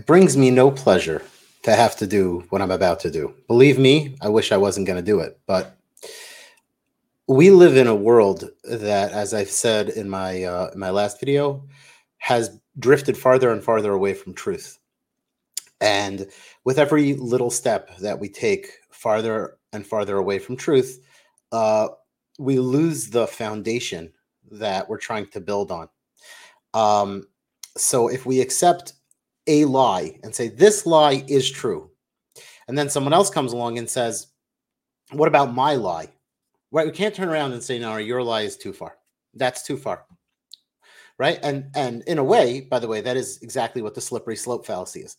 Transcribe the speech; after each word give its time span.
It 0.00 0.06
brings 0.06 0.34
me 0.34 0.50
no 0.50 0.70
pleasure 0.70 1.22
to 1.62 1.76
have 1.76 1.94
to 1.96 2.06
do 2.06 2.46
what 2.48 2.62
I'm 2.62 2.70
about 2.70 3.00
to 3.00 3.10
do. 3.10 3.34
Believe 3.48 3.78
me, 3.78 4.16
I 4.22 4.30
wish 4.30 4.50
I 4.50 4.56
wasn't 4.56 4.86
going 4.86 4.96
to 4.96 5.04
do 5.04 5.20
it, 5.20 5.38
but 5.46 5.76
we 7.28 7.50
live 7.50 7.76
in 7.76 7.86
a 7.86 7.94
world 7.94 8.48
that, 8.64 9.12
as 9.12 9.34
I've 9.34 9.50
said 9.50 9.90
in 9.90 10.08
my 10.08 10.42
uh, 10.44 10.70
in 10.72 10.80
my 10.80 10.88
last 10.88 11.20
video, 11.20 11.62
has 12.16 12.58
drifted 12.78 13.18
farther 13.18 13.50
and 13.50 13.62
farther 13.62 13.92
away 13.92 14.14
from 14.14 14.32
truth. 14.32 14.78
And 15.82 16.26
with 16.64 16.78
every 16.78 17.12
little 17.12 17.50
step 17.50 17.94
that 17.98 18.18
we 18.18 18.30
take 18.30 18.70
farther 18.88 19.58
and 19.74 19.86
farther 19.86 20.16
away 20.16 20.38
from 20.38 20.56
truth, 20.56 20.98
uh, 21.52 21.88
we 22.38 22.58
lose 22.58 23.10
the 23.10 23.26
foundation 23.26 24.14
that 24.50 24.88
we're 24.88 24.96
trying 24.96 25.26
to 25.26 25.42
build 25.42 25.70
on. 25.70 25.90
Um, 26.72 27.26
so 27.76 28.08
if 28.08 28.24
we 28.24 28.40
accept 28.40 28.94
a 29.50 29.64
lie 29.64 30.18
and 30.22 30.34
say 30.34 30.48
this 30.48 30.86
lie 30.86 31.24
is 31.28 31.50
true, 31.50 31.90
and 32.68 32.78
then 32.78 32.88
someone 32.88 33.12
else 33.12 33.30
comes 33.30 33.52
along 33.52 33.78
and 33.78 33.90
says, 33.90 34.28
"What 35.12 35.28
about 35.28 35.54
my 35.54 35.74
lie?" 35.74 36.08
Right? 36.70 36.86
We 36.86 36.92
can't 36.92 37.14
turn 37.14 37.28
around 37.28 37.52
and 37.52 37.62
say, 37.62 37.78
"No, 37.78 37.96
your 37.96 38.22
lie 38.22 38.42
is 38.42 38.56
too 38.56 38.72
far. 38.72 38.96
That's 39.34 39.62
too 39.62 39.76
far." 39.76 40.06
Right? 41.18 41.38
And 41.42 41.70
and 41.74 42.02
in 42.06 42.18
a 42.18 42.24
way, 42.24 42.62
by 42.62 42.78
the 42.78 42.88
way, 42.88 43.00
that 43.02 43.16
is 43.16 43.38
exactly 43.42 43.82
what 43.82 43.94
the 43.94 44.00
slippery 44.00 44.36
slope 44.36 44.64
fallacy 44.64 45.00
is. 45.00 45.16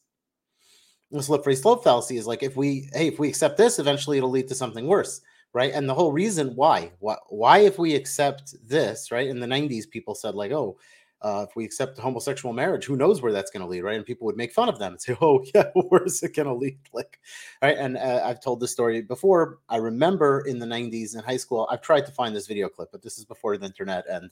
The 1.11 1.21
slippery 1.21 1.55
slope 1.55 1.83
fallacy 1.83 2.17
is 2.17 2.25
like 2.25 2.41
if 2.41 2.55
we, 2.55 2.89
hey, 2.93 3.07
if 3.07 3.19
we 3.19 3.27
accept 3.27 3.57
this, 3.57 3.79
eventually 3.79 4.17
it'll 4.17 4.29
lead 4.29 4.47
to 4.47 4.55
something 4.55 4.87
worse 4.87 5.21
right? 5.53 5.73
And 5.73 5.87
the 5.87 5.93
whole 5.93 6.11
reason 6.11 6.55
why, 6.55 6.91
why, 6.99 7.17
why 7.29 7.59
if 7.59 7.77
we 7.77 7.95
accept 7.95 8.55
this, 8.67 9.11
right? 9.11 9.27
In 9.27 9.39
the 9.39 9.47
90s, 9.47 9.89
people 9.89 10.15
said, 10.15 10.35
like, 10.35 10.51
oh, 10.51 10.77
uh, 11.21 11.45
if 11.47 11.55
we 11.55 11.63
accept 11.63 11.99
homosexual 11.99 12.53
marriage, 12.53 12.85
who 12.85 12.95
knows 12.95 13.21
where 13.21 13.31
that's 13.31 13.51
going 13.51 13.61
to 13.61 13.67
lead, 13.67 13.81
right? 13.81 13.95
And 13.95 14.05
people 14.05 14.25
would 14.25 14.37
make 14.37 14.51
fun 14.51 14.69
of 14.69 14.79
them 14.79 14.93
and 14.93 15.01
say, 15.01 15.15
"Oh, 15.21 15.43
yeah, 15.53 15.65
where's 15.75 16.23
it 16.23 16.35
going 16.35 16.47
to 16.47 16.53
lead?" 16.53 16.77
Like, 16.93 17.19
right? 17.61 17.77
And 17.77 17.97
uh, 17.97 18.21
I've 18.23 18.41
told 18.41 18.59
this 18.59 18.71
story 18.71 19.01
before. 19.01 19.59
I 19.69 19.77
remember 19.77 20.43
in 20.47 20.59
the 20.59 20.65
'90s 20.65 21.15
in 21.15 21.23
high 21.23 21.37
school, 21.37 21.67
I've 21.71 21.81
tried 21.81 22.05
to 22.07 22.11
find 22.11 22.35
this 22.35 22.47
video 22.47 22.69
clip, 22.69 22.89
but 22.91 23.01
this 23.01 23.17
is 23.17 23.25
before 23.25 23.57
the 23.57 23.65
internet 23.65 24.05
and, 24.09 24.29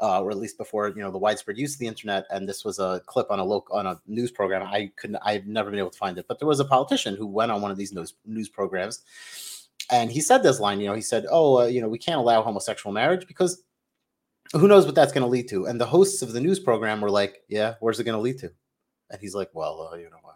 uh, 0.00 0.20
or 0.20 0.30
at 0.30 0.38
least 0.38 0.58
before 0.58 0.88
you 0.88 1.02
know 1.02 1.10
the 1.10 1.18
widespread 1.18 1.56
use 1.56 1.74
of 1.74 1.78
the 1.78 1.86
internet. 1.86 2.26
And 2.30 2.48
this 2.48 2.64
was 2.64 2.78
a 2.78 3.00
clip 3.06 3.30
on 3.30 3.38
a 3.38 3.44
local 3.44 3.76
on 3.76 3.86
a 3.86 4.00
news 4.06 4.32
program. 4.32 4.66
I 4.66 4.90
couldn't, 4.96 5.20
I've 5.24 5.46
never 5.46 5.70
been 5.70 5.78
able 5.78 5.90
to 5.90 5.98
find 5.98 6.18
it, 6.18 6.26
but 6.26 6.40
there 6.40 6.48
was 6.48 6.60
a 6.60 6.64
politician 6.64 7.16
who 7.16 7.26
went 7.26 7.52
on 7.52 7.62
one 7.62 7.70
of 7.70 7.76
these 7.76 7.92
news 7.92 8.14
news 8.26 8.48
programs 8.48 9.02
and 9.90 10.10
he 10.10 10.20
said 10.20 10.42
this 10.42 10.60
line, 10.60 10.80
you 10.80 10.86
know, 10.86 10.94
he 10.94 11.00
said, 11.00 11.24
"Oh, 11.30 11.60
uh, 11.60 11.66
you 11.66 11.80
know, 11.80 11.88
we 11.88 11.98
can't 11.98 12.18
allow 12.18 12.42
homosexual 12.42 12.92
marriage 12.92 13.26
because 13.26 13.62
who 14.52 14.68
knows 14.68 14.86
what 14.86 14.94
that's 14.94 15.12
going 15.12 15.22
to 15.22 15.28
lead 15.28 15.48
to." 15.48 15.66
And 15.66 15.80
the 15.80 15.86
hosts 15.86 16.22
of 16.22 16.32
the 16.32 16.40
news 16.40 16.60
program 16.60 17.00
were 17.00 17.10
like, 17.10 17.42
"Yeah, 17.48 17.74
where's 17.80 18.00
it 18.00 18.04
going 18.04 18.16
to 18.16 18.22
lead 18.22 18.38
to?" 18.38 18.52
And 19.10 19.20
he's 19.20 19.34
like, 19.34 19.50
"Well, 19.54 19.90
uh, 19.92 19.96
you 19.96 20.10
know, 20.10 20.18
uh, 20.24 20.32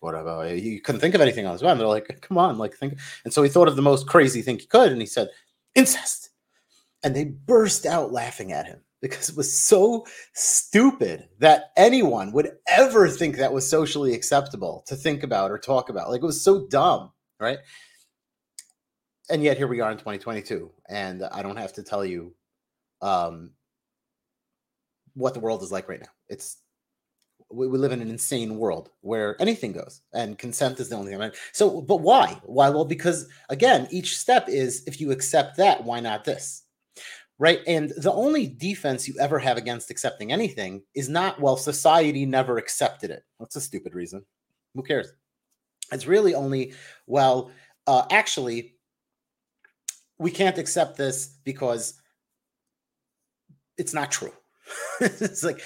whatever." 0.00 0.48
He 0.48 0.80
couldn't 0.80 1.00
think 1.00 1.14
of 1.14 1.20
anything 1.20 1.46
else. 1.46 1.62
And 1.62 1.80
they're 1.80 1.86
like, 1.86 2.20
"Come 2.22 2.38
on, 2.38 2.58
like 2.58 2.74
think." 2.74 2.98
And 3.24 3.32
so 3.32 3.42
he 3.42 3.48
thought 3.48 3.68
of 3.68 3.76
the 3.76 3.82
most 3.82 4.06
crazy 4.06 4.42
thing 4.42 4.58
he 4.58 4.66
could, 4.66 4.92
and 4.92 5.00
he 5.00 5.06
said, 5.06 5.28
"Incest." 5.74 6.30
And 7.04 7.14
they 7.14 7.24
burst 7.24 7.86
out 7.86 8.12
laughing 8.12 8.52
at 8.52 8.66
him 8.66 8.80
because 9.02 9.28
it 9.28 9.36
was 9.36 9.52
so 9.58 10.06
stupid 10.34 11.28
that 11.38 11.72
anyone 11.76 12.32
would 12.32 12.52
ever 12.68 13.08
think 13.08 13.36
that 13.36 13.52
was 13.52 13.68
socially 13.68 14.14
acceptable 14.14 14.82
to 14.86 14.96
think 14.96 15.22
about 15.22 15.50
or 15.50 15.58
talk 15.58 15.88
about. 15.88 16.10
Like 16.10 16.22
it 16.22 16.26
was 16.26 16.42
so 16.42 16.66
dumb, 16.68 17.12
right? 17.38 17.58
and 19.28 19.42
yet 19.42 19.56
here 19.56 19.66
we 19.66 19.80
are 19.80 19.90
in 19.90 19.98
2022 19.98 20.70
and 20.88 21.24
i 21.32 21.42
don't 21.42 21.56
have 21.56 21.72
to 21.72 21.82
tell 21.82 22.04
you 22.04 22.34
um 23.06 23.50
what 25.14 25.32
the 25.32 25.40
world 25.40 25.62
is 25.62 25.72
like 25.72 25.88
right 25.88 26.00
now. 26.00 26.10
It's 26.28 26.58
we, 27.50 27.68
we 27.68 27.78
live 27.78 27.92
in 27.92 28.02
an 28.02 28.10
insane 28.10 28.58
world 28.58 28.90
where 29.02 29.40
anything 29.40 29.72
goes 29.72 30.02
and 30.12 30.36
consent 30.36 30.80
is 30.80 30.88
the 30.88 30.96
only 30.96 31.12
thing 31.12 31.20
right? 31.20 31.34
so 31.52 31.80
but 31.80 32.00
why? 32.00 32.38
Why? 32.44 32.68
Well 32.68 32.84
because 32.84 33.28
again 33.48 33.86
each 33.90 34.18
step 34.18 34.48
is 34.48 34.82
if 34.86 35.00
you 35.00 35.12
accept 35.12 35.56
that 35.56 35.84
why 35.84 36.00
not 36.00 36.24
this? 36.24 36.64
Right? 37.38 37.60
And 37.66 37.92
the 37.98 38.12
only 38.12 38.46
defense 38.46 39.06
you 39.06 39.14
ever 39.20 39.38
have 39.38 39.58
against 39.58 39.90
accepting 39.90 40.32
anything 40.32 40.82
is 40.94 41.08
not 41.08 41.40
well 41.40 41.56
society 41.56 42.26
never 42.26 42.58
accepted 42.58 43.10
it. 43.10 43.22
That's 43.38 43.56
a 43.56 43.60
stupid 43.60 43.94
reason. 43.94 44.24
Who 44.74 44.82
cares? 44.82 45.12
It's 45.92 46.06
really 46.06 46.34
only 46.34 46.74
well 47.06 47.52
uh, 47.86 48.04
actually 48.10 48.74
we 50.18 50.30
can't 50.30 50.58
accept 50.58 50.96
this 50.96 51.38
because 51.44 52.00
it's 53.78 53.94
not 53.94 54.10
true. 54.10 54.32
it's 55.00 55.44
like, 55.44 55.62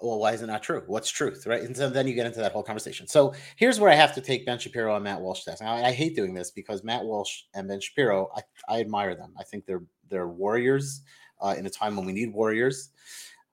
well, 0.00 0.18
why 0.18 0.32
is 0.32 0.42
it 0.42 0.46
not 0.46 0.62
true? 0.62 0.82
What's 0.86 1.10
truth, 1.10 1.46
right? 1.46 1.62
And 1.62 1.76
so 1.76 1.90
then 1.90 2.06
you 2.06 2.14
get 2.14 2.26
into 2.26 2.40
that 2.40 2.52
whole 2.52 2.62
conversation. 2.62 3.06
So 3.06 3.34
here's 3.56 3.78
where 3.78 3.90
I 3.90 3.94
have 3.94 4.14
to 4.14 4.20
take 4.20 4.46
Ben 4.46 4.58
Shapiro 4.58 4.94
and 4.94 5.04
Matt 5.04 5.20
Walsh 5.20 5.44
test. 5.44 5.62
I, 5.62 5.84
I 5.84 5.92
hate 5.92 6.16
doing 6.16 6.34
this 6.34 6.50
because 6.50 6.82
Matt 6.82 7.04
Walsh 7.04 7.42
and 7.54 7.68
Ben 7.68 7.80
Shapiro, 7.80 8.30
I, 8.34 8.42
I 8.68 8.80
admire 8.80 9.14
them. 9.14 9.34
I 9.38 9.44
think 9.44 9.66
they're 9.66 9.82
they're 10.08 10.28
warriors 10.28 11.02
uh, 11.40 11.54
in 11.56 11.66
a 11.66 11.70
time 11.70 11.96
when 11.96 12.06
we 12.06 12.12
need 12.12 12.32
warriors. 12.32 12.90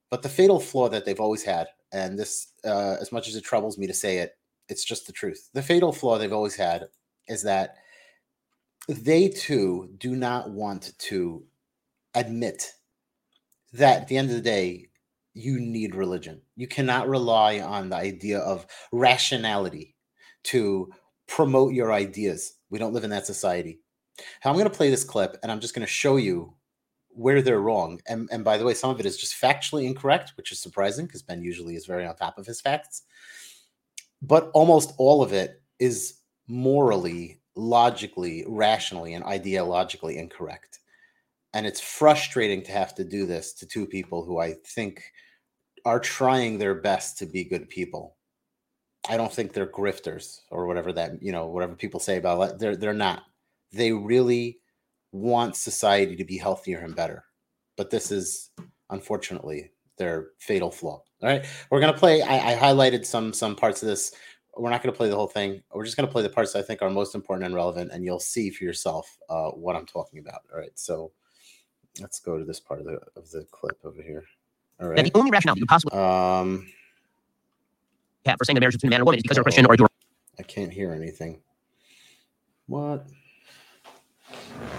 But 0.09 0.21
the 0.21 0.29
fatal 0.29 0.59
flaw 0.59 0.89
that 0.89 1.05
they've 1.05 1.19
always 1.19 1.43
had, 1.43 1.67
and 1.91 2.17
this, 2.17 2.53
uh, 2.63 2.95
as 2.99 3.11
much 3.11 3.27
as 3.27 3.35
it 3.35 3.43
troubles 3.43 3.77
me 3.77 3.87
to 3.87 3.93
say 3.93 4.19
it, 4.19 4.37
it's 4.69 4.83
just 4.83 5.05
the 5.05 5.13
truth. 5.13 5.49
The 5.53 5.61
fatal 5.61 5.91
flaw 5.91 6.17
they've 6.17 6.31
always 6.33 6.55
had 6.55 6.87
is 7.27 7.43
that 7.43 7.75
they 8.87 9.27
too 9.27 9.89
do 9.97 10.15
not 10.15 10.49
want 10.49 10.93
to 10.97 11.43
admit 12.15 12.71
that 13.73 14.01
at 14.01 14.07
the 14.07 14.17
end 14.17 14.29
of 14.29 14.35
the 14.35 14.41
day, 14.41 14.89
you 15.33 15.59
need 15.59 15.95
religion. 15.95 16.41
You 16.55 16.67
cannot 16.67 17.07
rely 17.07 17.59
on 17.59 17.89
the 17.89 17.95
idea 17.95 18.39
of 18.39 18.65
rationality 18.91 19.95
to 20.45 20.91
promote 21.27 21.73
your 21.73 21.91
ideas. 21.91 22.55
We 22.69 22.79
don't 22.79 22.93
live 22.93 23.03
in 23.03 23.11
that 23.11 23.27
society. 23.27 23.79
How 24.41 24.49
I'm 24.49 24.55
going 24.55 24.69
to 24.69 24.75
play 24.75 24.89
this 24.89 25.03
clip 25.03 25.37
and 25.43 25.51
I'm 25.51 25.59
just 25.59 25.75
going 25.75 25.85
to 25.85 25.91
show 25.91 26.17
you 26.17 26.53
where 27.09 27.41
they're 27.41 27.59
wrong. 27.59 27.99
And, 28.07 28.27
and 28.31 28.43
by 28.43 28.57
the 28.57 28.65
way, 28.65 28.73
some 28.73 28.89
of 28.89 28.99
it 28.99 29.05
is 29.05 29.17
just 29.17 29.39
factually 29.39 29.85
incorrect, 29.85 30.33
which 30.37 30.51
is 30.51 30.59
surprising 30.59 31.05
because 31.05 31.21
Ben 31.21 31.43
usually 31.43 31.75
is 31.75 31.85
very 31.85 32.05
on 32.05 32.15
top 32.15 32.37
of 32.37 32.45
his 32.45 32.61
facts. 32.61 33.03
But 34.21 34.49
almost 34.53 34.93
all 34.97 35.21
of 35.21 35.33
it 35.33 35.61
is 35.79 36.19
morally 36.47 37.41
logically, 37.55 38.45
rationally, 38.47 39.13
and 39.15 39.25
ideologically 39.25 40.15
incorrect. 40.15 40.79
And 41.53 41.65
it's 41.65 41.81
frustrating 41.81 42.61
to 42.63 42.71
have 42.71 42.93
to 42.95 43.03
do 43.03 43.25
this 43.25 43.53
to 43.53 43.65
two 43.65 43.85
people 43.85 44.23
who 44.23 44.39
I 44.39 44.55
think 44.65 45.03
are 45.85 45.99
trying 45.99 46.57
their 46.57 46.75
best 46.75 47.17
to 47.19 47.25
be 47.25 47.43
good 47.43 47.69
people. 47.69 48.17
I 49.09 49.17
don't 49.17 49.33
think 49.33 49.53
they're 49.53 49.71
grifters 49.71 50.39
or 50.51 50.67
whatever 50.67 50.91
that, 50.93 51.21
you 51.21 51.31
know, 51.31 51.47
whatever 51.47 51.75
people 51.75 51.99
say 51.99 52.17
about 52.17 52.41
it. 52.41 52.59
They're 52.59 52.75
they're 52.75 52.93
not. 52.93 53.23
They 53.71 53.93
really 53.93 54.59
want 55.13 55.55
society 55.55 56.15
to 56.17 56.25
be 56.25 56.37
healthier 56.37 56.79
and 56.79 56.95
better. 56.95 57.23
But 57.77 57.89
this 57.89 58.11
is 58.11 58.51
unfortunately 58.89 59.71
their 59.97 60.31
fatal 60.39 60.71
flaw. 60.71 61.03
All 61.23 61.29
right. 61.29 61.45
We're 61.71 61.79
gonna 61.79 61.97
play. 61.97 62.21
I, 62.21 62.53
I 62.53 62.55
highlighted 62.57 63.05
some 63.05 63.31
some 63.31 63.55
parts 63.55 63.81
of 63.81 63.87
this 63.87 64.13
we're 64.59 64.69
not 64.69 64.81
to 64.93 64.97
play 64.97 65.09
the 65.09 65.15
whole 65.15 65.27
thing. 65.27 65.61
We're 65.73 65.85
just 65.85 65.97
to 66.07 66.11
play 66.11 66.23
the 66.23 66.29
parts 66.29 66.55
I 66.55 66.61
think 66.61 66.81
are 66.81 66.89
most 66.89 67.15
important 67.15 67.45
and 67.45 67.55
relevant, 67.55 67.91
and 67.91 68.03
you'll 68.03 68.19
see 68.19 68.49
for 68.49 68.63
yourself 68.63 69.17
uh, 69.29 69.49
what 69.49 69.75
I'm 69.75 69.85
talking 69.85 70.19
about. 70.19 70.41
All 70.51 70.59
right, 70.59 70.71
so 70.75 71.11
let's 72.01 72.19
go 72.19 72.37
to 72.37 72.43
this 72.43 72.59
part 72.59 72.79
of 72.79 72.85
the 72.85 72.99
of 73.15 73.29
the 73.31 73.45
clip 73.51 73.77
over 73.83 74.01
here. 74.01 74.23
All 74.79 74.87
right. 74.87 74.97
That 74.97 75.11
the 75.11 75.17
only 75.17 75.31
rationale 75.31 75.57
you 75.57 75.65
possibly 75.65 75.97
um 75.97 76.67
have 78.25 78.37
for 78.37 78.45
saying 78.45 78.55
the 78.55 78.59
marriage 78.59 78.75
between 78.75 78.89
a 78.89 78.91
man 78.91 79.01
and 79.01 79.05
woman 79.05 79.19
is 79.19 79.23
because 79.23 79.37
you're 79.37 79.41
a 79.41 79.45
Christian 79.45 79.65
or 79.65 79.75
you're. 79.75 79.87
I 80.39 80.43
can't 80.43 80.71
hear 80.71 80.93
anything. 80.93 81.41
What? 82.67 83.07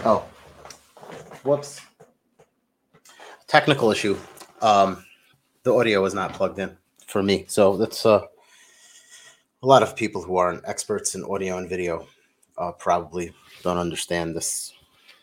Oh, 0.05 0.25
whoops. 1.43 1.81
Technical 3.47 3.91
issue. 3.91 4.17
Um, 4.61 5.05
the 5.63 5.73
audio 5.73 6.05
is 6.05 6.15
not 6.15 6.33
plugged 6.35 6.59
in 6.59 6.77
for 7.07 7.23
me, 7.23 7.47
so 7.49 7.73
let's 7.73 8.05
uh 8.05 8.27
a 9.63 9.67
lot 9.67 9.83
of 9.83 9.97
people 9.97 10.23
who 10.23 10.37
aren't 10.37 10.67
experts 10.69 11.15
in 11.15 11.25
audio 11.25 11.59
and 11.59 11.69
video 11.69 12.07
uh, 12.59 12.73
probably 12.73 13.33
don't 13.63 13.79
understand 13.79 14.37
this 14.37 14.73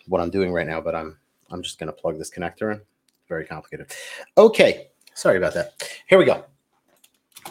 what 0.08 0.22
I'm 0.22 0.30
doing 0.30 0.52
right 0.52 0.68
now, 0.68 0.82
but 0.82 0.96
I'm 0.96 1.18
I'm 1.52 1.62
just 1.62 1.80
going 1.80 1.88
to 1.88 1.94
plug 1.94 2.18
this 2.18 2.30
connector 2.30 2.74
in. 2.74 2.82
Very 3.28 3.46
complicated. 3.46 3.92
Okay, 4.38 4.88
sorry 5.14 5.38
about 5.38 5.54
that. 5.54 5.74
Here 6.08 6.18
we 6.18 6.26
go. 6.26 6.44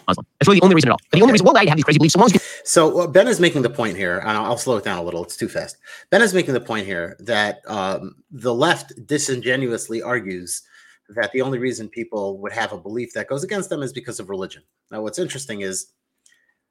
Muslim. 0.09 0.27
That's 0.39 0.49
really 0.49 0.59
the 0.61 0.65
only 0.65 0.75
reason 0.75 0.91
at 0.91 0.93
all. 0.93 0.99
the 1.13 1.23
only 1.23 1.33
reason 1.33 1.47
why 1.47 1.61
I 1.61 1.67
have 1.67 1.77
these 1.77 1.85
crazy 1.85 1.99
beliefs. 1.99 2.15
So 2.15 2.39
so 2.65 3.01
uh, 3.01 3.07
Ben 3.07 3.29
is 3.29 3.41
making 3.41 3.63
the 3.63 3.71
point 3.71 3.97
here, 3.97 4.19
and 4.19 4.31
I'll, 4.31 4.45
I'll, 4.47 4.57
slow 4.57 4.77
it 4.77 4.85
down 4.85 4.99
a 4.99 5.03
little. 5.03 5.23
It's 5.23 5.37
too 5.37 5.49
fast. 5.49 5.79
Ben 6.11 6.23
is 6.23 6.35
making 6.35 6.55
the 6.55 6.61
point 6.61 6.87
here 6.87 7.17
that 7.21 7.61
um, 7.67 8.17
the 8.31 8.55
left 8.55 8.93
disingenuously 9.07 10.03
argues 10.03 10.63
that 11.11 11.33
the 11.33 11.43
only 11.43 11.59
reason 11.59 11.89
people 11.89 12.39
would 12.39 12.53
have 12.53 12.73
a 12.73 12.79
belief 12.79 13.13
that 13.13 13.29
goes 13.29 13.45
against 13.45 13.71
them 13.71 13.83
is 13.83 13.93
because 13.93 14.19
of 14.21 14.31
religion. 14.31 14.63
Now, 14.91 15.03
what's 15.03 15.19
interesting 15.19 15.61
is 15.61 15.93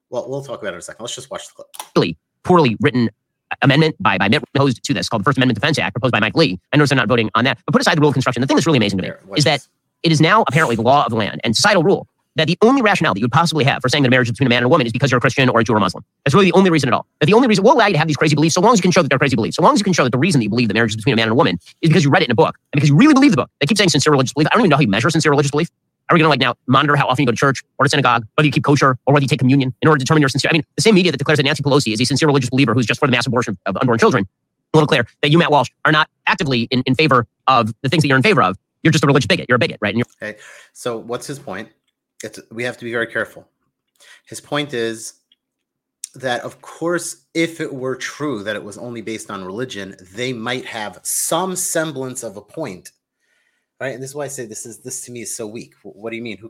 well, 0.09 0.29
we'll 0.29 0.43
talk 0.43 0.61
about 0.61 0.73
it 0.73 0.75
in 0.75 0.79
a 0.79 0.83
second. 0.83 1.03
Let's 1.03 1.15
just 1.15 1.31
watch 1.31 1.47
the 1.47 1.53
clip. 1.53 1.67
Really 1.95 2.17
poorly 2.43 2.77
written 2.81 3.09
amendment 3.61 3.95
by, 3.99 4.17
by 4.17 4.29
Mitt 4.29 4.43
proposed 4.53 4.83
to 4.83 4.93
this 4.93 5.09
called 5.09 5.21
the 5.21 5.25
First 5.25 5.37
Amendment 5.37 5.59
Defense 5.59 5.77
Act, 5.79 5.93
proposed 5.93 6.11
by 6.11 6.19
Mike 6.19 6.35
Lee. 6.35 6.59
I 6.71 6.77
notice 6.77 6.89
they're 6.89 6.97
not 6.97 7.07
voting 7.07 7.29
on 7.35 7.43
that. 7.45 7.59
But 7.65 7.73
put 7.73 7.81
aside 7.81 7.97
the 7.97 8.01
rule 8.01 8.09
of 8.09 8.13
construction. 8.13 8.41
The 8.41 8.47
thing 8.47 8.57
that's 8.57 8.67
really 8.67 8.77
amazing 8.77 8.99
to 8.99 9.03
me 9.03 9.11
is 9.35 9.43
that 9.43 9.67
it 10.03 10.11
is 10.11 10.19
now 10.19 10.43
apparently 10.47 10.75
the 10.75 10.81
law 10.81 11.05
of 11.05 11.09
the 11.09 11.15
land 11.15 11.41
and 11.43 11.55
societal 11.55 11.83
rule 11.83 12.07
that 12.35 12.47
the 12.47 12.57
only 12.61 12.81
rationale 12.81 13.13
that 13.13 13.19
you 13.19 13.25
would 13.25 13.31
possibly 13.31 13.63
have 13.63 13.81
for 13.81 13.89
saying 13.89 14.03
that 14.03 14.07
a 14.07 14.11
marriage 14.11 14.27
is 14.27 14.31
between 14.31 14.47
a 14.47 14.49
man 14.49 14.57
and 14.57 14.65
a 14.65 14.69
woman 14.69 14.87
is 14.87 14.93
because 14.93 15.11
you're 15.11 15.19
a 15.19 15.21
Christian 15.21 15.49
or 15.49 15.59
a 15.59 15.63
Jew 15.63 15.73
or 15.73 15.77
a 15.77 15.79
Muslim. 15.79 16.03
That's 16.25 16.33
really 16.33 16.47
the 16.47 16.53
only 16.53 16.69
reason 16.69 16.89
at 16.89 16.93
all. 16.93 17.05
That 17.19 17.27
the 17.27 17.33
only 17.33 17.47
reason 17.47 17.63
we'll 17.63 17.73
allow 17.73 17.87
you 17.87 17.93
to 17.93 17.99
have 17.99 18.07
these 18.07 18.17
crazy 18.17 18.35
beliefs 18.35 18.55
so 18.55 18.61
long 18.61 18.73
as 18.73 18.79
you 18.79 18.81
can 18.81 18.91
show 18.91 19.01
that 19.01 19.09
they're 19.09 19.19
crazy 19.19 19.35
beliefs. 19.35 19.55
So 19.55 19.61
long 19.61 19.73
as 19.73 19.79
you 19.79 19.83
can 19.83 19.93
show 19.93 20.03
that 20.03 20.11
the 20.11 20.17
reason 20.17 20.39
that 20.39 20.43
you 20.43 20.49
believe 20.49 20.67
that 20.67 20.73
marriage 20.73 20.91
is 20.91 20.95
between 20.95 21.13
a 21.13 21.15
man 21.15 21.27
and 21.27 21.33
a 21.33 21.35
woman 21.35 21.59
is 21.81 21.89
because 21.89 22.03
you 22.03 22.09
read 22.09 22.23
it 22.23 22.25
in 22.25 22.31
a 22.31 22.35
book 22.35 22.57
and 22.71 22.79
because 22.79 22.89
you 22.89 22.95
really 22.95 23.13
believe 23.13 23.31
the 23.31 23.37
book. 23.37 23.49
They 23.59 23.67
keep 23.67 23.77
saying 23.77 23.89
sincere 23.89 24.11
religious 24.11 24.33
belief. 24.33 24.47
I 24.51 24.55
don't 24.55 24.61
even 24.61 24.69
know 24.69 24.77
how 24.77 24.81
you 24.81 24.87
measure 24.87 25.09
sincere 25.09 25.31
religious 25.31 25.51
belief. 25.51 25.69
Are 26.09 26.15
we 26.15 26.19
going 26.19 26.25
to 26.25 26.29
like 26.29 26.39
now 26.39 26.55
monitor 26.67 26.95
how 26.95 27.07
often 27.07 27.23
you 27.23 27.25
go 27.25 27.31
to 27.31 27.37
church 27.37 27.63
or 27.79 27.85
to 27.85 27.89
synagogue, 27.89 28.27
whether 28.35 28.45
you 28.45 28.51
keep 28.51 28.63
kosher 28.63 28.97
or 29.05 29.13
whether 29.13 29.23
you 29.23 29.27
take 29.27 29.39
communion 29.39 29.73
in 29.81 29.87
order 29.87 29.97
to 29.97 30.03
determine 30.03 30.21
your 30.21 30.29
sincere? 30.29 30.49
I 30.49 30.53
mean, 30.53 30.63
the 30.75 30.81
same 30.81 30.95
media 30.95 31.11
that 31.11 31.17
declares 31.17 31.37
that 31.37 31.43
Nancy 31.43 31.63
Pelosi 31.63 31.93
is 31.93 32.01
a 32.01 32.05
sincere 32.05 32.27
religious 32.27 32.49
believer 32.49 32.73
who's 32.73 32.85
just 32.85 32.99
for 32.99 33.07
the 33.07 33.11
mass 33.11 33.25
abortion 33.25 33.57
of 33.65 33.77
unborn 33.77 33.99
children. 33.99 34.27
A 34.73 34.77
little 34.77 34.87
clear 34.87 35.07
that 35.21 35.29
you, 35.29 35.37
Matt 35.37 35.51
Walsh, 35.51 35.69
are 35.85 35.91
not 35.91 36.09
actively 36.27 36.63
in, 36.71 36.81
in 36.81 36.95
favor 36.95 37.25
of 37.47 37.73
the 37.81 37.89
things 37.89 38.03
that 38.03 38.07
you're 38.07 38.17
in 38.17 38.23
favor 38.23 38.41
of. 38.41 38.57
You're 38.81 38.91
just 38.91 39.03
a 39.03 39.07
religious 39.07 39.27
bigot. 39.27 39.45
You're 39.47 39.55
a 39.55 39.59
bigot, 39.59 39.77
right? 39.81 39.95
okay. 40.21 40.37
So 40.73 40.97
what's 40.97 41.27
his 41.27 41.39
point? 41.39 41.69
It's, 42.23 42.39
we 42.51 42.63
have 42.63 42.77
to 42.77 42.85
be 42.85 42.91
very 42.91 43.07
careful. 43.07 43.47
His 44.25 44.41
point 44.41 44.73
is 44.73 45.13
that, 46.15 46.41
of 46.41 46.61
course, 46.61 47.25
if 47.33 47.61
it 47.61 47.73
were 47.73 47.95
true 47.95 48.43
that 48.43 48.55
it 48.55 48.63
was 48.63 48.77
only 48.77 49.01
based 49.01 49.31
on 49.31 49.43
religion, 49.43 49.95
they 50.13 50.33
might 50.33 50.65
have 50.65 50.99
some 51.03 51.55
semblance 51.55 52.23
of 52.23 52.35
a 52.35 52.41
point 52.41 52.91
right? 53.83 53.93
And 53.93 54.01
this 54.01 54.11
is 54.11 54.15
why 54.15 54.23
I 54.23 54.29
say 54.29 54.45
this 54.45 54.65
is 54.65 54.79
this 54.79 55.01
to 55.01 55.11
me 55.11 55.21
is 55.23 55.35
so 55.35 55.45
weak. 55.45 55.73
What 55.83 56.11
do 56.11 56.15
you 56.15 56.21
mean? 56.21 56.37
Who 56.37 56.49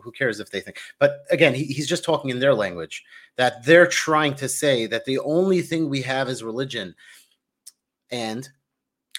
who 0.00 0.10
cares 0.12 0.40
if 0.40 0.50
they 0.50 0.60
think? 0.60 0.78
But 0.98 1.24
again, 1.30 1.54
he, 1.54 1.64
he's 1.64 1.86
just 1.86 2.02
talking 2.02 2.30
in 2.30 2.40
their 2.40 2.54
language 2.54 3.04
that 3.36 3.62
they're 3.66 3.86
trying 3.86 4.34
to 4.36 4.48
say 4.48 4.86
that 4.86 5.04
the 5.04 5.18
only 5.18 5.60
thing 5.60 5.90
we 5.90 6.00
have 6.00 6.30
is 6.30 6.42
religion, 6.42 6.94
and 8.10 8.48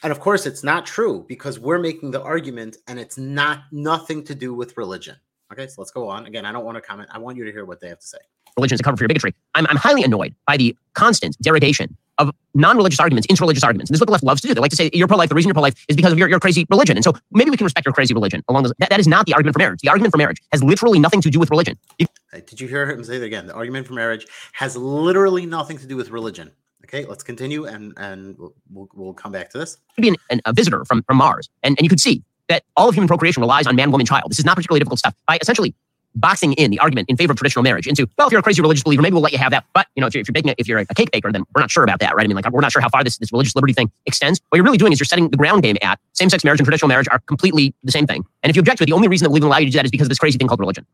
and 0.01 0.11
of 0.11 0.19
course 0.19 0.47
it's 0.47 0.63
not 0.63 0.87
true 0.87 1.25
because 1.27 1.59
we're 1.59 1.77
making 1.77 2.09
the 2.09 2.23
argument, 2.23 2.77
and 2.87 2.99
it's 2.99 3.19
not 3.19 3.65
nothing 3.71 4.23
to 4.23 4.33
do 4.33 4.55
with 4.55 4.75
religion. 4.75 5.15
Okay, 5.51 5.67
so 5.67 5.75
let's 5.77 5.91
go 5.91 6.09
on. 6.09 6.25
Again, 6.25 6.47
I 6.47 6.51
don't 6.51 6.65
want 6.65 6.77
to 6.77 6.81
comment. 6.81 7.09
I 7.13 7.19
want 7.19 7.37
you 7.37 7.45
to 7.45 7.51
hear 7.51 7.65
what 7.65 7.79
they 7.79 7.89
have 7.89 7.99
to 7.99 8.07
say. 8.07 8.17
Religion 8.57 8.75
is 8.75 8.79
a 8.79 8.83
cover 8.83 8.97
for 8.97 9.03
your 9.03 9.09
bigotry. 9.09 9.35
I'm, 9.53 9.67
I'm 9.67 9.77
highly 9.77 10.01
annoyed 10.01 10.33
by 10.47 10.57
the 10.57 10.75
constant 10.95 11.37
derogation 11.39 11.95
of 12.19 12.31
non-religious 12.53 12.99
arguments 12.99 13.25
into 13.27 13.41
religious 13.41 13.63
arguments. 13.63 13.89
And 13.89 13.95
this 13.95 13.97
is 13.97 14.01
what 14.01 14.07
the 14.07 14.11
left 14.11 14.23
loves 14.23 14.41
to 14.41 14.47
do. 14.47 14.53
They 14.53 14.61
like 14.61 14.71
to 14.71 14.75
say 14.75 14.89
you're 14.93 15.07
pro-life. 15.07 15.29
The 15.29 15.35
reason 15.35 15.49
you're 15.49 15.55
pro-life 15.55 15.83
is 15.87 15.95
because 15.95 16.11
of 16.11 16.19
your, 16.19 16.29
your 16.29 16.39
crazy 16.39 16.65
religion. 16.69 16.95
And 16.97 17.03
so 17.03 17.13
maybe 17.31 17.49
we 17.49 17.57
can 17.57 17.65
respect 17.65 17.85
your 17.85 17.93
crazy 17.93 18.13
religion. 18.13 18.43
Along 18.47 18.63
those, 18.63 18.73
that, 18.79 18.89
that 18.89 18.99
is 18.99 19.07
not 19.07 19.25
the 19.25 19.33
argument 19.33 19.53
for 19.53 19.59
marriage. 19.59 19.79
The 19.81 19.89
argument 19.89 20.11
for 20.11 20.17
marriage 20.17 20.41
has 20.51 20.63
literally 20.63 20.99
nothing 20.99 21.21
to 21.21 21.29
do 21.29 21.39
with 21.39 21.49
religion. 21.49 21.77
Did 22.31 22.61
you 22.61 22.67
hear 22.67 22.89
him 22.89 23.03
say 23.03 23.17
that 23.19 23.25
again? 23.25 23.47
The 23.47 23.53
argument 23.53 23.87
for 23.87 23.93
marriage 23.93 24.27
has 24.53 24.75
literally 24.77 25.45
nothing 25.45 25.77
to 25.79 25.87
do 25.87 25.95
with 25.95 26.09
religion. 26.09 26.51
Okay, 26.85 27.05
let's 27.05 27.23
continue 27.23 27.65
and 27.65 27.93
and 27.97 28.37
we'll, 28.69 28.89
we'll 28.93 29.13
come 29.13 29.31
back 29.31 29.49
to 29.51 29.57
this. 29.57 29.77
Be 29.97 30.09
an, 30.09 30.15
an, 30.29 30.41
a 30.45 30.53
visitor 30.53 30.83
from, 30.85 31.01
from 31.03 31.17
Mars, 31.17 31.49
and, 31.63 31.77
and 31.79 31.85
you 31.85 31.89
could 31.89 31.99
see 31.99 32.21
that 32.49 32.63
all 32.75 32.89
of 32.89 32.93
human 32.93 33.07
procreation 33.07 33.41
relies 33.41 33.65
on 33.65 33.75
man, 33.75 33.89
woman, 33.89 34.05
child. 34.05 34.29
This 34.29 34.37
is 34.37 34.45
not 34.45 34.57
particularly 34.57 34.79
difficult 34.81 34.99
stuff. 34.99 35.15
By 35.25 35.37
essentially 35.41 35.73
boxing 36.15 36.53
in 36.53 36.71
the 36.71 36.79
argument 36.79 37.09
in 37.09 37.17
favor 37.17 37.31
of 37.31 37.37
traditional 37.37 37.63
marriage 37.63 37.87
into, 37.87 38.07
well, 38.17 38.27
if 38.27 38.31
you're 38.31 38.39
a 38.39 38.43
crazy 38.43 38.61
religious 38.61 38.83
believer, 38.83 39.01
maybe 39.01 39.13
we'll 39.13 39.23
let 39.23 39.31
you 39.31 39.37
have 39.37 39.51
that. 39.51 39.65
But 39.73 39.87
you 39.95 40.01
know, 40.01 40.07
if 40.07 40.13
you're, 40.13 40.21
if 40.21 40.27
you're 40.27 40.33
baking, 40.33 40.51
a, 40.51 40.55
if 40.57 40.67
you're 40.67 40.79
a 40.79 40.85
cake 40.85 41.11
baker, 41.11 41.31
then 41.31 41.43
we're 41.55 41.61
not 41.61 41.71
sure 41.71 41.83
about 41.83 41.99
that, 41.99 42.15
right? 42.15 42.23
I 42.23 42.27
mean, 42.27 42.35
like 42.35 42.49
we're 42.49 42.61
not 42.61 42.71
sure 42.71 42.81
how 42.81 42.89
far 42.89 43.03
this, 43.03 43.17
this 43.17 43.31
religious 43.31 43.55
liberty 43.55 43.73
thing 43.73 43.91
extends. 44.05 44.41
What 44.49 44.57
you're 44.57 44.65
really 44.65 44.77
doing 44.77 44.91
is 44.91 44.99
you're 44.99 45.05
setting 45.05 45.29
the 45.29 45.37
ground 45.37 45.63
game 45.63 45.77
at 45.81 45.99
same-sex 46.13 46.43
marriage 46.43 46.59
and 46.59 46.65
traditional 46.65 46.89
marriage 46.89 47.07
are 47.11 47.19
completely 47.19 47.73
the 47.83 47.91
same 47.91 48.07
thing. 48.07 48.25
And 48.43 48.49
if 48.49 48.55
you 48.55 48.61
object 48.61 48.77
to 48.79 48.83
it, 48.83 48.87
the 48.87 48.93
only 48.93 49.07
reason 49.07 49.25
that 49.25 49.31
we 49.31 49.37
even 49.37 49.47
allow 49.47 49.57
you 49.57 49.65
to 49.65 49.71
do 49.71 49.77
that 49.77 49.85
is 49.85 49.91
because 49.91 50.05
of 50.05 50.09
this 50.09 50.19
crazy 50.19 50.37
thing 50.37 50.47
called 50.47 50.59
religion. 50.59 50.85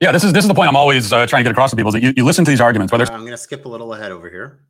Yeah, 0.00 0.12
this 0.12 0.24
is 0.24 0.32
this 0.32 0.44
is 0.44 0.48
the 0.48 0.54
point 0.54 0.68
I'm 0.68 0.76
always 0.76 1.12
uh, 1.12 1.26
trying 1.26 1.44
to 1.44 1.48
get 1.48 1.52
across 1.52 1.70
to 1.70 1.76
people 1.76 1.88
is 1.88 1.94
that 1.94 2.02
you, 2.02 2.14
you 2.16 2.24
listen 2.24 2.44
to 2.46 2.50
these 2.50 2.60
arguments. 2.60 2.90
Whether 2.90 3.04
uh, 3.04 3.14
I'm 3.14 3.20
going 3.20 3.32
to 3.32 3.36
skip 3.36 3.66
a 3.66 3.68
little 3.68 3.92
ahead 3.92 4.12
over 4.12 4.30
here 4.30 4.60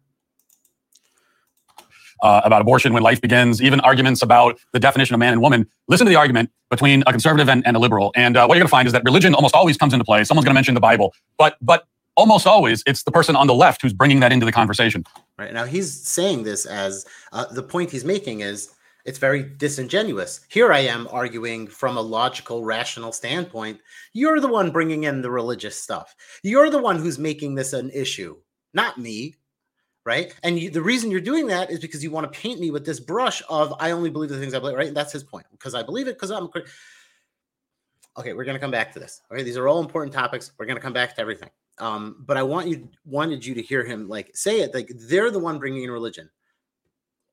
uh, 2.22 2.40
about 2.44 2.61
abortion 2.61 2.93
when 2.93 3.02
life 3.02 3.20
begins, 3.20 3.62
even 3.62 3.81
arguments 3.81 4.22
about 4.22 4.58
the 4.72 4.81
definition 4.81 5.14
of 5.14 5.20
man 5.20 5.32
and 5.32 5.43
woman. 5.43 5.69
Listen 5.88 6.06
to 6.06 6.11
the 6.11 6.17
argument 6.17 6.50
between 6.70 7.02
a 7.06 7.11
conservative 7.11 7.49
and, 7.49 7.67
and 7.67 7.76
a 7.76 7.81
liberal. 7.81 8.12
And 8.14 8.37
uh, 8.37 8.46
what 8.46 8.55
you're 8.55 8.61
going 8.61 8.69
to 8.69 8.70
find 8.70 8.87
is 8.87 8.93
that 8.93 9.05
religion 9.05 9.34
almost 9.34 9.55
always 9.55 9.76
comes 9.76 9.93
into 9.93 10.05
play. 10.05 10.25
Someone's 10.25 10.44
going 10.44 10.55
to 10.55 10.58
mention 10.58 10.75
the 10.75 10.81
Bible, 10.81 11.14
but 11.38 11.56
but 11.61 11.87
almost 12.17 12.46
always 12.46 12.82
it's 12.87 13.02
the 13.05 13.12
person 13.12 13.37
on 13.37 13.46
the 13.46 13.55
left 13.55 13.82
who's 13.82 13.93
bringing 13.93 14.20
that 14.20 14.32
into 14.32 14.46
the 14.46 14.52
conversation. 14.52 15.05
Right 15.38 15.52
now, 15.52 15.64
he's 15.64 15.93
saying 15.93 16.44
this 16.44 16.67
as 16.67 17.06
uh, 17.32 17.46
the 17.46 17.62
point 17.62 17.90
he's 17.90 18.05
making 18.05 18.40
is 18.40 18.70
it's 19.05 19.19
very 19.19 19.43
disingenuous. 19.43 20.40
Here 20.49 20.72
I 20.72 20.81
am 20.81 21.08
arguing 21.11 21.67
from 21.67 21.96
a 21.96 22.02
logical, 22.02 22.64
rational 22.64 23.12
standpoint. 23.12 23.81
You're 24.12 24.40
the 24.40 24.49
one 24.49 24.70
bringing 24.70 25.05
in 25.05 25.22
the 25.22 25.31
religious 25.31 25.76
stuff. 25.76 26.14
You're 26.43 26.70
the 26.70 26.82
one 26.82 26.99
who's 26.99 27.19
making 27.19 27.55
this 27.55 27.72
an 27.72 27.90
issue, 27.90 28.37
not 28.75 28.99
me 28.99 29.37
right? 30.05 30.35
And 30.43 30.58
you, 30.58 30.70
the 30.70 30.82
reason 30.82 31.11
you're 31.11 31.20
doing 31.20 31.47
that 31.49 31.70
is 31.70 31.79
because 31.79 32.02
you 32.02 32.11
want 32.11 32.31
to 32.31 32.38
paint 32.38 32.61
me 32.61 32.70
with 32.70 32.85
this 32.85 33.00
brush 33.00 33.43
of 33.49 33.75
I 33.79 33.91
only 33.91 34.11
believe 34.11 34.31
the 34.31 34.38
things 34.38 34.55
I 34.55 34.58
believe, 34.58 34.76
right? 34.76 34.88
And 34.88 34.97
that's 34.97 35.12
his 35.12 35.25
point 35.25 35.47
because 35.50 35.75
I 35.75 35.82
believe 35.82 36.08
it 36.08 36.14
because 36.17 36.31
I'm. 36.31 36.49
Okay, 38.19 38.32
we're 38.32 38.44
going 38.44 38.56
to 38.56 38.61
come 38.61 38.73
back 38.73 38.93
to 38.94 38.99
this. 38.99 39.23
Okay, 39.32 39.43
these 39.43 39.56
are 39.56 39.69
all 39.69 39.81
important 39.81 40.12
topics. 40.12 40.52
We're 40.58 40.67
going 40.67 40.76
to 40.76 40.82
come 40.82 40.93
back 40.93 41.14
to 41.14 41.20
everything. 41.20 41.50
Um, 41.79 42.17
but 42.26 42.37
I 42.37 42.43
want 42.43 42.69
you 42.69 42.88
wanted 43.05 43.44
you 43.44 43.55
to 43.55 43.62
hear 43.62 43.85
him 43.85 44.08
like 44.08 44.31
say 44.35 44.61
it 44.61 44.75
like 44.75 44.91
they're 44.94 45.31
the 45.31 45.38
one 45.38 45.58
bringing 45.58 45.85
in 45.85 45.91
religion. 45.91 46.29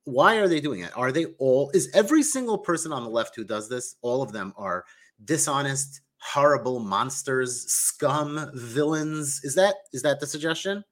Why 0.05 0.35
are 0.35 0.47
they 0.47 0.61
doing 0.61 0.81
it? 0.81 0.91
Are 0.95 1.11
they 1.11 1.25
all? 1.37 1.69
Is 1.73 1.89
every 1.93 2.23
single 2.23 2.57
person 2.57 2.93
on 2.93 3.03
the 3.03 3.09
left 3.09 3.35
who 3.35 3.43
does 3.43 3.67
this? 3.67 3.95
All 4.01 4.21
of 4.21 4.31
them 4.31 4.53
are 4.55 4.85
dishonest, 5.25 6.01
horrible 6.19 6.79
monsters, 6.79 7.69
scum, 7.69 8.49
villains. 8.53 9.41
Is 9.43 9.55
that 9.55 9.75
is 9.91 10.01
that 10.03 10.21
the 10.21 10.27
suggestion? 10.27 10.83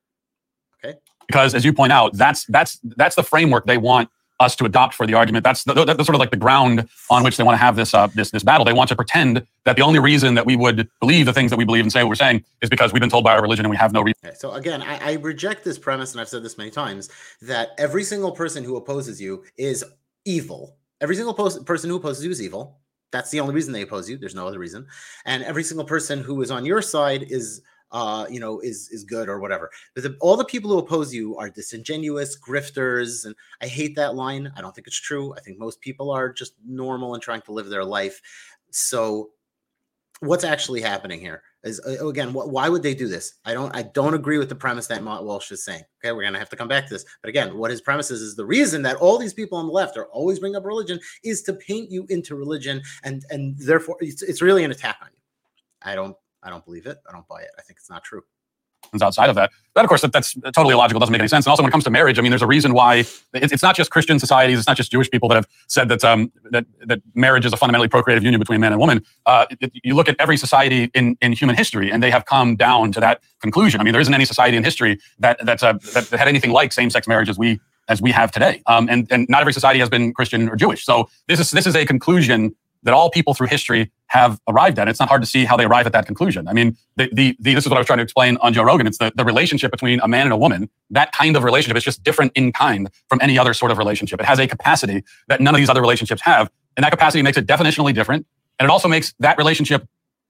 Okay 0.84 0.98
because 1.28 1.56
as 1.56 1.66
you 1.66 1.74
point 1.74 1.92
out 1.92 2.14
that's 2.14 2.46
that's 2.46 2.80
that's 2.84 3.16
the 3.16 3.24
framework 3.24 3.66
they 3.66 3.78
want 3.78 4.10
us 4.40 4.56
to 4.58 4.66
adopt 4.66 4.94
for 4.94 5.08
the 5.08 5.14
argument. 5.14 5.44
That's, 5.44 5.64
the, 5.64 5.74
that's 5.74 6.06
sort 6.06 6.16
of 6.16 6.20
like 6.20 6.32
the 6.32 6.38
ground 6.38 6.88
on 7.10 7.24
which 7.24 7.38
they 7.38 7.44
want 7.44 7.56
to 7.56 7.60
have 7.60 7.76
this 7.76 7.94
uh, 7.94 8.08
this 8.08 8.32
this 8.32 8.44
battle. 8.44 8.66
They 8.66 8.74
want 8.74 8.90
to 8.90 8.96
pretend 8.96 9.46
that 9.64 9.76
the 9.76 9.82
only 9.82 10.00
reason 10.00 10.36
that 10.36 10.46
we 10.46 10.56
would 10.56 10.90
believe 11.00 11.26
the 11.26 11.34
things 11.34 11.52
that 11.52 11.58
we 11.58 11.66
believe 11.66 11.86
and 11.86 11.92
say 11.92 12.04
what 12.04 12.10
we're 12.10 12.16
saying 12.16 12.44
is 12.62 12.70
because 12.70 12.92
we've 12.92 13.00
been 13.00 13.10
told 13.10 13.24
by 13.24 13.34
our 13.34 13.42
religion 13.42 13.66
and 13.66 13.72
we 13.72 13.78
have 13.78 13.94
no 13.94 14.02
reason. 14.02 14.20
Okay, 14.26 14.36
so 14.38 14.52
again 14.52 14.82
I, 14.82 15.12
I 15.12 15.14
reject 15.16 15.64
this 15.64 15.78
premise 15.78 16.12
and 16.12 16.22
i've 16.22 16.30
said 16.30 16.44
this 16.44 16.58
many 16.58 16.70
times 16.70 17.10
that 17.42 17.70
every 17.78 18.04
single 18.04 18.32
person 18.32 18.64
who 18.64 18.76
opposes 18.76 19.22
you 19.22 19.44
is 19.58 19.84
evil. 20.26 20.76
Every 21.02 21.16
single 21.16 21.34
person 21.34 21.90
who 21.90 21.96
opposes 21.96 22.24
you 22.24 22.32
is 22.32 22.42
evil. 22.42 22.80
That's 23.12 23.30
the 23.30 23.40
only 23.40 23.54
reason 23.54 23.72
they 23.72 23.84
oppose 23.84 24.10
you. 24.10 24.18
There's 24.18 24.36
no 24.36 24.48
other 24.48 24.60
reason. 24.60 24.88
And 25.26 25.44
every 25.44 25.64
single 25.64 25.86
person 25.86 26.20
who 26.22 26.42
is 26.42 26.52
on 26.52 26.66
your 26.66 26.82
side 26.82 27.24
is 27.30 27.62
uh, 27.92 28.26
you 28.30 28.40
know, 28.40 28.60
is 28.60 28.90
is 28.92 29.04
good 29.04 29.30
or 29.30 29.40
whatever. 29.40 29.70
The, 29.96 30.16
all 30.20 30.38
the 30.38 30.46
people 30.46 30.72
who 30.72 30.80
oppose 30.80 31.14
you 31.14 31.38
are 31.38 31.50
disingenuous, 31.50 32.38
grifters, 32.38 33.26
and 33.26 33.36
I 33.62 33.68
hate 33.68 33.96
that 33.96 34.16
line. 34.16 34.52
I 34.56 34.62
don't 34.62 34.74
think 34.74 34.88
it's 34.88 35.00
true. 35.00 35.34
I 35.36 35.40
think 35.42 35.60
most 35.60 35.82
people 35.82 36.12
are 36.12 36.32
just 36.32 36.54
normal 36.66 37.14
and 37.14 37.24
trying 37.24 37.42
to 37.44 37.52
live 37.52 37.70
their 37.70 37.86
life. 37.86 38.22
So, 38.72 39.30
what's 40.20 40.44
actually 40.44 40.82
happening 40.82 41.20
here 41.20 41.44
is 41.64 41.80
uh, 41.82 42.08
again, 42.08 42.30
wh- 42.30 42.52
why 42.52 42.70
would 42.70 42.84
they 42.84 42.96
do 42.96 43.08
this? 43.08 43.36
I 43.46 43.54
don't, 43.54 43.76
I 43.76 43.84
don't 43.84 44.14
agree 44.14 44.38
with 44.38 44.50
the 44.50 44.56
premise 44.56 44.88
that 44.88 45.04
Matt 45.04 45.24
Walsh 45.24 45.52
is 45.52 45.64
saying. 45.64 45.84
Okay, 46.04 46.12
we're 46.12 46.24
gonna 46.24 46.40
have 46.40 46.50
to 46.50 46.56
come 46.56 46.68
back 46.68 46.88
to 46.88 46.94
this. 46.94 47.06
But 47.22 47.30
again, 47.30 47.58
what 47.58 47.72
his 47.72 47.82
premise 47.82 48.12
is 48.12 48.22
is 48.22 48.36
the 48.36 48.46
reason 48.46 48.82
that 48.82 48.98
all 48.98 49.18
these 49.18 49.34
people 49.34 49.58
on 49.58 49.68
the 49.68 49.74
left 49.74 49.96
are 49.96 50.08
always 50.08 50.40
bringing 50.40 50.58
up 50.58 50.66
religion 50.66 51.00
is 51.24 51.44
to 51.44 51.54
paint 51.54 51.92
you 51.92 52.06
into 52.10 52.36
religion, 52.36 52.82
and 53.04 53.26
and 53.30 53.58
therefore 53.58 53.98
it's, 54.00 54.22
it's 54.22 54.42
really 54.42 54.64
an 54.64 54.72
attack 54.72 54.98
on 55.02 55.10
you. 55.12 55.20
I 55.82 55.96
don't 55.96 56.18
I 56.46 56.50
don't 56.50 56.64
believe 56.64 56.86
it. 56.86 56.98
I 57.10 57.12
don't 57.12 57.28
buy 57.28 57.42
it. 57.42 57.50
I 57.58 57.62
think 57.62 57.80
it's 57.80 57.90
not 57.90 58.04
true. 58.04 58.24
It's 58.94 59.02
outside 59.02 59.30
of 59.30 59.36
that, 59.36 59.50
that 59.74 59.84
of 59.84 59.90
course 59.90 60.02
that, 60.02 60.14
that's 60.14 60.36
totally 60.54 60.74
illogical. 60.74 61.00
Doesn't 61.00 61.12
make 61.12 61.20
any 61.20 61.28
sense. 61.28 61.46
And 61.46 61.50
also, 61.50 61.64
when 61.64 61.70
it 61.70 61.72
comes 61.72 61.84
to 61.86 61.90
marriage, 61.90 62.20
I 62.20 62.22
mean, 62.22 62.30
there's 62.30 62.44
a 62.44 62.48
reason 62.48 62.74
why 62.74 63.04
it's, 63.34 63.64
not 63.64 63.76
just 63.76 63.90
Christian 63.90 64.20
societies. 64.20 64.60
It's 64.60 64.68
not 64.68 64.78
just 64.78 64.92
Jewish 64.92 65.10
people 65.10 65.28
that 65.30 65.36
have 65.36 65.48
said 65.68 65.90
that 65.90 66.04
um, 66.04 66.32
that 66.52 66.66
that 66.86 67.02
marriage 67.16 67.46
is 67.46 67.54
a 67.54 67.58
fundamentally 67.58 67.88
procreative 67.88 68.24
union 68.24 68.40
between 68.40 68.62
man 68.62 68.72
and 68.72 68.80
woman. 68.80 69.04
Uh, 69.26 69.48
it, 69.60 69.72
you 69.84 69.96
look 69.96 70.08
at 70.08 70.16
every 70.20 70.38
society 70.38 70.92
in 70.94 71.18
in 71.22 71.34
human 71.34 71.56
history, 71.56 71.92
and 71.92 72.04
they 72.04 72.12
have 72.12 72.26
come 72.26 72.56
down 72.56 72.92
to 72.92 73.00
that 73.00 73.22
conclusion. 73.42 73.82
I 73.82 73.84
mean, 73.84 73.94
there 73.94 74.02
isn't 74.02 74.14
any 74.14 74.26
society 74.26 74.56
in 74.56 74.64
history 74.64 75.00
that 75.20 75.44
that's 75.44 75.64
uh, 75.64 75.74
that, 75.94 76.06
that 76.10 76.20
had 76.20 76.28
anything 76.28 76.52
like 76.52 76.72
same-sex 76.72 77.08
marriage 77.08 77.30
as 77.30 77.40
we 77.40 77.60
as 77.88 78.02
we 78.02 78.12
have 78.12 78.32
today. 78.32 78.62
Um, 78.68 78.88
and 78.90 79.08
and 79.12 79.28
not 79.30 79.42
every 79.42 79.54
society 79.54 79.80
has 79.80 79.90
been 79.90 80.14
Christian 80.14 80.48
or 80.48 80.56
Jewish. 80.56 80.86
So 80.86 81.10
this 81.28 81.40
is 81.40 81.52
this 81.52 81.66
is 81.66 81.76
a 81.76 81.86
conclusion 81.86 82.56
that 82.86 82.94
all 82.94 83.10
people 83.10 83.34
through 83.34 83.48
history 83.48 83.92
have 84.08 84.40
arrived 84.48 84.80
at. 84.80 84.88
It's 84.88 85.00
not 85.00 85.10
hard 85.10 85.22
to 85.22 85.28
see 85.28 85.44
how 85.44 85.58
they 85.58 85.66
arrive 85.66 85.86
at 85.86 85.94
that 85.94 86.06
conclusion. 86.06 86.48
I 86.48 86.54
mean, 86.54 86.78
the, 86.96 87.10
the, 87.12 87.36
the, 87.40 87.56
this 87.56 87.66
is 87.66 87.70
what 87.70 87.78
I 87.78 87.80
was 87.80 87.88
trying 87.88 87.98
to 87.98 88.04
explain 88.04 88.38
on 88.38 88.54
Joe 88.54 88.64
Rogan. 88.64 88.88
It's 88.88 89.00
the, 89.00 89.12
the 89.16 89.26
relationship 89.26 89.72
between 89.72 90.00
a 90.02 90.08
man 90.08 90.22
and 90.22 90.32
a 90.32 90.38
woman. 90.38 90.70
That 90.92 91.12
kind 91.12 91.36
of 91.36 91.44
relationship 91.44 91.76
is 91.76 91.84
just 91.84 92.04
different 92.04 92.32
in 92.36 92.54
kind 92.54 92.90
from 93.10 93.20
any 93.22 93.38
other 93.38 93.54
sort 93.54 93.72
of 93.72 93.78
relationship. 93.78 94.20
It 94.20 94.26
has 94.26 94.40
a 94.40 94.48
capacity 94.48 95.04
that 95.28 95.42
none 95.42 95.56
of 95.56 95.60
these 95.60 95.70
other 95.70 95.82
relationships 95.82 96.22
have. 96.22 96.50
And 96.78 96.84
that 96.84 96.92
capacity 96.92 97.22
makes 97.24 97.38
it 97.38 97.48
definitionally 97.48 97.94
different. 97.94 98.26
And 98.60 98.66
it 98.66 98.72
also 98.72 98.88
makes 98.88 99.14
that 99.20 99.38
relationship 99.38 99.88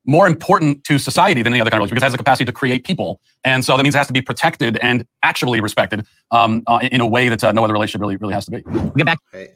more 0.07 0.27
important 0.27 0.83
to 0.85 0.97
society 0.97 1.41
than 1.41 1.51
any 1.51 1.59
other 1.59 1.71
kind 1.71 1.81
of 1.81 1.81
relationship 1.81 1.95
because 1.95 2.03
it 2.03 2.05
has 2.05 2.13
the 2.13 2.17
capacity 2.17 2.45
to 2.45 2.51
create 2.51 2.85
people. 2.85 3.19
And 3.43 3.65
so 3.65 3.75
that 3.75 3.83
means 3.83 3.95
it 3.95 3.97
has 3.97 4.07
to 4.07 4.13
be 4.13 4.21
protected 4.21 4.77
and 4.77 5.05
actually 5.23 5.59
respected 5.59 6.05
um, 6.31 6.63
uh, 6.67 6.79
in 6.91 7.01
a 7.01 7.07
way 7.07 7.27
that 7.27 7.43
uh, 7.43 7.51
no 7.51 7.63
other 7.63 7.73
relationship 7.73 8.01
really, 8.01 8.15
really 8.17 8.33
has 8.33 8.45
to 8.45 8.51
be. 8.51 8.63
We'll 8.65 8.91
get 8.91 9.05
back. 9.05 9.19
Okay 9.33 9.51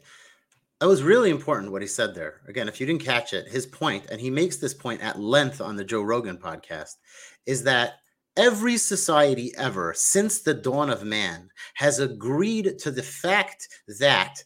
that 0.80 0.88
was 0.88 1.02
really 1.02 1.30
important 1.30 1.72
what 1.72 1.82
he 1.82 1.88
said 1.88 2.14
there. 2.14 2.40
Again, 2.48 2.66
if 2.66 2.80
you 2.80 2.86
didn't 2.86 3.04
catch 3.04 3.34
it, 3.34 3.48
his 3.48 3.66
point, 3.66 4.06
and 4.10 4.18
he 4.18 4.30
makes 4.30 4.56
this 4.56 4.72
point 4.72 5.02
at 5.02 5.20
length 5.20 5.60
on 5.60 5.76
the 5.76 5.84
Joe 5.84 6.02
Rogan 6.02 6.38
podcast, 6.38 6.96
is 7.44 7.62
that 7.64 7.96
every 8.36 8.78
society 8.78 9.52
ever 9.58 9.92
since 9.94 10.40
the 10.40 10.54
dawn 10.54 10.88
of 10.88 11.04
man 11.04 11.50
has 11.74 11.98
agreed 11.98 12.78
to 12.78 12.90
the 12.90 13.02
fact 13.02 13.68
that 13.98 14.42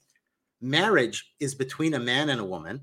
marriage 0.61 1.33
is 1.39 1.55
between 1.55 1.95
a 1.95 2.01
man 2.01 2.31
and 2.31 2.41
a 2.41 2.45
woman. 2.45 2.81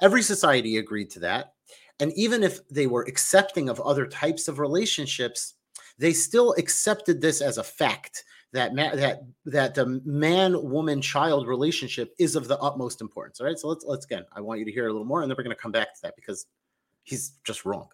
Every 0.00 0.22
society 0.22 0.78
agreed 0.78 1.10
to 1.10 1.20
that. 1.20 1.52
And 2.00 2.12
even 2.14 2.42
if 2.42 2.66
they 2.68 2.86
were 2.86 3.04
accepting 3.08 3.68
of 3.68 3.80
other 3.80 4.06
types 4.06 4.48
of 4.48 4.58
relationships, 4.58 5.54
they 5.98 6.12
still 6.14 6.54
accepted 6.56 7.20
this 7.20 7.42
as 7.42 7.58
a 7.58 7.64
fact 7.64 8.24
that 8.56 8.74
ma- 8.74 8.94
that 8.94 9.22
that 9.44 9.74
the 9.74 10.00
man 10.04 10.70
woman 10.70 11.00
child 11.00 11.46
relationship 11.46 12.14
is 12.18 12.36
of 12.36 12.48
the 12.48 12.58
utmost 12.58 13.00
importance. 13.00 13.40
All 13.40 13.46
right, 13.46 13.58
so 13.58 13.68
let's 13.68 13.84
let's 13.84 14.04
again. 14.04 14.24
I 14.32 14.40
want 14.40 14.58
you 14.58 14.64
to 14.64 14.72
hear 14.72 14.88
a 14.88 14.92
little 14.92 15.06
more, 15.06 15.22
and 15.22 15.30
then 15.30 15.36
we're 15.36 15.44
going 15.44 15.54
to 15.54 15.62
come 15.62 15.72
back 15.72 15.94
to 15.94 16.00
that 16.02 16.16
because 16.16 16.46
he's 17.04 17.32
just 17.44 17.64
wrong. 17.64 17.88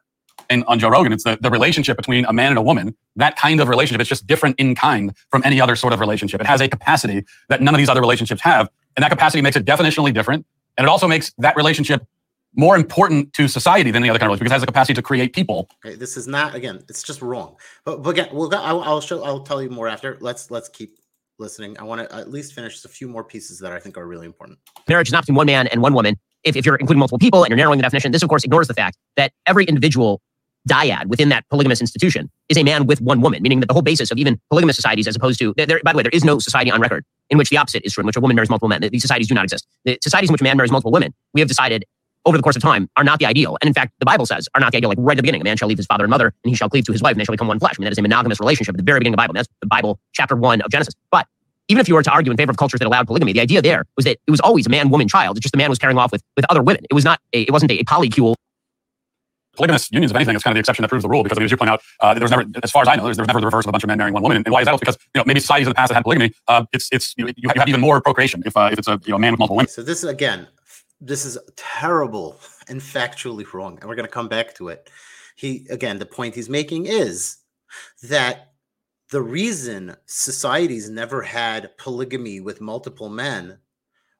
And 0.49 0.65
on 0.65 0.79
Joe 0.79 0.89
Rogan, 0.89 1.13
it's 1.13 1.25
the, 1.25 1.39
the 1.41 1.51
relationship 1.51 1.97
between 1.97 2.25
a 2.25 2.33
man 2.33 2.49
and 2.49 2.59
a 2.59 2.63
woman. 2.63 2.97
That 3.17 3.37
kind 3.37 3.61
of 3.61 3.69
relationship, 3.69 4.01
it's 4.01 4.09
just 4.09 4.27
different 4.27 4.59
in 4.59 4.75
kind 4.75 5.15
from 5.31 5.43
any 5.45 5.61
other 5.61 5.77
sort 5.77 5.93
of 5.93 6.01
relationship. 6.01 6.41
It 6.41 6.47
has 6.47 6.61
a 6.61 6.69
capacity 6.69 7.25
that 7.49 7.61
none 7.61 7.75
of 7.75 7.79
these 7.79 7.89
other 7.89 8.01
relationships 8.01 8.41
have, 8.43 8.69
and 8.97 9.03
that 9.03 9.11
capacity 9.11 9.43
makes 9.43 9.57
it 9.57 9.65
definitionally 9.65 10.15
different. 10.15 10.47
And 10.79 10.87
it 10.87 10.89
also 10.89 11.07
makes 11.07 11.33
that 11.39 11.57
relationship 11.57 12.07
more 12.55 12.77
important 12.77 13.33
to 13.35 13.49
society 13.49 13.91
than 13.91 14.03
the 14.03 14.11
other 14.11 14.19
kind 14.19 14.31
of 14.31 14.41
relationship 14.41 14.45
because 14.45 14.53
it 14.53 14.55
has 14.55 14.63
the 14.63 14.67
capacity 14.67 14.95
to 14.95 15.03
create 15.03 15.33
people. 15.33 15.69
Okay, 15.85 15.97
this 15.97 16.17
is 16.17 16.27
not 16.27 16.55
again. 16.55 16.83
It's 16.89 17.03
just 17.03 17.23
wrong. 17.23 17.57
But, 17.85 18.03
but 18.03 18.11
again, 18.11 18.29
we'll 18.33 18.49
go, 18.49 18.59
I'll, 18.59 18.81
I'll 18.83 19.01
show. 19.01 19.23
I'll 19.25 19.41
tell 19.41 19.63
you 19.63 19.71
more 19.71 19.89
after. 19.89 20.19
Let's 20.21 20.51
let's 20.51 20.69
keep 20.69 20.99
listening. 21.39 21.79
I 21.79 21.85
want 21.85 22.09
to 22.09 22.15
at 22.15 22.31
least 22.31 22.55
finish 22.55 22.85
a 22.85 22.89
few 22.89 23.09
more 23.09 23.25
pieces 23.25 23.59
that 23.61 23.73
I 23.73 23.79
think 23.79 23.97
are 23.97 24.07
really 24.07 24.27
important. 24.27 24.59
Marriage 24.89 25.09
is 25.09 25.13
not 25.13 25.23
between 25.23 25.37
one 25.37 25.47
man 25.47 25.67
and 25.69 25.83
one 25.83 25.95
woman. 25.95 26.17
If, 26.45 26.57
if 26.57 26.67
you're 26.67 26.77
including 26.77 26.99
multiple 26.99 27.19
people 27.19 27.45
and 27.45 27.51
you're 27.51 27.57
narrowing 27.57 27.79
the 27.79 27.83
definition, 27.83 28.13
this 28.13 28.23
of 28.23 28.29
course 28.29 28.45
ignores 28.45 28.69
the 28.69 28.75
fact 28.75 28.97
that 29.17 29.33
every 29.47 29.65
individual 29.65 30.21
dyad 30.69 31.07
within 31.07 31.29
that 31.29 31.45
polygamous 31.51 31.81
institution 31.81 32.31
is 32.49 32.57
a 32.57 32.63
man 32.63 32.87
with 32.87 33.01
one 33.01 33.21
woman, 33.21 33.43
meaning 33.43 33.61
that 33.61 33.67
the 33.67 33.73
whole 33.73 33.83
basis 33.83 34.11
of 34.11 34.19
even 34.19 34.41
polygamous 34.51 34.77
societies, 34.77 35.09
as 35.09 35.17
opposed 35.17 35.39
to, 35.39 35.55
there, 35.57 35.81
by 35.85 35.93
the 35.93 35.97
way, 35.97 36.03
there 36.03 36.11
is 36.13 36.25
no 36.25 36.39
society 36.39 36.71
on 36.71 36.81
record 36.81 37.05
in 37.31 37.39
which 37.39 37.51
the 37.51 37.57
opposite 37.57 37.83
is 37.85 37.93
true, 37.93 38.03
in 38.03 38.07
which 38.07 38.17
a 38.17 38.21
woman 38.21 38.37
marries 38.37 38.51
multiple 38.51 38.69
men. 38.69 38.81
These 38.81 39.03
societies 39.03 39.29
do 39.29 39.35
not 39.35 39.45
exist. 39.45 39.67
The 39.85 39.99
societies 40.03 40.31
in 40.31 40.33
which 40.33 40.41
a 40.41 40.45
man 40.45 40.57
marries 40.57 40.71
multiple 40.71 40.93
women, 40.93 41.15
we 41.35 41.41
have 41.41 41.49
decided 41.49 41.85
over 42.25 42.37
the 42.37 42.43
course 42.43 42.57
of 42.57 42.63
time 42.63 42.89
are 42.97 43.05
not 43.05 43.19
the 43.19 43.27
ideal. 43.27 43.57
And 43.61 43.69
in 43.69 43.75
fact, 43.75 43.93
the 43.99 44.07
Bible 44.07 44.27
says 44.27 44.49
are 44.55 44.61
not 44.61 44.73
the 44.73 44.79
ideal. 44.79 44.91
Like 44.91 44.99
right 45.01 45.15
at 45.15 45.17
the 45.17 45.23
beginning, 45.23 45.41
a 45.41 45.45
man 45.45 45.57
shall 45.57 45.69
leave 45.69 45.79
his 45.79 45.87
father 45.87 46.05
and 46.05 46.11
mother, 46.11 46.27
and 46.27 46.51
he 46.51 46.55
shall 46.55 46.69
cleave 46.69 46.85
to 46.87 46.93
his 46.93 47.03
wife, 47.03 47.13
and 47.13 47.21
they 47.21 47.25
shall 47.25 47.33
become 47.33 47.49
one 47.49 47.59
flesh. 47.59 47.75
I 47.79 47.81
mean, 47.81 47.87
that 47.87 47.93
is 47.93 47.99
a 47.99 48.03
monogamous 48.03 48.41
relationship 48.41 48.75
at 48.75 48.79
the 48.79 48.85
very 48.85 49.01
beginning 49.01 49.15
of 49.15 49.17
the 49.19 49.23
Bible. 49.23 49.33
And 49.33 49.39
that's 49.39 49.49
the 49.61 49.67
Bible, 49.67 49.99
chapter 50.13 50.37
one 50.37 50.61
of 50.63 50.71
Genesis. 50.71 50.95
But 51.11 51.27
even 51.69 51.81
if 51.81 51.89
you 51.89 51.95
were 51.95 52.03
to 52.03 52.11
argue 52.11 52.31
in 52.31 52.37
favor 52.37 52.51
of 52.51 52.57
cultures 52.57 52.79
that 52.81 52.87
allowed 52.87 53.07
polygamy, 53.07 53.33
the 53.33 53.41
idea 53.41 53.63
there 53.63 53.85
was 53.97 54.05
that 54.05 54.19
it 54.27 54.31
was 54.31 54.41
always 54.41 54.67
a 54.67 54.71
man, 54.71 54.91
woman, 54.91 55.09
child. 55.09 55.37
It's 55.37 55.45
just 55.45 55.53
the 55.53 55.59
man 55.59 55.71
was 55.71 55.79
carrying 55.79 55.99
off 55.99 56.13
with, 56.13 56.23
with 56.37 56.45
other 56.51 56.63
women. 56.63 56.85
It 56.91 56.95
was 56.95 57.05
not 57.05 57.21
a, 57.33 57.43
it 57.43 57.51
wasn't 57.51 57.71
a, 57.71 57.79
a 57.79 57.85
polycule 57.85 58.35
polygamous 59.57 59.91
unions, 59.93 60.11
if 60.11 60.17
anything, 60.17 60.35
is 60.37 60.43
kind 60.43 60.53
of 60.53 60.57
the 60.57 60.61
exception 60.61 60.83
that 60.83 60.89
proves 60.89 61.03
the 61.03 61.09
rule 61.09 61.23
because, 61.23 61.39
as 61.39 61.51
you 61.51 61.57
point 61.57 61.71
out, 61.71 61.83
uh, 62.01 62.15
there 62.15 62.23
was 62.23 62.31
never, 62.31 62.45
as 62.63 62.71
far 62.71 62.83
as 62.83 62.89
I 62.89 62.97
know, 62.97 63.05
there's, 63.05 63.17
there 63.17 63.23
was 63.23 63.29
never 63.29 63.41
the 63.41 63.47
reverse 63.47 63.65
of 63.65 63.71
a 63.71 63.73
bunch 63.73 63.85
of 63.85 63.89
men 63.89 63.99
marrying 63.99 64.15
one 64.15 64.23
woman. 64.23 64.39
And 64.39 64.53
why 64.53 64.61
is 64.61 64.67
that? 64.67 64.79
Because 64.79 64.99
you 65.15 65.19
know 65.19 65.25
maybe 65.27 65.41
societies 65.41 65.67
in 65.67 65.71
the 65.71 65.75
past 65.75 65.91
that 65.91 65.95
had 65.95 66.05
polygamy, 66.05 66.33
uh, 66.49 66.65
it's 66.73 66.89
it's 66.93 67.15
you, 67.17 67.29
you 67.37 67.51
have 67.55 67.69
even 67.69 67.81
more 67.81 68.01
procreation 68.01 68.43
if 68.47 68.57
uh, 68.57 68.71
if 68.73 68.79
it's 68.79 68.89
a 68.89 69.01
you 69.05 69.11
know 69.11 69.17
a 69.17 69.19
man 69.19 69.33
with 69.33 69.39
multiple 69.39 69.57
women. 69.57 69.69
So 69.69 69.83
this 69.83 69.99
is 69.99 70.11
again, 70.11 70.49
this 71.03 71.25
is 71.25 71.37
terrible 71.57 72.41
and 72.69 72.81
factually 72.81 73.51
wrong, 73.53 73.79
and 73.81 73.89
we're 73.89 73.97
going 73.97 74.07
to 74.07 74.13
come 74.13 74.29
back 74.29 74.55
to 74.55 74.69
it. 74.69 74.89
He 75.37 75.67
again, 75.69 75.99
the 75.99 76.07
point 76.07 76.35
he's 76.35 76.49
making 76.49 76.87
is 76.87 77.39
that 78.05 78.53
the 79.11 79.21
reason 79.21 79.97
societies 80.07 80.89
never 80.89 81.23
had 81.23 81.77
polygamy 81.77 82.41
with 82.41 82.61
multiple 82.61 83.09
men 83.09 83.59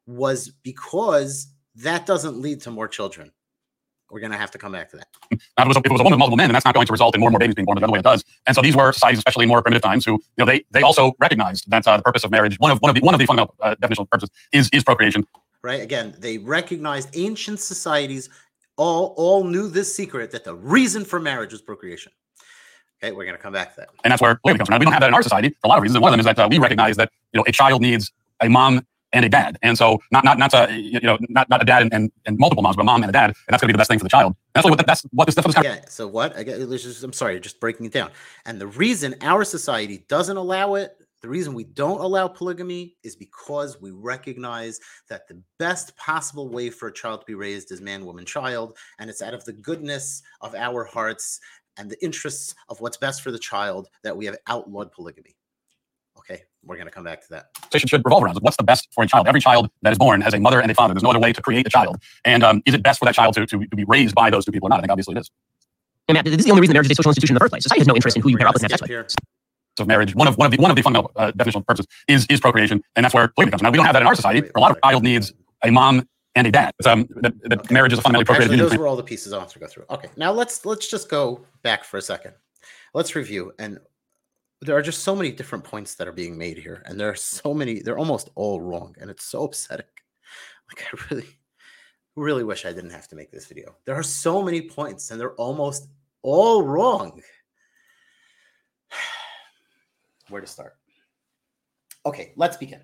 was 0.07 0.49
because 0.49 1.53
that 1.77 2.05
doesn't 2.05 2.41
lead 2.41 2.61
to 2.63 2.71
more 2.71 2.89
children. 2.89 3.33
We're 4.11 4.21
going 4.21 4.33
to 4.33 4.39
have 4.39 4.51
to 4.51 4.59
come 4.59 4.73
back 4.73 4.91
to 4.91 4.99
that. 4.99 5.09
Now, 5.31 5.65
if 5.65 5.65
it, 5.65 5.69
was 5.69 5.77
a, 5.79 5.81
woman 6.03 6.13
with 6.13 6.19
multiple 6.19 6.37
men, 6.37 6.49
then 6.49 6.53
that's 6.53 6.67
not 6.67 6.75
going 6.75 6.87
to 6.87 6.93
result 6.93 7.15
in 7.15 7.21
more 7.21 7.29
and 7.29 7.33
more 7.33 7.39
babies 7.39 7.55
being 7.55 7.65
born 7.65 7.79
the 7.79 7.85
other 7.85 7.93
way 7.93 8.01
it 8.01 8.05
does. 8.05 8.23
And 8.47 8.55
so 8.55 8.61
these 8.61 8.77
were 8.77 8.93
societies, 8.93 9.19
especially 9.21 9.45
in 9.45 9.49
more 9.49 9.63
primitive 9.63 9.83
times, 9.83 10.05
who 10.05 10.13
you 10.13 10.21
know 10.37 10.45
they 10.45 10.65
they 10.71 10.83
also 10.83 11.15
recognized 11.19 11.71
that 11.71 11.89
uh, 11.89 11.97
the 11.97 12.03
purpose 12.03 12.23
of 12.23 12.31
marriage, 12.31 12.59
one 12.59 12.71
of 12.71 12.79
one 12.81 12.91
of 12.91 12.95
the 12.95 13.01
one 13.01 13.15
of 13.15 13.19
the 13.19 13.25
fundamental 13.25 13.55
uh, 13.61 13.75
definitional 13.77 14.11
purposes, 14.11 14.29
is 14.53 14.69
is 14.75 14.85
procreation. 14.85 15.27
Right. 15.63 15.81
Again, 15.81 16.15
they 16.19 16.39
recognized 16.39 17.11
ancient 17.15 17.61
societies 17.61 18.29
all 18.77 19.15
all 19.17 19.45
knew 19.45 19.69
this 19.69 19.95
secret 19.95 20.31
that 20.33 20.45
the 20.45 20.55
reason 20.55 21.05
for 21.05 21.21
marriage 21.21 21.53
was 21.53 21.63
procreation. 21.63 22.13
Okay, 23.03 23.13
we're 23.13 23.25
going 23.25 23.37
to 23.37 23.43
come 23.43 23.53
back 23.53 23.75
to 23.75 23.81
that. 23.81 23.89
And 24.05 24.11
that's 24.11 24.23
where 24.23 24.37
polygamy 24.37 24.59
comes 24.59 24.69
from. 24.69 24.75
Now, 24.75 24.79
we 24.79 24.85
don't 24.85 24.93
have 24.93 25.01
that 25.01 25.09
in 25.09 25.15
our 25.15 25.23
society 25.23 25.51
for 25.51 25.57
a 25.65 25.69
lot 25.69 25.79
of 25.79 25.83
reasons. 25.83 25.97
And 25.97 26.03
one 26.03 26.11
of 26.11 26.15
them 26.15 26.21
is 26.21 26.27
that 26.27 26.39
uh, 26.39 26.49
we 26.49 26.59
recognize 26.59 26.97
that 26.97 27.11
you 27.33 27.39
know 27.39 27.45
a 27.47 27.53
child 27.53 27.83
needs 27.83 28.11
a 28.41 28.49
mom 28.49 28.87
and 29.13 29.25
a 29.25 29.29
dad. 29.29 29.59
And 29.63 29.77
so 29.77 30.01
not 30.11 30.25
not 30.25 30.39
not 30.39 30.55
a 30.55 30.73
you 30.73 31.01
know 31.01 31.19
not 31.29 31.49
not 31.49 31.63
a 31.63 31.65
dad 31.65 31.83
and, 31.83 31.93
and, 31.93 32.13
and 32.27 32.39
multiple 32.39 32.63
moms, 32.63 32.77
but 32.77 32.83
a 32.83 32.85
mom 32.85 33.03
and 33.03 33.11
a 33.11 33.13
dad, 33.13 33.27
and 33.27 33.37
that's 33.49 33.61
going 33.61 33.69
to 33.69 33.73
be 33.73 33.73
the 33.73 33.79
best 33.79 33.91
thing 33.91 33.99
for 33.99 34.05
the 34.05 34.11
child. 34.11 34.35
And 34.55 34.63
that's 34.63 34.69
what 34.69 34.87
that's 34.87 35.03
what 35.13 35.27
this 35.27 35.35
stuff 35.35 35.49
is. 35.49 35.55
Yeah. 35.63 35.81
So 35.89 36.07
what? 36.07 36.37
I 36.37 36.45
just, 36.45 37.03
I'm 37.03 37.13
sorry, 37.13 37.39
just 37.41 37.61
breaking 37.61 37.87
it 37.87 37.93
down. 37.93 38.11
And 38.47 38.61
the 38.61 38.67
reason 38.67 39.15
our 39.21 39.45
society 39.45 40.05
doesn't 40.09 40.37
allow 40.37 40.75
it, 40.75 40.97
the 41.23 41.29
reason 41.29 41.55
we 41.55 41.65
don't 41.65 42.01
allow 42.01 42.27
polygamy 42.27 42.97
is 43.05 43.15
because 43.15 43.81
we 43.81 43.93
recognize 43.93 44.81
that 45.09 45.29
the 45.29 45.41
best 45.59 45.97
possible 45.97 46.49
way 46.49 46.69
for 46.69 46.89
a 46.89 46.93
child 46.93 47.21
to 47.21 47.27
be 47.27 47.35
raised 47.35 47.71
is 47.71 47.81
man, 47.81 48.05
woman, 48.05 48.25
child, 48.25 48.77
and 48.99 49.09
it's 49.09 49.23
out 49.23 49.33
of 49.33 49.45
the 49.45 49.53
goodness 49.53 50.23
of 50.41 50.55
our 50.57 50.85
hearts 50.85 51.39
and 51.79 51.89
the 51.89 52.03
interests 52.05 52.55
of 52.69 52.81
what's 52.81 52.97
best 52.97 53.23
for 53.23 53.31
the 53.31 53.39
child 53.39 53.89
that 54.03 54.17
we 54.17 54.27
have 54.27 54.37
outlawed 54.49 54.91
polygamy. 54.91 55.37
Okay, 56.19 56.43
we're 56.65 56.77
going 56.77 56.87
to 56.87 56.93
come 56.93 57.05
back 57.05 57.23
to 57.23 57.29
that. 57.31 57.55
Conversation 57.55 57.89
should 57.89 58.05
revolve 58.05 58.25
around 58.25 58.39
what's 58.43 58.57
the 58.57 58.65
best 58.65 58.89
for 58.93 59.05
a 59.05 59.07
child. 59.07 59.29
Every 59.29 59.41
child 59.41 59.71
that 59.83 59.93
is 59.93 59.99
born 59.99 60.21
has 60.21 60.35
a 60.35 60.41
mother 60.41 60.61
and 60.61 60.71
a 60.71 60.75
father. 60.75 60.93
There's 60.93 61.03
no 61.05 61.11
other 61.11 61.21
way 61.21 61.33
to 61.33 61.41
create 61.41 61.67
a 61.67 61.71
child. 61.71 62.03
And 62.25 62.43
um, 62.43 62.63
is 62.67 62.75
it 62.75 62.83
best 62.83 62.99
for 62.99 63.05
that 63.07 63.15
child 63.15 63.35
to, 63.35 63.47
to, 63.47 63.65
to 63.65 63.77
be 63.77 63.85
raised 63.85 64.15
by 64.15 64.29
those 64.29 64.45
two 64.45 64.53
people 64.53 64.67
or 64.67 64.71
not? 64.71 64.79
I 64.79 64.83
think 64.83 64.91
obviously 64.91 65.15
it 65.15 65.21
is. 65.21 65.31
And 66.09 66.17
Matt, 66.17 66.25
this 66.25 66.35
is 66.35 66.45
the 66.45 66.51
only 66.51 66.61
reason 66.61 66.75
marriage 66.75 66.87
is 66.87 66.93
a 66.93 66.95
social 66.97 67.11
institution 67.11 67.35
in 67.35 67.39
the 67.39 67.41
first 67.41 67.53
place. 67.53 67.63
Society 67.63 67.81
has 67.81 67.87
no 67.87 67.95
interest 67.95 68.17
in 68.17 68.23
who 68.23 68.29
you 68.29 68.37
pair 68.37 68.49
up 68.49 68.55
with 68.55 68.65
and 68.65 68.73
have 68.73 68.81
sex 68.81 68.89
with. 68.89 69.32
Of 69.79 69.87
marriage, 69.87 70.15
one 70.15 70.29
of 70.29 70.37
one 70.37 70.47
of 70.47 70.51
the 70.53 70.61
one 70.61 70.71
of 70.71 70.77
the 70.77 70.83
fundamental 70.83 71.11
uh, 71.17 71.33
definitional 71.33 71.67
purposes 71.67 71.87
is 72.07 72.27
is 72.29 72.41
procreation, 72.41 72.83
and 72.95 73.05
that's 73.05 73.15
where 73.15 73.29
polygamy 73.29 73.53
comes. 73.53 73.63
Now 73.63 73.71
we 73.71 73.79
don't 73.79 73.87
have 73.87 73.95
that 73.95 74.03
in 74.03 74.09
our 74.09 74.15
society. 74.15 74.51
A 74.55 74.61
lot 74.61 74.71
of 74.71 74.77
child 74.85 75.03
needs 75.03 75.33
a 75.65 75.71
mom 75.71 76.07
and 76.35 76.47
a 76.47 76.51
dad. 76.51 76.75
Um, 76.85 77.09
that, 77.23 77.33
that 77.45 77.61
okay. 77.61 77.75
marriage 77.75 77.95
is 77.95 77.99
a 77.99 78.03
fundamentally 78.03 78.27
procreative 78.27 78.53
Actually, 78.53 78.69
Those 78.69 78.79
were 78.79 78.87
all 78.87 78.97
the 78.97 79.03
pieces 79.03 79.33
I 79.33 79.39
want 79.39 79.49
to 79.49 79.59
go 79.59 79.67
through. 79.67 79.87
Okay, 79.89 80.09
now 80.17 80.31
let's 80.31 80.67
let's 80.67 80.89
just 80.89 81.09
go 81.09 81.47
back 81.63 81.85
for 81.85 81.97
a 81.97 82.03
second. 82.03 82.35
Let's 82.93 83.17
review 83.17 83.53
and 83.59 83.79
there 84.63 84.77
are 84.77 84.83
just 84.83 85.03
so 85.03 85.17
many 85.17 85.33
different 85.33 85.65
points 85.65 85.97
that 85.97 86.07
are 86.07 86.13
being 86.13 86.39
made 86.39 86.57
here 86.57 86.83
and 86.87 86.99
there 86.99 87.11
are 87.11 87.17
so 87.17 87.53
many 87.53 87.81
they're 87.81 87.99
almost 87.99 88.31
all 88.37 88.61
wrong 88.61 88.95
and 89.01 89.11
it's 89.11 89.25
so 89.25 89.45
upsetting 89.45 89.85
like 90.69 90.87
i 90.87 90.99
really 91.11 91.27
really 92.15 92.45
wish 92.45 92.65
i 92.65 92.73
didn't 92.73 92.91
have 92.91 93.09
to 93.09 93.17
make 93.17 93.31
this 93.31 93.47
video 93.47 93.75
there 93.85 93.97
are 93.97 94.05
so 94.05 94.43
many 94.43 94.63
points 94.63 95.11
and 95.11 95.21
they're 95.21 95.35
almost 95.35 95.89
all 96.23 96.63
wrong 96.63 97.21
where 100.29 100.41
to 100.41 100.47
start 100.47 100.77
okay 102.07 102.33
let's 102.37 102.57
begin 102.57 102.81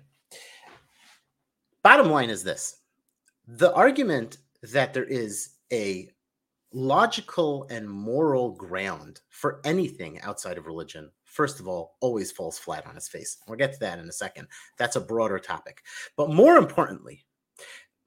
bottom 1.83 2.09
line 2.09 2.29
is 2.29 2.43
this 2.43 2.81
the 3.47 3.73
argument 3.73 4.37
that 4.61 4.93
there 4.93 5.05
is 5.05 5.55
a 5.71 6.09
logical 6.71 7.65
and 7.71 7.89
moral 7.89 8.51
ground 8.51 9.21
for 9.29 9.59
anything 9.63 10.19
outside 10.21 10.57
of 10.57 10.67
religion 10.67 11.09
first 11.29 11.59
of 11.59 11.67
all, 11.67 11.95
always 12.01 12.31
falls 12.31 12.57
flat 12.57 12.85
on 12.85 12.97
its 12.97 13.07
face. 13.07 13.37
We'll 13.47 13.57
get 13.57 13.73
to 13.73 13.79
that 13.79 13.99
in 13.99 14.09
a 14.09 14.11
second. 14.11 14.47
That's 14.77 14.95
a 14.95 15.01
broader 15.01 15.39
topic. 15.39 15.83
But 16.17 16.31
more 16.31 16.57
importantly, 16.57 17.25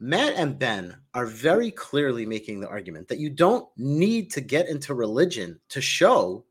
Matt 0.01 0.35
and 0.35 0.59
Ben 0.59 0.97
are 1.15 1.27
very 1.27 1.71
clearly 1.71 2.27
making 2.27 2.61
the 2.61 2.69
argument 2.69 3.09
that 3.09 3.21
you 3.21 3.31
don't 3.31 3.69
need 3.77 4.31
to 4.33 4.41
get 4.41 4.69
into 4.69 4.95
religion 4.95 5.61
to 5.69 5.81
show 5.81 6.45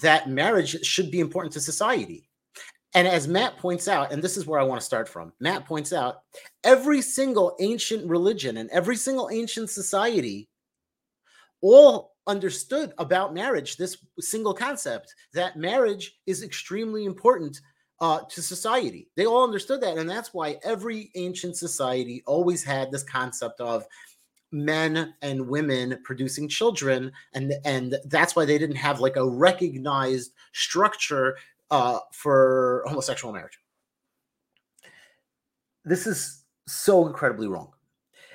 that 0.00 0.28
marriage 0.28 0.84
should 0.84 1.10
be 1.10 1.20
important 1.20 1.52
to 1.54 1.60
society. 1.60 2.28
And 2.94 3.08
as 3.08 3.26
Matt 3.26 3.56
points 3.56 3.88
out, 3.88 4.12
and 4.12 4.22
this 4.22 4.36
is 4.36 4.46
where 4.46 4.60
I 4.60 4.64
want 4.64 4.80
to 4.80 4.84
start 4.84 5.08
from, 5.08 5.32
Matt 5.40 5.64
points 5.64 5.92
out 5.92 6.22
every 6.62 7.00
single 7.00 7.56
ancient 7.60 8.06
religion 8.06 8.58
and 8.58 8.68
every 8.70 8.96
single 8.96 9.30
ancient 9.32 9.70
society 9.70 10.48
all 11.62 12.12
understood 12.26 12.92
about 12.98 13.34
marriage 13.34 13.76
this 13.76 13.96
single 14.20 14.54
concept 14.54 15.14
that 15.32 15.56
marriage 15.56 16.20
is 16.26 16.42
extremely 16.42 17.04
important 17.04 17.60
uh, 18.00 18.20
to 18.28 18.42
society. 18.42 19.08
They 19.16 19.26
all 19.26 19.44
understood 19.44 19.80
that. 19.80 19.96
And 19.96 20.10
that's 20.10 20.34
why 20.34 20.58
every 20.64 21.10
ancient 21.14 21.56
society 21.56 22.22
always 22.26 22.62
had 22.64 22.90
this 22.90 23.04
concept 23.04 23.60
of 23.60 23.86
men 24.52 25.14
and 25.22 25.48
women 25.48 25.98
producing 26.04 26.48
children 26.48 27.10
and 27.34 27.54
and 27.64 27.96
that's 28.06 28.36
why 28.36 28.44
they 28.44 28.58
didn't 28.58 28.76
have 28.76 29.00
like 29.00 29.16
a 29.16 29.28
recognized 29.28 30.32
structure 30.52 31.36
uh, 31.70 31.98
for 32.12 32.84
homosexual 32.86 33.32
marriage 33.32 33.58
this 35.84 36.06
is 36.06 36.44
so 36.66 37.06
incredibly 37.06 37.48
wrong 37.48 37.72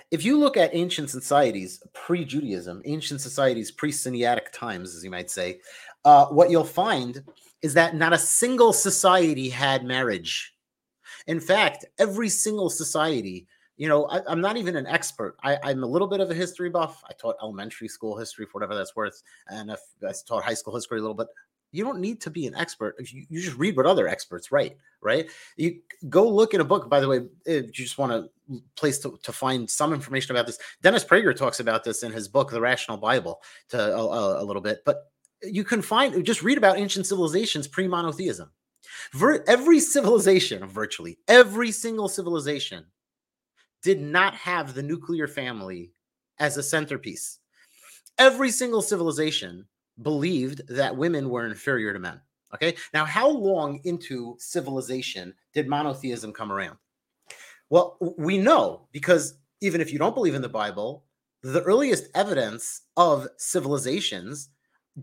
if 0.10 0.24
you 0.24 0.40
look 0.40 0.56
at 0.56 0.74
ancient 0.74 1.10
societies 1.10 1.84
pre-Judaism, 1.94 2.82
ancient 2.86 3.20
societies 3.20 3.72
pre-Sinaitic 3.72 4.54
times, 4.54 4.96
as 4.96 5.04
you 5.04 5.12
might 5.12 5.30
say, 5.30 5.60
uh, 6.06 6.28
what 6.28 6.50
you'll 6.50 6.64
find 6.64 7.24
is 7.62 7.74
that 7.74 7.96
not 7.96 8.14
a 8.14 8.18
single 8.18 8.72
society 8.72 9.50
had 9.50 9.84
marriage. 9.84 10.54
In 11.28 11.40
fact, 11.40 11.86
every 12.00 12.30
single 12.30 12.70
society, 12.70 13.48
you 13.78 13.88
know, 13.88 14.06
I, 14.06 14.32
am 14.32 14.42
not 14.42 14.58
even 14.58 14.76
an 14.76 14.88
expert. 14.88 15.38
I, 15.44 15.58
am 15.64 15.84
a 15.84 15.88
little 15.88 16.08
bit 16.08 16.20
of 16.20 16.30
a 16.32 16.34
history 16.34 16.70
buff. 16.70 17.04
I 17.08 17.14
taught 17.14 17.36
elementary 17.42 17.88
school 17.88 18.18
history 18.18 18.46
for 18.46 18.54
whatever 18.54 18.76
that's 18.76 18.96
worth, 18.96 19.22
and 19.48 19.70
if 19.70 19.80
I 20.04 20.12
taught 20.28 20.44
high 20.44 20.56
school 20.56 20.76
history 20.76 21.00
a 21.00 21.02
little 21.02 21.16
bit. 21.16 21.28
You 21.74 21.84
don't 21.84 22.00
need 22.00 22.22
to 22.22 22.30
be 22.30 22.48
an 22.48 22.56
expert. 22.56 22.96
You, 23.12 23.26
you 23.30 23.42
just 23.42 23.58
read 23.58 23.76
what 23.76 23.86
other 23.86 24.08
experts 24.08 24.54
write, 24.54 24.78
right? 25.02 25.30
You 25.58 25.82
go 26.08 26.28
look 26.28 26.54
in 26.54 26.62
a 26.62 26.64
book. 26.64 26.90
By 26.90 27.02
the 27.02 27.10
way, 27.10 27.26
if 27.46 27.66
you 27.66 27.72
just 27.72 27.98
want 27.98 28.14
a 28.14 28.30
place 28.76 29.00
to, 29.00 29.20
to 29.24 29.32
find 29.32 29.70
some 29.70 29.94
information 29.94 30.36
about 30.36 30.48
this. 30.48 30.58
Dennis 30.82 31.04
Prager 31.04 31.36
talks 31.36 31.60
about 31.60 31.84
this 31.84 32.04
in 32.04 32.12
his 32.12 32.28
book, 32.28 32.52
The 32.52 32.62
Rational 32.62 32.98
Bible, 32.98 33.42
to 33.70 33.96
a, 33.96 34.42
a 34.42 34.46
little 34.46 34.62
bit. 34.62 34.80
But 34.86 35.12
you 35.44 35.64
can 35.64 35.82
find 35.82 36.26
just 36.26 36.44
read 36.44 36.58
about 36.58 36.78
ancient 36.78 37.06
civilizations 37.06 37.68
pre 37.68 37.88
monotheism. 37.88 38.50
Vir- 39.14 39.44
every 39.48 39.80
civilization, 39.80 40.66
virtually 40.66 41.20
every 41.28 41.72
single 41.72 42.08
civilization, 42.08 42.86
did 43.84 44.02
not 44.02 44.34
have 44.36 44.74
the 44.74 44.84
nuclear 44.84 45.28
family 45.28 45.92
as 46.40 46.58
a 46.58 46.64
centerpiece. 46.64 47.40
Every 48.18 48.52
single 48.52 48.82
civilization 48.82 49.66
believed 50.02 50.68
that 50.68 50.96
women 50.96 51.30
were 51.30 51.46
inferior 51.46 51.94
to 51.94 52.00
men. 52.00 52.20
Okay. 52.54 52.76
Now, 52.94 53.06
how 53.06 53.30
long 53.30 53.82
into 53.84 54.36
civilization 54.40 55.34
did 55.54 55.68
monotheism 55.68 56.32
come 56.32 56.52
around? 56.52 56.78
Well, 57.70 57.98
we 58.18 58.38
know 58.38 58.88
because 58.92 59.36
even 59.62 59.82
if 59.82 59.92
you 59.92 60.00
don't 60.00 60.16
believe 60.16 60.36
in 60.36 60.42
the 60.42 60.50
Bible, 60.50 61.04
the 61.44 61.62
earliest 61.64 62.08
evidence 62.16 62.84
of 62.96 63.28
civilizations 63.38 64.50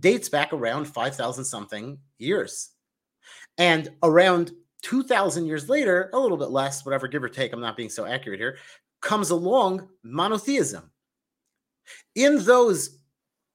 dates 0.01 0.29
back 0.29 0.53
around 0.53 0.87
5,000 0.87 1.45
something 1.45 1.99
years. 2.19 2.71
And 3.59 3.91
around 4.03 4.53
2,000 4.85 5.47
years 5.47 5.69
later, 5.69 6.11
a 6.13 6.19
little 6.19 6.37
bit 6.37 6.51
less, 6.51 6.85
whatever, 6.85 7.09
give 7.09 7.25
or 7.25 7.29
take, 7.29 7.53
I'm 7.53 7.61
not 7.61 7.77
being 7.77 7.89
so 7.89 8.05
accurate 8.05 8.39
here, 8.39 8.59
comes 9.01 9.31
along 9.31 9.89
monotheism. 10.03 10.91
In 12.15 12.45
those 12.45 12.99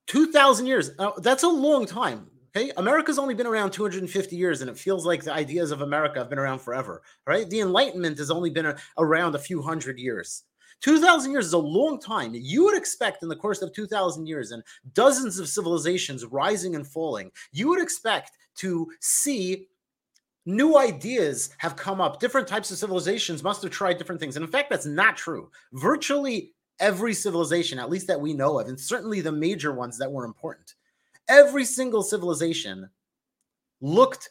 2,000 0.08 0.66
years, 0.66 0.90
uh, 0.98 1.12
that's 1.18 1.44
a 1.44 1.48
long 1.48 1.86
time. 1.86 2.26
Okay. 2.56 2.72
America's 2.76 3.18
only 3.18 3.34
been 3.34 3.46
around 3.46 3.70
250 3.70 4.34
years, 4.34 4.60
and 4.60 4.68
it 4.68 4.76
feels 4.76 5.06
like 5.06 5.22
the 5.22 5.32
ideas 5.32 5.70
of 5.70 5.82
America 5.82 6.18
have 6.18 6.28
been 6.28 6.38
around 6.38 6.58
forever. 6.58 7.02
Right. 7.26 7.48
The 7.48 7.60
Enlightenment 7.60 8.18
has 8.18 8.30
only 8.30 8.50
been 8.50 8.66
a, 8.66 8.76
around 8.98 9.36
a 9.36 9.38
few 9.38 9.62
hundred 9.62 10.00
years. 10.00 10.42
2,000 10.80 11.30
years 11.30 11.46
is 11.46 11.52
a 11.52 11.58
long 11.58 12.00
time. 12.00 12.32
You 12.34 12.64
would 12.64 12.76
expect 12.76 13.22
in 13.22 13.28
the 13.28 13.36
course 13.36 13.62
of 13.62 13.72
2,000 13.72 14.26
years 14.26 14.50
and 14.50 14.64
dozens 14.94 15.38
of 15.38 15.48
civilizations 15.48 16.24
rising 16.24 16.74
and 16.74 16.86
falling, 16.86 17.30
you 17.52 17.68
would 17.68 17.80
expect 17.80 18.32
to 18.56 18.90
see 19.00 19.68
new 20.46 20.76
ideas 20.76 21.50
have 21.58 21.76
come 21.76 22.00
up. 22.00 22.20
Different 22.20 22.48
types 22.48 22.70
of 22.70 22.78
civilizations 22.78 23.42
must 23.42 23.62
have 23.62 23.70
tried 23.70 23.98
different 23.98 24.20
things. 24.20 24.36
And 24.36 24.44
in 24.44 24.50
fact, 24.50 24.70
that's 24.70 24.86
not 24.86 25.16
true. 25.16 25.50
Virtually 25.72 26.52
every 26.78 27.12
civilization, 27.14 27.78
at 27.78 27.90
least 27.90 28.06
that 28.06 28.20
we 28.20 28.32
know 28.32 28.58
of, 28.58 28.68
and 28.68 28.80
certainly 28.80 29.20
the 29.20 29.32
major 29.32 29.72
ones 29.72 29.98
that 29.98 30.10
were 30.10 30.24
important, 30.24 30.74
every 31.28 31.64
single 31.64 32.02
civilization 32.02 32.88
looked 33.80 34.30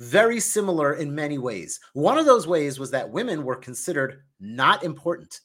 very 0.00 0.40
similar 0.40 0.94
in 0.94 1.14
many 1.14 1.36
ways. 1.36 1.78
One 1.92 2.16
of 2.16 2.24
those 2.24 2.46
ways 2.46 2.78
was 2.78 2.90
that 2.90 3.10
women 3.10 3.44
were 3.44 3.56
considered 3.56 4.22
not 4.40 4.82
important. 4.82 5.40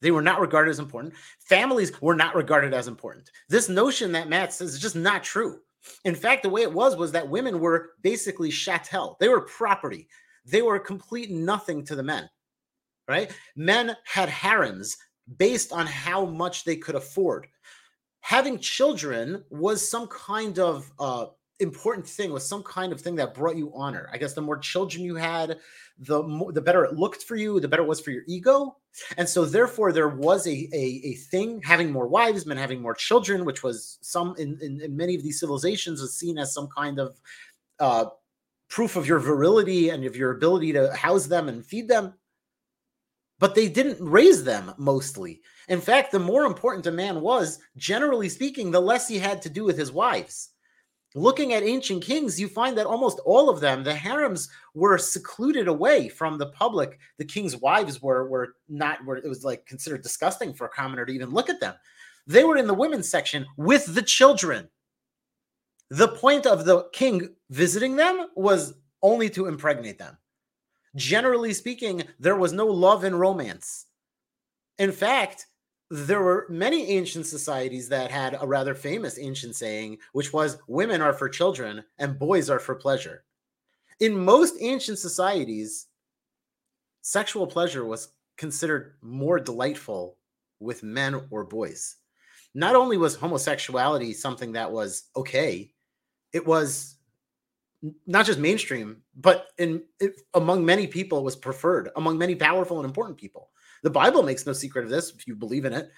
They 0.00 0.10
were 0.10 0.22
not 0.22 0.40
regarded 0.40 0.70
as 0.70 0.78
important. 0.78 1.14
Families 1.40 2.00
were 2.00 2.14
not 2.14 2.34
regarded 2.34 2.72
as 2.72 2.88
important. 2.88 3.30
This 3.48 3.68
notion 3.68 4.12
that 4.12 4.28
Matt 4.28 4.52
says 4.52 4.74
is 4.74 4.80
just 4.80 4.96
not 4.96 5.22
true. 5.22 5.60
In 6.04 6.14
fact, 6.14 6.42
the 6.42 6.48
way 6.48 6.62
it 6.62 6.72
was 6.72 6.96
was 6.96 7.12
that 7.12 7.28
women 7.28 7.60
were 7.60 7.92
basically 8.02 8.50
chattel. 8.50 9.16
They 9.20 9.28
were 9.28 9.42
property. 9.42 10.08
They 10.44 10.62
were 10.62 10.78
complete 10.78 11.30
nothing 11.30 11.84
to 11.86 11.96
the 11.96 12.02
men. 12.02 12.28
Right? 13.06 13.30
Men 13.56 13.96
had 14.04 14.28
harems 14.28 14.96
based 15.36 15.72
on 15.72 15.86
how 15.86 16.26
much 16.26 16.64
they 16.64 16.76
could 16.76 16.94
afford. 16.94 17.46
Having 18.20 18.58
children 18.58 19.44
was 19.50 19.88
some 19.88 20.06
kind 20.08 20.58
of 20.58 20.90
uh, 20.98 21.26
important 21.60 22.06
thing, 22.06 22.32
was 22.32 22.46
some 22.46 22.62
kind 22.62 22.92
of 22.92 23.00
thing 23.00 23.16
that 23.16 23.34
brought 23.34 23.56
you 23.56 23.72
honor. 23.74 24.08
I 24.12 24.18
guess 24.18 24.34
the 24.34 24.40
more 24.40 24.58
children 24.58 25.04
you 25.04 25.16
had, 25.16 25.58
the 25.98 26.22
more, 26.22 26.52
the 26.52 26.60
better 26.60 26.84
it 26.84 26.94
looked 26.94 27.24
for 27.24 27.36
you, 27.36 27.60
the 27.60 27.68
better 27.68 27.82
it 27.82 27.88
was 27.88 28.00
for 28.00 28.10
your 28.10 28.22
ego. 28.26 28.76
And 29.16 29.28
so, 29.28 29.44
therefore, 29.44 29.92
there 29.92 30.08
was 30.08 30.46
a, 30.46 30.68
a, 30.72 31.00
a 31.04 31.14
thing 31.14 31.60
having 31.62 31.90
more 31.90 32.06
wives, 32.06 32.46
men 32.46 32.56
having 32.56 32.80
more 32.80 32.94
children, 32.94 33.44
which 33.44 33.62
was 33.62 33.98
some 34.00 34.34
in, 34.38 34.58
in, 34.60 34.80
in 34.80 34.96
many 34.96 35.14
of 35.14 35.22
these 35.22 35.40
civilizations 35.40 36.00
was 36.00 36.16
seen 36.16 36.38
as 36.38 36.54
some 36.54 36.68
kind 36.68 36.98
of 36.98 37.20
uh, 37.80 38.06
proof 38.68 38.96
of 38.96 39.06
your 39.06 39.18
virility 39.18 39.88
and 39.88 40.04
of 40.04 40.16
your 40.16 40.32
ability 40.32 40.72
to 40.72 40.94
house 40.94 41.26
them 41.26 41.48
and 41.48 41.64
feed 41.64 41.88
them 41.88 42.14
but 43.38 43.54
they 43.54 43.68
didn't 43.68 43.98
raise 44.00 44.44
them 44.44 44.72
mostly. 44.78 45.40
In 45.68 45.80
fact, 45.80 46.12
the 46.12 46.18
more 46.18 46.44
important 46.44 46.86
a 46.86 46.92
man 46.92 47.20
was, 47.20 47.60
generally 47.76 48.28
speaking, 48.28 48.70
the 48.70 48.80
less 48.80 49.06
he 49.06 49.18
had 49.18 49.42
to 49.42 49.50
do 49.50 49.64
with 49.64 49.78
his 49.78 49.92
wives. 49.92 50.50
Looking 51.14 51.54
at 51.54 51.62
ancient 51.62 52.02
kings, 52.02 52.38
you 52.38 52.48
find 52.48 52.76
that 52.76 52.86
almost 52.86 53.20
all 53.24 53.48
of 53.48 53.60
them, 53.60 53.82
the 53.82 53.94
harems, 53.94 54.48
were 54.74 54.98
secluded 54.98 55.66
away 55.66 56.08
from 56.08 56.36
the 56.36 56.50
public. 56.50 56.98
The 57.16 57.24
king's 57.24 57.56
wives 57.56 58.02
were 58.02 58.28
were 58.28 58.56
not 58.68 59.04
were 59.04 59.16
it 59.16 59.28
was 59.28 59.44
like 59.44 59.64
considered 59.66 60.02
disgusting 60.02 60.52
for 60.52 60.66
a 60.66 60.70
commoner 60.70 61.06
to 61.06 61.12
even 61.12 61.30
look 61.30 61.48
at 61.48 61.60
them. 61.60 61.74
They 62.26 62.44
were 62.44 62.58
in 62.58 62.66
the 62.66 62.74
women's 62.74 63.08
section 63.08 63.46
with 63.56 63.94
the 63.94 64.02
children. 64.02 64.68
The 65.90 66.08
point 66.08 66.46
of 66.46 66.66
the 66.66 66.84
king 66.92 67.34
visiting 67.48 67.96
them 67.96 68.26
was 68.36 68.74
only 69.02 69.30
to 69.30 69.46
impregnate 69.46 69.98
them 69.98 70.18
generally 70.96 71.52
speaking, 71.54 72.02
there 72.18 72.36
was 72.36 72.52
no 72.52 72.66
love 72.66 73.04
and 73.04 73.18
romance. 73.18 73.86
In 74.78 74.92
fact, 74.92 75.46
there 75.90 76.22
were 76.22 76.46
many 76.50 76.90
ancient 76.90 77.26
societies 77.26 77.88
that 77.88 78.10
had 78.10 78.36
a 78.40 78.46
rather 78.46 78.74
famous 78.74 79.18
ancient 79.18 79.56
saying, 79.56 79.98
which 80.12 80.32
was 80.32 80.58
women 80.68 81.00
are 81.00 81.14
for 81.14 81.28
children 81.28 81.82
and 81.98 82.18
boys 82.18 82.50
are 82.50 82.58
for 82.58 82.74
pleasure. 82.74 83.24
In 84.00 84.24
most 84.24 84.54
ancient 84.60 84.98
societies, 84.98 85.86
sexual 87.00 87.46
pleasure 87.46 87.84
was 87.84 88.08
considered 88.36 88.94
more 89.02 89.40
delightful 89.40 90.18
with 90.60 90.82
men 90.82 91.20
or 91.30 91.44
boys. 91.44 91.96
Not 92.54 92.76
only 92.76 92.96
was 92.96 93.14
homosexuality 93.14 94.12
something 94.12 94.52
that 94.52 94.70
was 94.70 95.04
okay, 95.16 95.72
it 96.32 96.46
was 96.46 96.96
not 98.06 98.26
just 98.26 98.38
mainstream, 98.38 99.02
but 99.16 99.48
in 99.58 99.82
it, 100.00 100.20
among 100.34 100.64
many 100.64 100.86
people, 100.86 101.18
it 101.18 101.24
was 101.24 101.36
preferred 101.36 101.90
among 101.96 102.18
many 102.18 102.34
powerful 102.34 102.78
and 102.78 102.86
important 102.86 103.18
people. 103.18 103.50
The 103.82 103.90
Bible 103.90 104.22
makes 104.22 104.46
no 104.46 104.52
secret 104.52 104.84
of 104.84 104.90
this. 104.90 105.12
If 105.14 105.26
you 105.26 105.34
believe 105.34 105.64
in 105.64 105.72
it, 105.72 105.90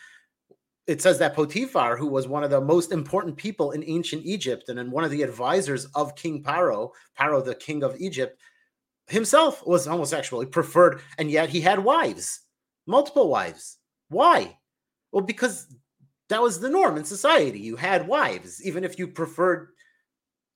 it 0.86 1.00
says 1.00 1.18
that 1.18 1.34
Potiphar, 1.34 1.96
who 1.96 2.06
was 2.06 2.26
one 2.26 2.42
of 2.42 2.50
the 2.50 2.60
most 2.60 2.92
important 2.92 3.36
people 3.36 3.72
in 3.72 3.84
ancient 3.86 4.24
Egypt 4.24 4.68
and 4.68 4.78
in 4.78 4.90
one 4.90 5.04
of 5.04 5.10
the 5.10 5.22
advisors 5.22 5.86
of 5.94 6.16
King 6.16 6.42
Paro, 6.42 6.90
Paro, 7.18 7.44
the 7.44 7.54
king 7.54 7.82
of 7.84 7.96
Egypt, 8.00 8.40
himself 9.06 9.64
was 9.66 9.86
homosexual. 9.86 10.40
He 10.40 10.48
preferred, 10.48 11.00
and 11.18 11.30
yet 11.30 11.48
he 11.48 11.60
had 11.60 11.78
wives, 11.78 12.40
multiple 12.86 13.28
wives. 13.28 13.78
Why? 14.08 14.56
Well, 15.12 15.22
because 15.24 15.74
that 16.28 16.42
was 16.42 16.60
the 16.60 16.70
norm 16.70 16.96
in 16.96 17.04
society. 17.04 17.60
You 17.60 17.76
had 17.76 18.08
wives, 18.08 18.64
even 18.64 18.84
if 18.84 18.98
you 18.98 19.08
preferred 19.08 19.68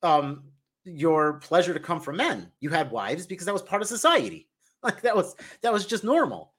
um, 0.02 0.44
your 0.84 1.34
pleasure 1.34 1.74
to 1.74 1.80
come 1.80 2.00
from 2.00 2.16
men. 2.16 2.50
You 2.60 2.70
had 2.70 2.90
wives 2.90 3.26
because 3.26 3.46
that 3.46 3.52
was 3.52 3.62
part 3.62 3.82
of 3.82 3.88
society. 3.88 4.48
Like 4.84 5.00
that 5.00 5.16
was 5.16 5.34
that 5.62 5.72
was 5.72 5.86
just 5.86 6.04
normal. 6.04 6.52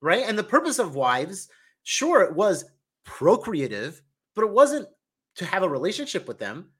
Right? 0.00 0.24
And 0.26 0.38
the 0.38 0.44
purpose 0.44 0.78
of 0.78 0.94
wives, 0.94 1.48
sure 1.82 2.22
it 2.22 2.34
was 2.34 2.64
procreative, 3.04 4.02
but 4.34 4.44
it 4.44 4.50
wasn't 4.50 4.88
to 5.36 5.44
have 5.44 5.62
a 5.62 5.68
relationship 5.68 6.28
with 6.28 6.38
them. 6.38 6.70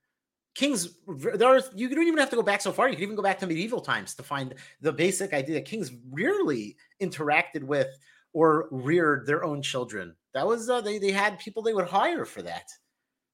Kings 0.54 0.96
there 1.06 1.48
are 1.48 1.60
you 1.74 1.88
don't 1.88 2.06
even 2.06 2.18
have 2.18 2.30
to 2.30 2.36
go 2.36 2.42
back 2.42 2.62
so 2.62 2.72
far. 2.72 2.88
You 2.88 2.94
can 2.94 3.02
even 3.02 3.16
go 3.16 3.22
back 3.22 3.38
to 3.40 3.46
medieval 3.46 3.80
times 3.80 4.14
to 4.14 4.22
find 4.22 4.54
the 4.80 4.92
basic 4.92 5.34
idea 5.34 5.56
that 5.56 5.66
kings 5.66 5.92
rarely 6.10 6.76
interacted 7.00 7.62
with 7.62 7.88
or 8.32 8.68
reared 8.70 9.26
their 9.26 9.44
own 9.44 9.60
children. 9.60 10.14
That 10.32 10.46
was 10.46 10.68
uh, 10.70 10.80
they 10.80 10.98
they 10.98 11.12
had 11.12 11.38
people 11.38 11.62
they 11.62 11.74
would 11.74 11.88
hire 11.88 12.24
for 12.24 12.42
that. 12.42 12.68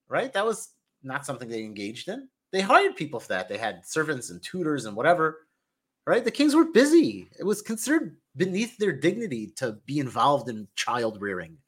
Right? 0.08 0.32
That 0.32 0.44
was 0.44 0.70
not 1.02 1.24
something 1.24 1.48
they 1.48 1.62
engaged 1.62 2.08
in. 2.08 2.28
They 2.50 2.60
hired 2.60 2.96
people 2.96 3.20
for 3.20 3.28
that. 3.28 3.48
They 3.48 3.56
had 3.56 3.86
servants 3.86 4.30
and 4.30 4.42
tutors 4.42 4.84
and 4.84 4.96
whatever. 4.96 5.46
Right? 6.06 6.24
The 6.24 6.30
kings 6.32 6.56
were 6.56 6.72
busy. 6.72 7.30
It 7.38 7.44
was 7.44 7.62
considered 7.62 8.16
beneath 8.36 8.76
their 8.78 8.92
dignity 8.92 9.52
to 9.56 9.72
be 9.86 9.98
involved 9.98 10.48
in 10.48 10.68
child 10.74 11.20
rearing. 11.20 11.58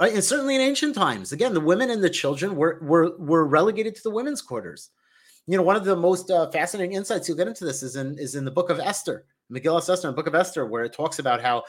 Right? 0.00 0.14
And 0.14 0.24
certainly 0.24 0.54
in 0.54 0.60
ancient 0.60 0.94
times, 0.94 1.32
again, 1.32 1.52
the 1.52 1.60
women 1.60 1.90
and 1.90 2.02
the 2.02 2.10
children 2.10 2.56
were 2.56 2.78
were 2.82 3.16
were 3.18 3.46
relegated 3.46 3.94
to 3.96 4.02
the 4.02 4.10
women's 4.10 4.40
quarters. 4.40 4.90
You 5.46 5.56
know, 5.56 5.62
one 5.62 5.76
of 5.76 5.84
the 5.84 5.96
most 5.96 6.30
uh, 6.30 6.50
fascinating 6.50 6.94
insights 6.94 7.28
you'll 7.28 7.36
get 7.36 7.48
into 7.48 7.64
this 7.64 7.82
is 7.82 7.96
in 7.96 8.18
is 8.18 8.34
in 8.34 8.44
the 8.44 8.50
book 8.50 8.70
of 8.70 8.80
Esther, 8.80 9.26
Megillah 9.52 9.88
Esther, 9.88 10.12
Book 10.12 10.26
of 10.26 10.34
Esther, 10.34 10.66
where 10.66 10.84
it 10.84 10.92
talks 10.92 11.18
about 11.18 11.42
how 11.42 11.64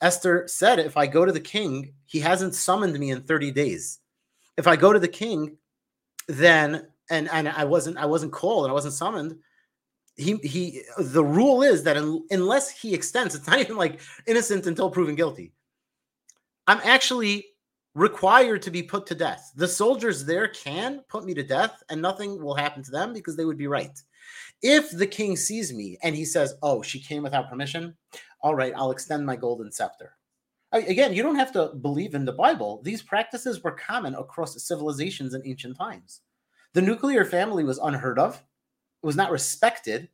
Esther 0.00 0.44
said, 0.46 0.78
"If 0.78 0.96
I 0.96 1.06
go 1.06 1.24
to 1.24 1.32
the 1.32 1.40
king, 1.40 1.94
he 2.04 2.20
hasn't 2.20 2.54
summoned 2.54 2.98
me 2.98 3.10
in 3.10 3.22
thirty 3.22 3.50
days. 3.50 3.98
If 4.56 4.66
I 4.66 4.76
go 4.76 4.92
to 4.92 4.98
the 4.98 5.08
king, 5.08 5.56
then 6.28 6.86
and 7.10 7.28
and 7.32 7.48
I 7.48 7.64
wasn't 7.64 7.98
I 7.98 8.06
wasn't 8.06 8.32
called 8.32 8.64
and 8.64 8.70
I 8.70 8.74
wasn't 8.74 8.94
summoned. 8.94 9.36
He 10.16 10.36
he 10.36 10.82
the 10.98 11.24
rule 11.24 11.62
is 11.62 11.82
that 11.82 11.96
in, 11.96 12.24
unless 12.30 12.70
he 12.70 12.94
extends, 12.94 13.34
it's 13.34 13.46
not 13.46 13.60
even 13.60 13.76
like 13.76 14.00
innocent 14.26 14.66
until 14.66 14.90
proven 14.90 15.14
guilty. 15.14 15.52
I'm 16.66 16.80
actually 16.82 17.46
required 17.94 18.60
to 18.62 18.70
be 18.70 18.82
put 18.82 19.06
to 19.06 19.14
death. 19.14 19.52
The 19.56 19.68
soldiers 19.68 20.24
there 20.24 20.48
can 20.48 21.02
put 21.08 21.24
me 21.24 21.32
to 21.34 21.42
death 21.42 21.82
and 21.88 22.00
nothing 22.00 22.42
will 22.42 22.54
happen 22.54 22.82
to 22.82 22.90
them 22.90 23.12
because 23.12 23.36
they 23.36 23.44
would 23.44 23.56
be 23.56 23.68
right. 23.68 23.98
If 24.62 24.90
the 24.90 25.06
king 25.06 25.36
sees 25.36 25.72
me 25.72 25.98
and 26.02 26.14
he 26.14 26.24
says, 26.24 26.54
"Oh, 26.62 26.82
she 26.82 27.00
came 27.00 27.22
without 27.22 27.48
permission," 27.48 27.96
all 28.40 28.54
right, 28.54 28.72
I'll 28.76 28.90
extend 28.90 29.24
my 29.24 29.36
golden 29.36 29.70
scepter. 29.70 30.14
Again, 30.72 31.14
you 31.14 31.22
don't 31.22 31.36
have 31.36 31.52
to 31.52 31.68
believe 31.80 32.14
in 32.14 32.24
the 32.24 32.32
Bible. 32.32 32.80
These 32.82 33.02
practices 33.02 33.62
were 33.62 33.72
common 33.72 34.14
across 34.14 34.60
civilizations 34.62 35.32
in 35.32 35.46
ancient 35.46 35.76
times. 35.76 36.22
The 36.74 36.82
nuclear 36.82 37.24
family 37.24 37.64
was 37.64 37.78
unheard 37.78 38.18
of, 38.18 38.42
was 39.06 39.16
not 39.16 39.30
respected. 39.30 40.08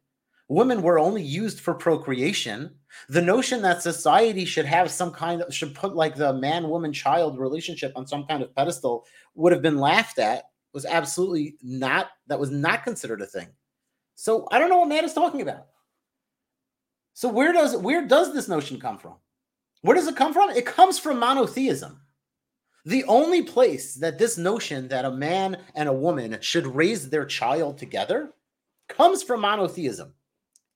Women 0.49 0.83
were 0.83 0.99
only 0.99 1.23
used 1.23 1.61
for 1.61 1.75
procreation. 1.75 2.75
The 3.09 3.23
notion 3.23 3.63
that 3.63 3.83
society 3.83 4.45
should 4.45 4.67
have 4.67 4.91
some 4.91 5.13
kind 5.13 5.41
of, 5.41 5.53
should 5.53 5.75
put 5.75 5.97
like 5.97 6.15
the 6.15 6.35
man 6.35 6.69
woman 6.69 6.93
child 6.93 7.39
relationship 7.39 7.93
on 7.97 8.07
some 8.07 8.27
kind 8.27 8.43
of 8.43 8.55
pedestal 8.55 9.07
would 9.35 9.53
have 9.53 9.63
been 9.63 9.79
laughed 9.79 10.19
at, 10.19 10.45
was 10.75 10.85
absolutely 10.85 11.57
not, 11.63 12.11
that 12.27 12.39
was 12.39 12.51
not 12.51 12.85
considered 12.85 13.23
a 13.23 13.27
thing. 13.27 13.49
So 14.15 14.47
I 14.53 14.59
don't 14.59 14.69
know 14.69 14.81
what 14.81 14.89
Matt 14.89 15.05
is 15.05 15.15
talking 15.15 15.41
about. 15.41 15.67
So 17.15 17.29
where 17.29 17.53
does 17.53 17.77
where 17.77 18.07
does 18.07 18.33
this 18.33 18.49
notion 18.49 18.79
come 18.79 18.99
from? 18.99 19.15
Where 19.83 19.97
does 19.97 20.07
it 20.07 20.17
come 20.17 20.33
from? 20.33 20.51
It 20.51 20.65
comes 20.65 20.99
from 20.99 21.19
monotheism. 21.19 22.01
The 22.85 23.05
only 23.05 23.43
place 23.43 23.95
that 23.97 24.19
this 24.19 24.39
notion 24.39 24.89
that 24.89 25.05
a 25.05 25.11
man 25.11 25.59
and 25.75 25.89
a 25.89 25.93
woman 25.93 26.39
should 26.41 26.67
raise 26.67 27.09
their 27.09 27.25
child 27.25 27.79
together 27.79 28.33
comes 28.97 29.23
from 29.23 29.41
monotheism. 29.41 30.15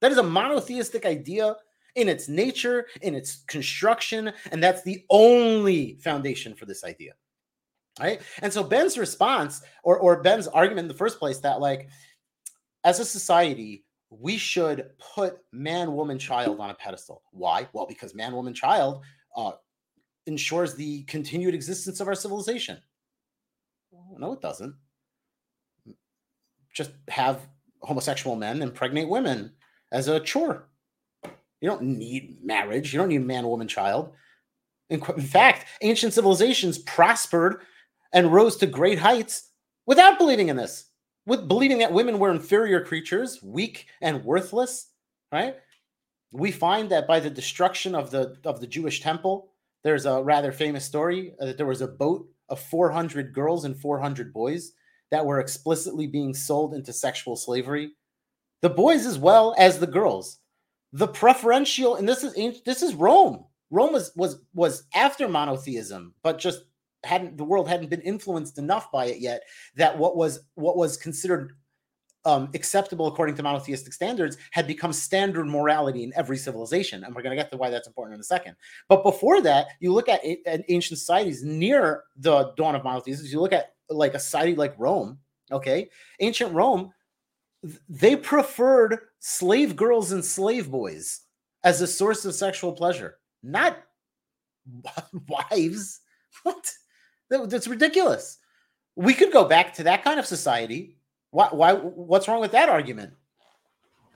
That 0.01 0.13
is 0.13 0.19
a 0.19 0.23
monotheistic 0.23 1.07
idea 1.07 1.57
in 1.95 2.09
its 2.09 2.29
nature, 2.29 2.87
in 3.03 3.15
its 3.15 3.45
construction, 3.47 4.33
and 4.53 4.63
that's 4.63 4.83
the 4.83 5.05
only 5.11 5.99
foundation 6.03 6.55
for 6.55 6.67
this 6.67 6.85
idea. 6.85 7.13
Right? 7.99 8.21
And 8.43 8.53
so 8.53 8.63
Ben's 8.63 8.99
response 8.99 9.63
or 9.83 9.99
or 9.99 10.23
Ben's 10.23 10.47
argument 10.49 10.85
in 10.85 10.89
the 10.89 10.95
first 10.95 11.19
place 11.19 11.39
that 11.39 11.61
like 11.61 11.89
as 12.85 13.01
a 13.01 13.05
society 13.05 13.87
we 14.11 14.37
should 14.37 14.91
put 14.99 15.39
man, 15.53 15.95
woman, 15.95 16.19
child 16.19 16.61
on 16.61 16.71
a 16.71 16.75
pedestal. 16.75 17.23
Why? 17.33 17.69
Well, 17.73 17.87
because 17.87 18.15
man, 18.15 18.35
woman, 18.35 18.55
child 18.55 19.03
uh, 19.37 19.53
ensures 20.27 20.75
the 20.75 21.03
continued 21.05 21.55
existence 21.55 22.01
of 22.01 22.09
our 22.09 22.15
civilization. 22.15 22.79
No, 24.19 24.33
it 24.33 24.41
doesn't. 24.41 24.75
Just 26.73 26.93
have 27.09 27.49
homosexual 27.83 28.37
men 28.37 28.63
impregnate 28.63 29.09
women 29.09 29.53
as 29.93 30.09
a 30.09 30.21
chore. 30.21 30.69
You 31.61 31.69
don't 31.69 31.83
need 31.83 32.39
marriage. 32.45 32.93
You 32.93 32.99
don't 32.99 33.09
need 33.09 33.25
man, 33.25 33.47
woman, 33.47 33.69
child. 33.69 34.13
In, 34.91 35.03
in 35.17 35.23
fact, 35.23 35.67
ancient 35.83 36.13
civilizations 36.13 36.79
prospered 36.79 37.63
and 38.13 38.33
rose 38.33 38.57
to 38.57 38.67
great 38.67 38.99
heights 38.99 39.51
without 39.87 40.19
believing 40.19 40.49
in 40.49 40.57
this 40.57 40.91
with 41.27 41.49
believing 41.49 41.79
that 41.79 41.93
women 41.93 42.19
were 42.19 42.31
inferior 42.31 42.81
creatures, 42.81 43.43
weak 43.43 43.87
and 44.01 44.25
worthless, 44.25 44.93
right? 45.33 45.57
We 46.33 46.53
find 46.53 46.89
that 46.91 47.07
by 47.07 47.21
the 47.21 47.31
destruction 47.31 47.95
of 47.95 48.11
the 48.11 48.39
of 48.45 48.61
the 48.61 48.67
Jewish 48.67 49.01
temple, 49.01 49.51
there's 49.83 50.07
a 50.07 50.23
rather 50.23 50.53
famous 50.53 50.85
story 50.85 51.35
uh, 51.41 51.47
that 51.47 51.57
there 51.57 51.67
was 51.67 51.83
a 51.83 51.89
boat 51.89 52.29
of 52.49 52.61
400 52.61 53.33
girls 53.33 53.65
and 53.65 53.77
400 53.77 54.33
boys 54.33 54.73
that 55.11 55.25
were 55.25 55.41
explicitly 55.41 56.07
being 56.07 56.35
sold 56.35 56.75
into 56.75 56.93
sexual 56.93 57.37
slavery. 57.37 57.93
The 58.63 58.71
boys 58.71 59.07
as 59.07 59.19
well 59.19 59.55
as 59.59 59.79
the 59.79 59.87
girls. 59.87 60.39
The 60.93 61.09
preferential, 61.09 61.97
and 61.97 62.09
this 62.09 62.25
is 62.25 62.63
this 62.63 62.83
is 62.83 62.95
Rome. 62.95 63.45
Rome 63.71 63.93
was 63.93 64.13
was 64.17 64.41
was 64.55 64.85
after 64.95 65.29
monotheism, 65.29 66.15
but 66.23 66.39
just 66.39 66.63
hadn't 67.05 67.37
the 67.37 67.45
world 67.45 67.69
hadn't 67.69 67.91
been 67.91 68.01
influenced 68.01 68.59
enough 68.59 68.91
by 68.91 69.07
it 69.07 69.21
yet 69.21 69.43
that 69.77 69.99
what 69.99 70.17
was 70.17 70.41
what 70.55 70.77
was 70.77 70.97
considered 70.97 71.53
um, 72.27 72.51
acceptable 72.55 73.07
according 73.07 73.37
to 73.37 73.43
monotheistic 73.43 73.93
standards 73.93 74.37
had 74.51 74.67
become 74.67 74.93
standard 74.93 75.47
morality 75.47 76.03
in 76.03 76.13
every 76.17 76.37
civilization. 76.37 77.05
And 77.05 77.15
we're 77.15 77.23
going 77.23 77.37
to 77.37 77.43
get 77.43 77.51
to 77.53 77.57
why 77.57 77.71
that's 77.71 77.87
important 77.87 78.17
in 78.17 78.21
a 78.21 78.25
second. 78.25 78.57
But 78.89 79.05
before 79.05 79.41
that, 79.43 79.69
you 79.79 79.93
look 79.93 80.09
at, 80.09 80.21
at 80.45 80.65
ancient 80.69 80.99
societies 80.99 81.45
near 81.45 82.03
the 82.17 82.53
dawn 82.57 82.75
of 82.75 82.85
monotheism, 82.85 83.27
you 83.27 83.41
look 83.41 83.53
at 83.53 83.75
like 83.89 84.15
a 84.15 84.19
society 84.19 84.57
like 84.57 84.75
Rome, 84.77 85.19
okay? 85.53 85.89
Ancient 86.19 86.53
Rome, 86.53 86.93
they 87.89 88.17
preferred 88.17 88.99
slave 89.21 89.77
girls 89.77 90.11
and 90.11 90.25
slave 90.25 90.69
boys 90.69 91.21
as 91.63 91.81
a 91.81 91.87
source 91.87 92.25
of 92.25 92.35
sexual 92.35 92.73
pleasure, 92.73 93.19
not 93.43 93.79
wives. 95.29 96.01
What? 96.43 96.71
That's 97.31 97.67
ridiculous. 97.67 98.37
We 98.95 99.15
could 99.15 99.33
go 99.33 99.47
back 99.47 99.73
to 99.75 99.85
that 99.85 100.05
kind 100.05 100.21
of 100.21 100.27
society. 100.27 100.96
Why? 101.31 101.49
Why? 101.51 101.75
What's 101.75 102.29
wrong 102.29 102.41
with 102.41 102.53
that 102.53 102.69
argument? 102.69 103.13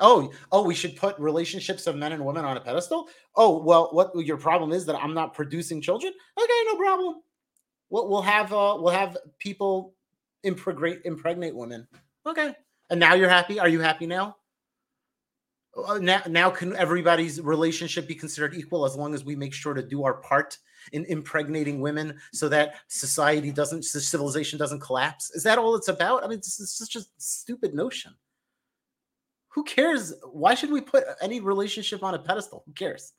Oh, 0.01 0.33
oh, 0.51 0.65
we 0.65 0.75
should 0.75 0.97
put 0.97 1.19
relationships 1.19 1.87
of 1.87 1.95
men 1.95 2.13
and 2.13 2.25
women 2.25 2.45
on 2.45 2.57
a 2.57 2.61
pedestal. 2.61 3.09
Oh, 3.37 3.63
well, 3.63 3.91
what 3.93 4.11
your 4.17 4.39
problem 4.39 4.73
is 4.73 4.87
that 4.87 4.97
I'm 4.97 5.13
not 5.13 5.35
producing 5.35 5.83
children? 5.83 6.13
Okay, 6.39 6.63
no 6.67 6.77
problem. 6.77 7.17
We'll, 7.91 8.09
we'll 8.09 8.23
have 8.23 8.53
uh, 8.53 8.77
we'll 8.79 8.95
have 8.95 9.17
people 9.39 9.95
impregnate 10.43 11.03
impregnate 11.05 11.55
women. 11.55 11.87
Okay, 12.27 12.55
and 12.89 12.99
now 12.99 13.15
you're 13.15 13.29
happy. 13.29 13.61
Are 13.61 13.69
you 13.69 13.81
happy 13.81 14.07
now? 14.07 14.37
Uh, 15.77 15.99
now, 15.99 16.21
now 16.29 16.51
can 16.51 16.75
everybody's 16.77 17.41
relationship 17.41 18.09
be 18.09 18.15
considered 18.15 18.55
equal 18.55 18.85
as 18.85 18.97
long 18.97 19.15
as 19.15 19.25
we 19.25 19.37
make 19.37 19.55
sure 19.55 19.75
to 19.75 19.83
do 19.83 20.05
our 20.05 20.15
part 20.15 20.59
in 20.93 21.05
impregnating 21.07 21.81
women 21.81 22.19
so 22.33 22.49
that 22.49 22.75
society 22.89 23.53
doesn't, 23.53 23.85
civilization 23.85 24.59
doesn't 24.59 24.81
collapse? 24.81 25.31
Is 25.31 25.43
that 25.45 25.59
all 25.59 25.77
it's 25.77 25.89
about? 25.89 26.25
I 26.25 26.29
mean, 26.29 26.39
this 26.39 26.59
is 26.59 26.73
such 26.73 26.97
a 26.97 27.07
stupid 27.19 27.75
notion. 27.75 28.13
Who 29.51 29.65
cares? 29.65 30.15
Why 30.33 30.55
should 30.55 30.71
we 30.71 30.81
put 30.81 31.05
any 31.21 31.41
relationship 31.41 32.03
on 32.03 32.15
a 32.15 32.19
pedestal? 32.19 32.63
Who 32.67 32.73
cares? 32.73 33.13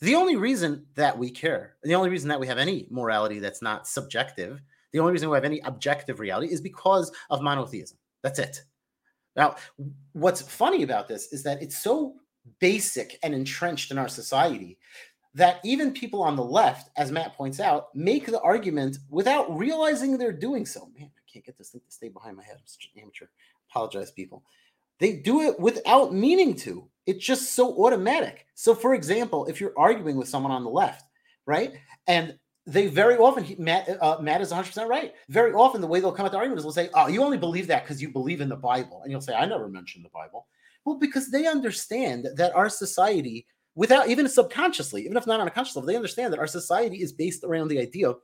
The 0.00 0.14
only 0.14 0.36
reason 0.36 0.84
that 0.94 1.16
we 1.16 1.30
care, 1.30 1.76
the 1.82 1.94
only 1.94 2.10
reason 2.10 2.28
that 2.28 2.40
we 2.40 2.46
have 2.46 2.58
any 2.58 2.86
morality 2.90 3.38
that's 3.38 3.62
not 3.62 3.86
subjective, 3.86 4.60
the 4.92 5.00
only 5.00 5.12
reason 5.12 5.30
we 5.30 5.36
have 5.36 5.44
any 5.44 5.60
objective 5.60 6.20
reality 6.20 6.52
is 6.52 6.60
because 6.60 7.10
of 7.30 7.40
monotheism. 7.40 7.96
That's 8.22 8.38
it. 8.38 8.62
Now, 9.36 9.56
what's 10.12 10.42
funny 10.42 10.82
about 10.82 11.08
this 11.08 11.32
is 11.32 11.42
that 11.42 11.62
it's 11.62 11.78
so 11.78 12.14
basic 12.58 13.18
and 13.22 13.34
entrenched 13.34 13.90
in 13.90 13.98
our 13.98 14.08
society 14.08 14.78
that 15.34 15.60
even 15.62 15.92
people 15.92 16.22
on 16.22 16.34
the 16.34 16.42
left, 16.42 16.90
as 16.96 17.12
Matt 17.12 17.34
points 17.34 17.60
out, 17.60 17.94
make 17.94 18.24
the 18.24 18.40
argument 18.40 18.98
without 19.10 19.54
realizing 19.54 20.16
they're 20.16 20.32
doing 20.32 20.64
so. 20.64 20.88
Man, 20.98 21.10
I 21.14 21.30
can't 21.30 21.44
get 21.44 21.58
this 21.58 21.68
thing 21.68 21.82
to 21.86 21.92
stay 21.92 22.08
behind 22.08 22.38
my 22.38 22.42
head. 22.42 22.56
I'm 22.56 22.62
such 22.64 22.90
an 22.94 23.02
amateur. 23.02 23.26
Apologize, 23.70 24.10
people. 24.10 24.42
They 24.98 25.16
do 25.16 25.42
it 25.42 25.60
without 25.60 26.14
meaning 26.14 26.54
to. 26.56 26.88
It's 27.04 27.24
just 27.24 27.52
so 27.52 27.76
automatic. 27.84 28.46
So, 28.54 28.74
for 28.74 28.94
example, 28.94 29.44
if 29.44 29.60
you're 29.60 29.74
arguing 29.76 30.16
with 30.16 30.28
someone 30.28 30.52
on 30.52 30.64
the 30.64 30.70
left, 30.70 31.04
right, 31.44 31.74
and 32.06 32.38
they 32.66 32.88
very 32.88 33.16
often, 33.16 33.54
Matt, 33.58 33.88
uh, 34.02 34.18
Matt 34.20 34.40
is 34.40 34.52
100% 34.52 34.88
right. 34.88 35.14
Very 35.28 35.52
often, 35.52 35.80
the 35.80 35.86
way 35.86 36.00
they'll 36.00 36.12
come 36.12 36.26
at 36.26 36.32
the 36.32 36.38
argument 36.38 36.58
is 36.58 36.64
they'll 36.64 36.72
say, 36.72 36.90
Oh, 36.94 37.06
you 37.06 37.22
only 37.22 37.38
believe 37.38 37.68
that 37.68 37.84
because 37.84 38.02
you 38.02 38.10
believe 38.10 38.40
in 38.40 38.48
the 38.48 38.56
Bible. 38.56 39.02
And 39.02 39.10
you'll 39.10 39.20
say, 39.20 39.34
I 39.34 39.46
never 39.46 39.68
mentioned 39.68 40.04
the 40.04 40.10
Bible. 40.10 40.46
Well, 40.84 40.98
because 40.98 41.30
they 41.30 41.46
understand 41.46 42.28
that 42.36 42.54
our 42.54 42.68
society 42.68 43.46
without 43.76 44.08
even 44.08 44.28
subconsciously, 44.28 45.04
even 45.04 45.16
if 45.16 45.26
not 45.26 45.38
on 45.38 45.46
a 45.46 45.50
conscious 45.50 45.76
level, 45.76 45.86
they 45.86 45.96
understand 45.96 46.32
that 46.32 46.40
our 46.40 46.46
society 46.46 46.96
is 46.96 47.12
based 47.12 47.44
around 47.44 47.68
the 47.68 47.78
idea 47.78 48.14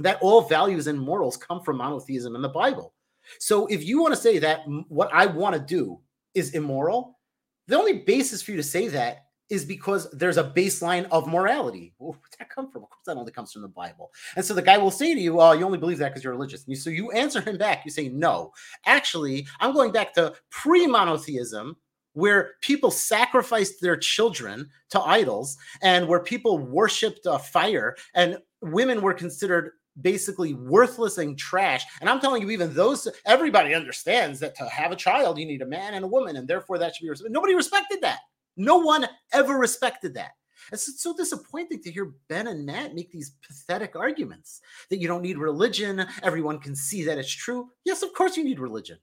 that 0.00 0.18
all 0.20 0.40
values 0.40 0.86
and 0.86 0.98
morals 0.98 1.36
come 1.36 1.60
from 1.62 1.76
monotheism 1.76 2.34
and 2.34 2.42
the 2.42 2.48
Bible. 2.48 2.94
So 3.38 3.66
if 3.66 3.84
you 3.84 4.00
want 4.00 4.14
to 4.14 4.20
say 4.20 4.38
that 4.38 4.60
what 4.88 5.10
I 5.12 5.26
want 5.26 5.54
to 5.54 5.60
do 5.60 6.00
is 6.34 6.54
immoral, 6.54 7.18
the 7.66 7.78
only 7.78 7.98
basis 7.98 8.42
for 8.42 8.52
you 8.52 8.56
to 8.56 8.62
say 8.62 8.88
that 8.88 9.26
is 9.50 9.64
because 9.64 10.10
there's 10.10 10.36
a 10.36 10.44
baseline 10.44 11.08
of 11.10 11.26
morality. 11.26 11.94
Well, 11.98 12.12
where'd 12.12 12.34
that 12.38 12.50
come 12.50 12.70
from? 12.70 12.82
Of 12.82 12.90
course, 12.90 13.04
that 13.06 13.16
only 13.16 13.32
comes 13.32 13.52
from 13.52 13.62
the 13.62 13.68
Bible. 13.68 14.10
And 14.36 14.44
so 14.44 14.54
the 14.54 14.62
guy 14.62 14.78
will 14.78 14.90
say 14.90 15.14
to 15.14 15.20
you, 15.20 15.40
"Oh, 15.40 15.52
you 15.52 15.64
only 15.64 15.78
believe 15.78 15.98
that 15.98 16.10
because 16.10 16.24
you're 16.24 16.32
religious." 16.32 16.64
And 16.64 16.70
you, 16.70 16.76
so 16.76 16.90
you 16.90 17.10
answer 17.12 17.40
him 17.40 17.56
back. 17.58 17.84
You 17.84 17.90
say, 17.90 18.08
"No, 18.08 18.52
actually, 18.86 19.46
I'm 19.60 19.72
going 19.72 19.92
back 19.92 20.12
to 20.14 20.34
pre-monotheism, 20.50 21.76
where 22.18 22.54
people 22.62 22.90
sacrificed 22.90 23.80
their 23.80 23.96
children 23.96 24.68
to 24.90 25.00
idols 25.00 25.56
and 25.82 26.08
where 26.08 26.20
people 26.20 26.58
worshipped 26.58 27.26
uh, 27.26 27.38
fire 27.38 27.96
and 28.14 28.38
women 28.60 29.00
were 29.00 29.14
considered 29.14 29.70
basically 30.00 30.54
worthless 30.54 31.18
and 31.18 31.38
trash. 31.38 31.84
And 32.00 32.10
I'm 32.10 32.20
telling 32.20 32.42
you, 32.42 32.50
even 32.50 32.74
those, 32.74 33.08
everybody 33.24 33.74
understands 33.74 34.40
that 34.40 34.56
to 34.56 34.68
have 34.68 34.92
a 34.92 34.96
child, 34.96 35.38
you 35.38 35.46
need 35.46 35.62
a 35.62 35.66
man 35.66 35.94
and 35.94 36.04
a 36.04 36.08
woman, 36.08 36.36
and 36.36 36.46
therefore 36.46 36.78
that 36.78 36.94
should 36.94 37.04
be 37.04 37.10
respected. 37.10 37.32
Nobody 37.32 37.54
respected 37.54 38.00
that. 38.02 38.18
No 38.58 38.76
one 38.76 39.06
ever 39.32 39.56
respected 39.56 40.12
that. 40.14 40.32
It's 40.72 41.00
so 41.00 41.16
disappointing 41.16 41.80
to 41.82 41.90
hear 41.90 42.12
Ben 42.28 42.48
and 42.48 42.66
Matt 42.66 42.94
make 42.94 43.10
these 43.10 43.32
pathetic 43.46 43.96
arguments 43.96 44.60
that 44.90 44.98
you 44.98 45.08
don't 45.08 45.22
need 45.22 45.38
religion. 45.38 46.04
Everyone 46.22 46.58
can 46.58 46.74
see 46.74 47.04
that 47.04 47.16
it's 47.16 47.30
true. 47.32 47.70
Yes, 47.84 48.02
of 48.02 48.12
course 48.12 48.36
you 48.36 48.44
need 48.44 48.58
religion. 48.58 48.98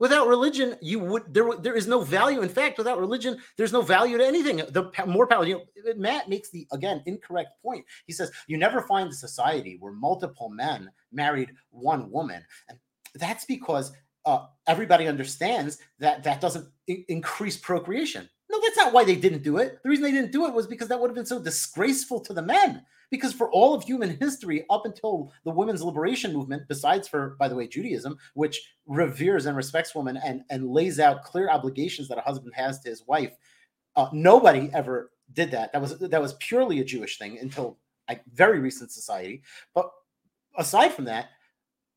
Without 0.00 0.28
religion, 0.28 0.76
you 0.80 0.98
would 1.00 1.32
there 1.32 1.56
there 1.56 1.74
is 1.74 1.88
no 1.88 2.02
value. 2.02 2.42
In 2.42 2.48
fact, 2.48 2.78
without 2.78 3.00
religion, 3.00 3.38
there's 3.56 3.72
no 3.72 3.82
value 3.82 4.18
to 4.18 4.26
anything. 4.26 4.58
The 4.58 4.92
more 5.06 5.26
power, 5.26 5.44
you 5.44 5.54
know, 5.54 5.94
Matt 5.96 6.28
makes 6.28 6.50
the 6.50 6.68
again 6.72 7.02
incorrect 7.06 7.50
point. 7.62 7.84
He 8.06 8.12
says 8.12 8.30
you 8.46 8.58
never 8.58 8.82
find 8.82 9.10
a 9.10 9.14
society 9.14 9.76
where 9.80 9.92
multiple 9.92 10.50
men 10.50 10.90
married 11.10 11.50
one 11.70 12.10
woman, 12.12 12.44
and 12.68 12.78
that's 13.14 13.44
because 13.44 13.92
uh, 14.24 14.46
everybody 14.68 15.08
understands 15.08 15.78
that 15.98 16.22
that 16.22 16.40
doesn't 16.40 16.68
I- 16.88 17.04
increase 17.08 17.56
procreation. 17.56 18.28
No, 18.50 18.60
that's 18.62 18.76
not 18.76 18.92
why 18.92 19.04
they 19.04 19.16
didn't 19.16 19.42
do 19.42 19.58
it. 19.58 19.82
The 19.82 19.88
reason 19.88 20.04
they 20.04 20.12
didn't 20.12 20.32
do 20.32 20.46
it 20.46 20.54
was 20.54 20.66
because 20.66 20.88
that 20.88 20.98
would 20.98 21.10
have 21.10 21.14
been 21.14 21.26
so 21.26 21.42
disgraceful 21.42 22.20
to 22.20 22.32
the 22.32 22.42
men. 22.42 22.82
Because 23.10 23.32
for 23.32 23.50
all 23.50 23.74
of 23.74 23.84
human 23.84 24.16
history, 24.18 24.64
up 24.68 24.84
until 24.84 25.32
the 25.44 25.50
women's 25.50 25.82
liberation 25.82 26.32
movement, 26.32 26.68
besides 26.68 27.08
for, 27.08 27.36
by 27.38 27.48
the 27.48 27.54
way, 27.54 27.66
Judaism, 27.66 28.18
which 28.34 28.60
reveres 28.86 29.46
and 29.46 29.56
respects 29.56 29.94
women 29.94 30.18
and, 30.18 30.42
and 30.50 30.70
lays 30.70 31.00
out 31.00 31.24
clear 31.24 31.50
obligations 31.50 32.08
that 32.08 32.18
a 32.18 32.22
husband 32.22 32.52
has 32.54 32.80
to 32.80 32.90
his 32.90 33.06
wife, 33.06 33.34
uh, 33.96 34.08
nobody 34.12 34.70
ever 34.72 35.10
did 35.32 35.50
that. 35.50 35.72
That 35.72 35.80
was 35.80 35.98
that 35.98 36.20
was 36.20 36.34
purely 36.34 36.80
a 36.80 36.84
Jewish 36.84 37.18
thing 37.18 37.38
until 37.38 37.78
a 38.08 38.18
very 38.32 38.60
recent 38.60 38.90
society. 38.90 39.42
But 39.74 39.90
aside 40.56 40.92
from 40.92 41.04
that, 41.06 41.30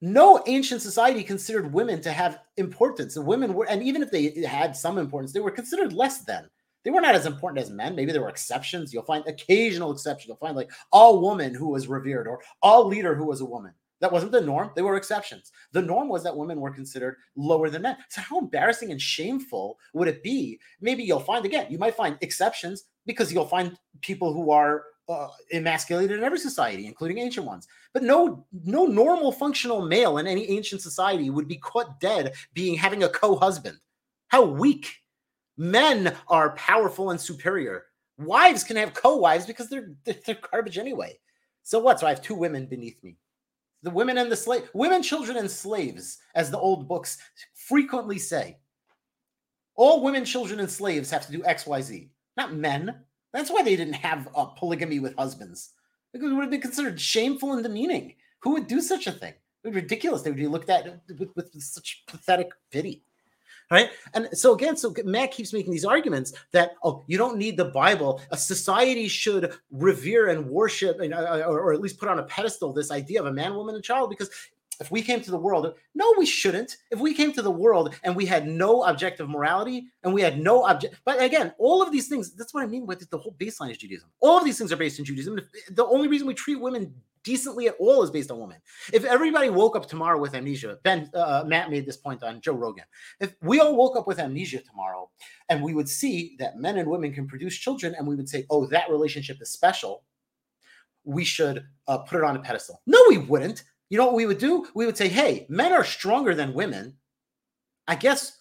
no 0.01 0.43
ancient 0.47 0.81
society 0.81 1.23
considered 1.23 1.73
women 1.73 2.01
to 2.01 2.11
have 2.11 2.39
importance. 2.57 3.15
And 3.15 3.25
women 3.25 3.53
were, 3.53 3.67
and 3.69 3.83
even 3.83 4.01
if 4.01 4.11
they 4.11 4.43
had 4.45 4.75
some 4.75 4.97
importance, 4.97 5.31
they 5.31 5.39
were 5.39 5.51
considered 5.51 5.93
less 5.93 6.23
than. 6.23 6.49
They 6.83 6.89
were 6.89 7.01
not 7.01 7.13
as 7.13 7.27
important 7.27 7.63
as 7.63 7.69
men. 7.69 7.95
Maybe 7.95 8.11
there 8.11 8.23
were 8.23 8.29
exceptions. 8.29 8.91
You'll 8.91 9.03
find 9.03 9.25
occasional 9.27 9.91
exceptions. 9.91 10.27
You'll 10.27 10.37
find 10.37 10.55
like 10.55 10.71
a 10.93 11.15
woman 11.15 11.53
who 11.53 11.69
was 11.69 11.87
revered 11.87 12.27
or 12.27 12.41
a 12.63 12.81
leader 12.81 13.13
who 13.13 13.25
was 13.25 13.41
a 13.41 13.45
woman. 13.45 13.73
That 13.99 14.11
wasn't 14.11 14.31
the 14.31 14.41
norm. 14.41 14.71
They 14.75 14.81
were 14.81 14.97
exceptions. 14.97 15.51
The 15.73 15.81
norm 15.83 16.09
was 16.09 16.23
that 16.23 16.35
women 16.35 16.59
were 16.59 16.71
considered 16.71 17.17
lower 17.35 17.69
than 17.69 17.83
men. 17.83 17.97
So, 18.09 18.21
how 18.21 18.39
embarrassing 18.39 18.91
and 18.91 18.99
shameful 18.99 19.77
would 19.93 20.07
it 20.07 20.23
be? 20.23 20.59
Maybe 20.81 21.03
you'll 21.03 21.19
find 21.19 21.45
again, 21.45 21.67
you 21.69 21.77
might 21.77 21.93
find 21.93 22.17
exceptions 22.21 22.85
because 23.05 23.31
you'll 23.31 23.45
find 23.45 23.77
people 24.01 24.33
who 24.33 24.49
are 24.49 24.85
uh, 25.09 25.27
emasculated 25.51 26.17
in 26.17 26.23
every 26.23 26.39
society, 26.39 26.85
including 26.85 27.17
ancient 27.17 27.45
ones. 27.45 27.67
But 27.93 28.03
no, 28.03 28.45
no 28.63 28.85
normal 28.85 29.31
functional 29.31 29.85
male 29.85 30.17
in 30.17 30.27
any 30.27 30.49
ancient 30.49 30.81
society 30.81 31.29
would 31.29 31.47
be 31.47 31.57
caught 31.57 31.99
dead 31.99 32.33
being 32.53 32.75
having 32.75 33.03
a 33.03 33.09
co-husband. 33.09 33.77
How 34.27 34.43
weak! 34.43 34.95
Men 35.57 36.15
are 36.27 36.55
powerful 36.55 37.11
and 37.11 37.19
superior. 37.19 37.85
Wives 38.17 38.63
can 38.63 38.77
have 38.77 38.93
co-wives 38.93 39.45
because 39.45 39.69
they're 39.69 39.91
they're 40.05 40.37
garbage 40.51 40.77
anyway. 40.77 41.19
So 41.63 41.79
what? 41.79 41.99
So 41.99 42.07
I 42.07 42.09
have 42.09 42.21
two 42.21 42.35
women 42.35 42.65
beneath 42.65 43.03
me. 43.03 43.17
The 43.83 43.89
women 43.89 44.17
and 44.17 44.31
the 44.31 44.35
slave, 44.35 44.69
women, 44.73 45.01
children, 45.01 45.37
and 45.37 45.49
slaves, 45.49 46.19
as 46.35 46.51
the 46.51 46.57
old 46.57 46.87
books 46.87 47.17
frequently 47.53 48.19
say. 48.19 48.57
All 49.75 50.03
women, 50.03 50.23
children, 50.23 50.59
and 50.59 50.69
slaves 50.69 51.09
have 51.09 51.25
to 51.25 51.31
do 51.31 51.43
X, 51.45 51.65
Y, 51.65 51.81
Z, 51.81 52.09
not 52.37 52.53
men. 52.53 53.03
That's 53.33 53.49
why 53.49 53.63
they 53.63 53.75
didn't 53.75 53.93
have 53.93 54.27
a 54.35 54.47
polygamy 54.47 54.99
with 54.99 55.15
husbands. 55.15 55.73
Because 56.13 56.31
it 56.31 56.33
would 56.33 56.41
have 56.41 56.51
been 56.51 56.61
considered 56.61 56.99
shameful 56.99 57.53
and 57.53 57.63
demeaning. 57.63 58.15
Who 58.39 58.51
would 58.51 58.67
do 58.67 58.81
such 58.81 59.07
a 59.07 59.11
thing? 59.11 59.33
It 59.33 59.67
would 59.67 59.73
be 59.73 59.81
ridiculous. 59.81 60.21
They 60.21 60.29
would 60.29 60.37
be 60.37 60.47
looked 60.47 60.69
at 60.69 60.85
with, 61.07 61.19
with, 61.19 61.35
with 61.35 61.63
such 61.63 62.03
pathetic 62.07 62.49
pity. 62.71 63.03
Right. 63.69 63.89
And 64.13 64.27
so 64.33 64.53
again, 64.53 64.75
so 64.75 64.93
Matt 65.05 65.31
keeps 65.31 65.53
making 65.53 65.71
these 65.71 65.85
arguments 65.85 66.33
that, 66.51 66.75
oh, 66.83 67.05
you 67.07 67.17
don't 67.17 67.37
need 67.37 67.55
the 67.55 67.65
Bible. 67.65 68.19
A 68.31 68.35
society 68.35 69.07
should 69.07 69.53
revere 69.71 70.27
and 70.27 70.45
worship, 70.49 70.99
and, 70.99 71.13
uh, 71.13 71.45
or, 71.47 71.61
or 71.61 71.73
at 71.73 71.79
least 71.79 71.97
put 71.97 72.09
on 72.09 72.19
a 72.19 72.23
pedestal 72.23 72.73
this 72.73 72.91
idea 72.91 73.21
of 73.21 73.27
a 73.27 73.31
man, 73.31 73.55
woman, 73.55 73.75
and 73.75 73.83
child, 73.83 74.09
because 74.09 74.29
if 74.81 74.91
we 74.91 75.01
came 75.01 75.21
to 75.21 75.31
the 75.31 75.37
world, 75.37 75.73
no, 75.93 76.13
we 76.17 76.25
shouldn't. 76.25 76.77
If 76.89 76.99
we 76.99 77.13
came 77.13 77.31
to 77.33 77.41
the 77.41 77.51
world 77.51 77.95
and 78.03 78.15
we 78.15 78.25
had 78.25 78.47
no 78.47 78.83
objective 78.83 79.29
morality 79.29 79.85
and 80.03 80.13
we 80.13 80.21
had 80.21 80.39
no 80.39 80.63
object, 80.65 80.95
but 81.05 81.21
again, 81.21 81.53
all 81.59 81.81
of 81.81 81.91
these 81.91 82.07
things, 82.07 82.33
that's 82.35 82.53
what 82.53 82.63
I 82.63 82.67
mean 82.67 82.87
with 82.87 83.07
the 83.09 83.17
whole 83.17 83.35
baseline 83.39 83.69
is 83.69 83.77
Judaism. 83.77 84.09
All 84.19 84.39
of 84.39 84.43
these 84.43 84.57
things 84.57 84.71
are 84.71 84.77
based 84.77 84.97
in 84.97 85.05
Judaism. 85.05 85.39
The 85.69 85.85
only 85.85 86.07
reason 86.07 86.27
we 86.27 86.33
treat 86.33 86.59
women 86.59 86.93
decently 87.23 87.67
at 87.67 87.75
all 87.79 88.01
is 88.01 88.09
based 88.09 88.31
on 88.31 88.39
women. 88.39 88.57
If 88.91 89.05
everybody 89.05 89.49
woke 89.49 89.75
up 89.75 89.87
tomorrow 89.87 90.19
with 90.19 90.33
amnesia, 90.33 90.79
Ben, 90.83 91.11
uh, 91.13 91.43
Matt 91.45 91.69
made 91.69 91.85
this 91.85 91.97
point 91.97 92.23
on 92.23 92.41
Joe 92.41 92.53
Rogan. 92.53 92.85
If 93.19 93.35
we 93.41 93.59
all 93.59 93.75
woke 93.75 93.95
up 93.95 94.07
with 94.07 94.17
amnesia 94.17 94.61
tomorrow 94.61 95.11
and 95.47 95.61
we 95.61 95.75
would 95.75 95.87
see 95.87 96.35
that 96.39 96.57
men 96.57 96.79
and 96.79 96.89
women 96.89 97.13
can 97.13 97.27
produce 97.27 97.55
children 97.55 97.93
and 97.95 98.07
we 98.07 98.15
would 98.15 98.29
say, 98.29 98.45
oh, 98.49 98.65
that 98.67 98.89
relationship 98.89 99.37
is 99.41 99.51
special, 99.51 100.03
we 101.03 101.23
should 101.23 101.65
uh, 101.87 101.99
put 101.99 102.17
it 102.17 102.23
on 102.23 102.35
a 102.35 102.39
pedestal. 102.39 102.81
No, 102.87 102.99
we 103.09 103.19
wouldn't 103.19 103.63
you 103.91 103.97
know 103.97 104.05
what 104.05 104.15
we 104.15 104.25
would 104.25 104.37
do? 104.37 104.65
We 104.73 104.85
would 104.85 104.95
say, 104.95 105.09
hey, 105.09 105.45
men 105.49 105.73
are 105.73 105.83
stronger 105.83 106.33
than 106.33 106.53
women. 106.53 106.95
I 107.89 107.95
guess 107.95 108.39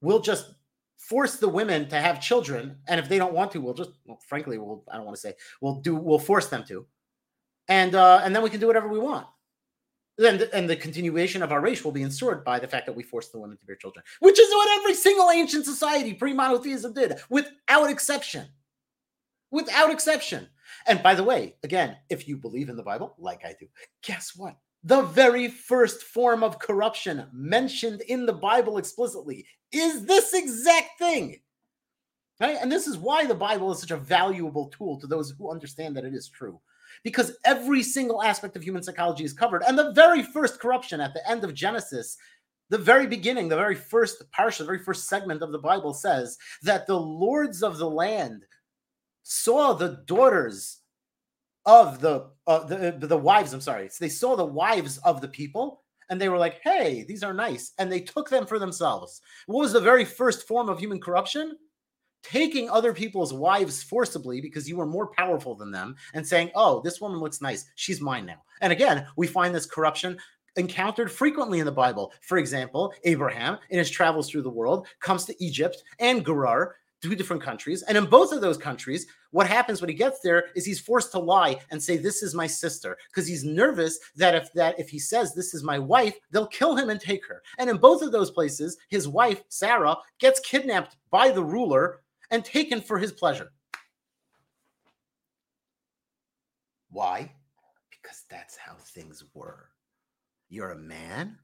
we'll 0.00 0.18
just 0.18 0.54
force 0.96 1.36
the 1.36 1.48
women 1.48 1.88
to 1.90 2.00
have 2.00 2.20
children. 2.20 2.78
And 2.88 2.98
if 2.98 3.08
they 3.08 3.16
don't 3.16 3.32
want 3.32 3.52
to, 3.52 3.60
we'll 3.60 3.74
just, 3.74 3.92
well, 4.06 4.18
frankly, 4.26 4.58
we'll, 4.58 4.82
I 4.90 4.96
don't 4.96 5.06
want 5.06 5.14
to 5.14 5.20
say, 5.20 5.34
we'll 5.60 5.76
do, 5.76 5.94
we'll 5.94 6.18
force 6.18 6.48
them 6.48 6.64
to. 6.64 6.84
And, 7.68 7.94
uh, 7.94 8.22
and 8.24 8.34
then 8.34 8.42
we 8.42 8.50
can 8.50 8.58
do 8.58 8.66
whatever 8.66 8.88
we 8.88 8.98
want. 8.98 9.28
Then, 10.16 10.42
and 10.52 10.68
the 10.68 10.74
continuation 10.74 11.44
of 11.44 11.52
our 11.52 11.60
race 11.60 11.84
will 11.84 11.92
be 11.92 12.02
ensured 12.02 12.44
by 12.44 12.58
the 12.58 12.66
fact 12.66 12.86
that 12.86 12.96
we 12.96 13.04
force 13.04 13.28
the 13.28 13.38
women 13.38 13.56
to 13.56 13.66
bear 13.66 13.76
children, 13.76 14.04
which 14.18 14.40
is 14.40 14.50
what 14.50 14.80
every 14.80 14.94
single 14.94 15.30
ancient 15.30 15.64
society 15.64 16.12
pre 16.12 16.32
monotheism 16.32 16.92
did, 16.92 17.14
without 17.30 17.88
exception. 17.88 18.48
Without 19.52 19.92
exception. 19.92 20.48
And 20.88 21.04
by 21.04 21.14
the 21.14 21.22
way, 21.22 21.54
again, 21.62 21.98
if 22.10 22.26
you 22.26 22.36
believe 22.36 22.68
in 22.68 22.76
the 22.76 22.82
Bible, 22.82 23.14
like 23.16 23.44
I 23.44 23.54
do, 23.60 23.66
guess 24.02 24.32
what? 24.34 24.56
The 24.84 25.02
very 25.02 25.48
first 25.48 26.02
form 26.02 26.42
of 26.42 26.58
corruption 26.58 27.26
mentioned 27.32 28.02
in 28.02 28.26
the 28.26 28.32
Bible 28.32 28.78
explicitly 28.78 29.46
is 29.72 30.06
this 30.06 30.34
exact 30.34 30.98
thing. 30.98 31.40
Right? 32.40 32.56
And 32.60 32.70
this 32.70 32.86
is 32.86 32.96
why 32.96 33.26
the 33.26 33.34
Bible 33.34 33.72
is 33.72 33.80
such 33.80 33.90
a 33.90 33.96
valuable 33.96 34.68
tool 34.68 35.00
to 35.00 35.06
those 35.06 35.32
who 35.32 35.50
understand 35.50 35.96
that 35.96 36.04
it 36.04 36.14
is 36.14 36.28
true. 36.28 36.60
Because 37.02 37.36
every 37.44 37.82
single 37.82 38.22
aspect 38.22 38.56
of 38.56 38.62
human 38.62 38.82
psychology 38.82 39.24
is 39.24 39.32
covered. 39.32 39.62
And 39.66 39.76
the 39.76 39.92
very 39.92 40.22
first 40.22 40.60
corruption 40.60 41.00
at 41.00 41.14
the 41.14 41.28
end 41.28 41.42
of 41.42 41.54
Genesis, 41.54 42.16
the 42.70 42.78
very 42.78 43.06
beginning, 43.06 43.48
the 43.48 43.56
very 43.56 43.74
first 43.74 44.22
parsha, 44.30 44.58
the 44.58 44.64
very 44.64 44.78
first 44.78 45.08
segment 45.08 45.42
of 45.42 45.52
the 45.52 45.58
Bible 45.58 45.94
says 45.94 46.38
that 46.62 46.86
the 46.86 46.98
lords 46.98 47.62
of 47.62 47.78
the 47.78 47.90
land 47.90 48.44
saw 49.22 49.72
the 49.72 50.02
daughters 50.06 50.80
of 51.68 52.00
the 52.00 52.30
uh, 52.46 52.64
the 52.64 52.96
the 52.98 53.16
wives. 53.16 53.52
I'm 53.52 53.60
sorry. 53.60 53.88
So 53.90 53.98
they 54.00 54.08
saw 54.08 54.34
the 54.34 54.44
wives 54.44 54.96
of 55.04 55.20
the 55.20 55.28
people, 55.28 55.82
and 56.08 56.18
they 56.18 56.30
were 56.30 56.38
like, 56.38 56.60
"Hey, 56.64 57.04
these 57.06 57.22
are 57.22 57.34
nice," 57.34 57.72
and 57.78 57.92
they 57.92 58.00
took 58.00 58.30
them 58.30 58.46
for 58.46 58.58
themselves. 58.58 59.20
What 59.46 59.60
was 59.60 59.74
the 59.74 59.80
very 59.80 60.06
first 60.06 60.48
form 60.48 60.70
of 60.70 60.78
human 60.78 60.98
corruption? 60.98 61.56
Taking 62.22 62.68
other 62.70 62.92
people's 62.94 63.34
wives 63.34 63.82
forcibly 63.82 64.40
because 64.40 64.68
you 64.68 64.76
were 64.76 64.86
more 64.86 65.12
powerful 65.12 65.54
than 65.54 65.70
them, 65.70 65.94
and 66.14 66.26
saying, 66.26 66.50
"Oh, 66.54 66.80
this 66.80 67.02
woman 67.02 67.20
looks 67.20 67.42
nice. 67.42 67.66
She's 67.74 68.00
mine 68.00 68.24
now." 68.24 68.42
And 68.62 68.72
again, 68.72 69.06
we 69.16 69.26
find 69.26 69.54
this 69.54 69.66
corruption 69.66 70.18
encountered 70.56 71.12
frequently 71.12 71.58
in 71.60 71.66
the 71.66 71.70
Bible. 71.70 72.12
For 72.22 72.38
example, 72.38 72.94
Abraham, 73.04 73.58
in 73.68 73.78
his 73.78 73.90
travels 73.90 74.28
through 74.30 74.42
the 74.42 74.50
world, 74.50 74.88
comes 75.00 75.26
to 75.26 75.44
Egypt 75.44 75.84
and 76.00 76.24
Gerar 76.24 76.76
two 77.00 77.14
different 77.14 77.42
countries. 77.42 77.82
And 77.82 77.96
in 77.96 78.06
both 78.06 78.32
of 78.32 78.40
those 78.40 78.56
countries, 78.56 79.06
what 79.30 79.46
happens 79.46 79.80
when 79.80 79.88
he 79.88 79.94
gets 79.94 80.20
there 80.20 80.46
is 80.54 80.64
he's 80.64 80.80
forced 80.80 81.12
to 81.12 81.18
lie 81.18 81.58
and 81.70 81.82
say, 81.82 81.96
This 81.96 82.22
is 82.22 82.34
my 82.34 82.46
sister, 82.46 82.96
because 83.08 83.26
he's 83.26 83.44
nervous 83.44 83.98
that 84.16 84.34
if 84.34 84.52
that 84.54 84.78
if 84.78 84.88
he 84.88 84.98
says 84.98 85.34
this 85.34 85.54
is 85.54 85.62
my 85.62 85.78
wife, 85.78 86.16
they'll 86.30 86.46
kill 86.46 86.76
him 86.76 86.90
and 86.90 87.00
take 87.00 87.26
her. 87.26 87.42
And 87.58 87.70
in 87.70 87.76
both 87.76 88.02
of 88.02 88.12
those 88.12 88.30
places, 88.30 88.76
his 88.88 89.08
wife, 89.08 89.42
Sarah, 89.48 89.96
gets 90.18 90.40
kidnapped 90.40 90.96
by 91.10 91.30
the 91.30 91.44
ruler 91.44 92.00
and 92.30 92.44
taken 92.44 92.80
for 92.80 92.98
his 92.98 93.12
pleasure. 93.12 93.50
Why? 96.90 97.32
Because 97.90 98.24
that's 98.30 98.56
how 98.56 98.74
things 98.74 99.24
were. 99.34 99.68
You're 100.48 100.72
a 100.72 100.78
man, 100.78 101.38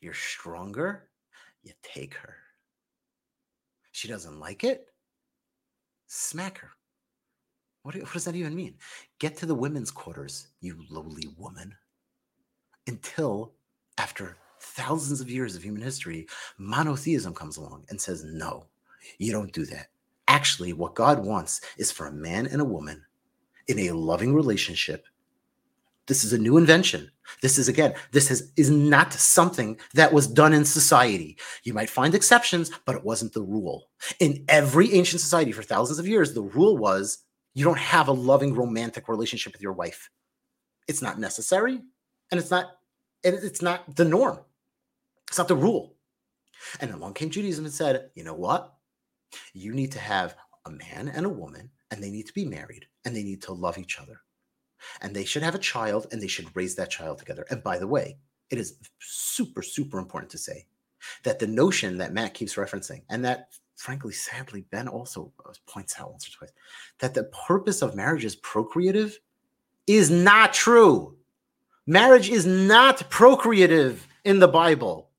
you're 0.00 0.14
stronger, 0.14 1.10
you 1.62 1.72
take 1.82 2.14
her. 2.14 2.36
She 3.92 4.08
doesn't 4.08 4.40
like 4.40 4.64
it, 4.64 4.86
Smack 6.06 6.58
her. 6.58 6.70
What, 7.82 7.94
what 7.96 8.12
does 8.12 8.24
that 8.24 8.34
even 8.34 8.54
mean? 8.54 8.74
Get 9.18 9.36
to 9.38 9.46
the 9.46 9.54
women's 9.54 9.90
quarters, 9.90 10.48
you 10.60 10.76
lowly 10.90 11.28
woman. 11.38 11.74
Until 12.86 13.52
after 13.98 14.36
thousands 14.60 15.20
of 15.20 15.30
years 15.30 15.56
of 15.56 15.62
human 15.62 15.82
history, 15.82 16.26
monotheism 16.58 17.34
comes 17.34 17.56
along 17.56 17.84
and 17.88 18.00
says, 18.00 18.24
no, 18.24 18.66
you 19.18 19.32
don't 19.32 19.52
do 19.52 19.64
that. 19.66 19.88
Actually, 20.28 20.72
what 20.72 20.94
God 20.94 21.24
wants 21.24 21.60
is 21.78 21.92
for 21.92 22.06
a 22.06 22.12
man 22.12 22.46
and 22.46 22.60
a 22.60 22.64
woman 22.64 23.04
in 23.68 23.78
a 23.80 23.92
loving 23.92 24.34
relationship 24.34 25.06
this 26.06 26.24
is 26.24 26.32
a 26.32 26.38
new 26.38 26.56
invention. 26.56 27.10
This 27.42 27.58
is 27.58 27.68
again, 27.68 27.94
this 28.12 28.30
is, 28.30 28.70
not 28.70 29.12
something 29.12 29.78
that 29.94 30.12
was 30.12 30.26
done 30.26 30.52
in 30.52 30.64
society. 30.64 31.36
You 31.64 31.74
might 31.74 31.90
find 31.90 32.14
exceptions, 32.14 32.70
but 32.84 32.94
it 32.94 33.04
wasn't 33.04 33.32
the 33.32 33.42
rule. 33.42 33.90
In 34.20 34.44
every 34.48 34.94
ancient 34.94 35.20
society 35.20 35.52
for 35.52 35.62
thousands 35.62 35.98
of 35.98 36.06
years, 36.06 36.32
the 36.32 36.42
rule 36.42 36.76
was 36.76 37.18
you 37.54 37.64
don't 37.64 37.78
have 37.78 38.08
a 38.08 38.12
loving 38.12 38.54
romantic 38.54 39.08
relationship 39.08 39.52
with 39.52 39.62
your 39.62 39.72
wife. 39.72 40.08
It's 40.88 41.02
not 41.02 41.18
necessary, 41.18 41.80
and 42.30 42.40
it's 42.40 42.50
not 42.50 42.78
it's 43.24 43.62
not 43.62 43.96
the 43.96 44.04
norm. 44.04 44.38
It's 45.28 45.38
not 45.38 45.48
the 45.48 45.56
rule. 45.56 45.96
And 46.80 46.90
then 46.90 46.98
along 46.98 47.14
came 47.14 47.30
Judaism 47.30 47.64
and 47.64 47.74
said, 47.74 48.10
you 48.14 48.22
know 48.22 48.34
what? 48.34 48.74
You 49.52 49.72
need 49.72 49.92
to 49.92 49.98
have 49.98 50.36
a 50.64 50.70
man 50.70 51.08
and 51.08 51.26
a 51.26 51.30
woman, 51.30 51.70
and 51.90 52.02
they 52.02 52.10
need 52.10 52.26
to 52.26 52.32
be 52.32 52.44
married, 52.44 52.86
and 53.04 53.14
they 53.16 53.24
need 53.24 53.42
to 53.42 53.52
love 53.52 53.78
each 53.78 53.98
other 54.00 54.20
and 55.00 55.14
they 55.14 55.24
should 55.24 55.42
have 55.42 55.54
a 55.54 55.58
child 55.58 56.06
and 56.10 56.20
they 56.20 56.26
should 56.26 56.54
raise 56.54 56.74
that 56.76 56.90
child 56.90 57.18
together. 57.18 57.46
And 57.50 57.62
by 57.62 57.78
the 57.78 57.86
way, 57.86 58.18
it 58.50 58.58
is 58.58 58.78
super, 58.98 59.62
super 59.62 59.98
important 59.98 60.30
to 60.32 60.38
say 60.38 60.66
that 61.22 61.38
the 61.38 61.46
notion 61.46 61.98
that 61.98 62.12
Matt 62.12 62.34
keeps 62.34 62.54
referencing 62.54 63.02
and 63.08 63.24
that 63.24 63.48
frankly, 63.76 64.12
sadly, 64.12 64.64
Ben 64.70 64.88
also 64.88 65.32
uh, 65.44 65.52
points 65.66 65.96
out 66.00 66.10
once 66.10 66.26
or 66.26 66.32
twice 66.32 66.52
that 66.98 67.14
the 67.14 67.24
purpose 67.46 67.82
of 67.82 67.94
marriage 67.94 68.24
is 68.24 68.36
procreative 68.36 69.18
is 69.86 70.10
not 70.10 70.52
true. 70.52 71.16
Marriage 71.86 72.28
is 72.28 72.46
not 72.46 73.08
procreative 73.10 74.08
in 74.24 74.40
the 74.40 74.48
Bible. 74.48 75.10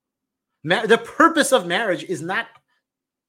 Mar- 0.64 0.88
the 0.88 0.98
purpose 0.98 1.54
of 1.54 1.66
marriage 1.66 2.04
is 2.04 2.22
not 2.22 2.48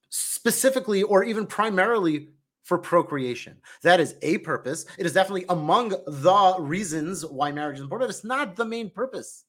specifically 0.09 1.03
or 1.03 1.23
even 1.23 1.47
primarily 1.47 2.31
for 2.69 2.77
procreation. 2.77 3.57
That 3.81 3.99
is 3.99 4.17
a 4.21 4.37
purpose. 4.39 4.85
It 4.99 5.07
is 5.07 5.15
definitely 5.15 5.47
among 5.49 5.89
the 5.89 6.57
reasons 6.59 7.25
why 7.25 7.51
marriage 7.51 7.77
is 7.77 7.83
important. 7.83 8.11
It's 8.11 8.25
not 8.25 8.57
the 8.57 8.65
main 8.67 8.91
purpose. 8.91 9.45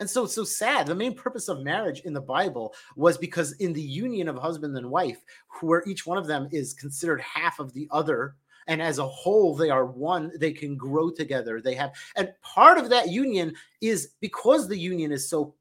And 0.00 0.08
so 0.08 0.24
it's 0.24 0.34
so 0.34 0.42
sad. 0.42 0.86
The 0.86 0.94
main 0.94 1.14
purpose 1.14 1.48
of 1.48 1.60
marriage 1.60 2.00
in 2.00 2.14
the 2.14 2.22
Bible 2.22 2.74
was 2.96 3.18
because 3.18 3.52
in 3.52 3.74
the 3.74 3.82
union 3.82 4.28
of 4.28 4.38
husband 4.38 4.74
and 4.78 4.90
wife, 4.90 5.18
where 5.60 5.82
each 5.86 6.06
one 6.06 6.16
of 6.16 6.26
them 6.26 6.48
is 6.50 6.72
considered 6.72 7.20
half 7.20 7.60
of 7.60 7.74
the 7.74 7.86
other, 7.90 8.36
and 8.66 8.80
as 8.80 8.98
a 8.98 9.06
whole 9.06 9.54
they 9.54 9.68
are 9.68 9.84
one 9.84 10.32
they 10.38 10.52
can 10.52 10.76
grow 10.76 11.10
together 11.10 11.60
they 11.60 11.74
have 11.74 11.92
and 12.14 12.32
part 12.42 12.78
of 12.78 12.88
that 12.88 13.10
union 13.10 13.52
is 13.80 14.12
because 14.20 14.68
the 14.68 14.78
union 14.78 15.10
is 15.10 15.28
so 15.28 15.52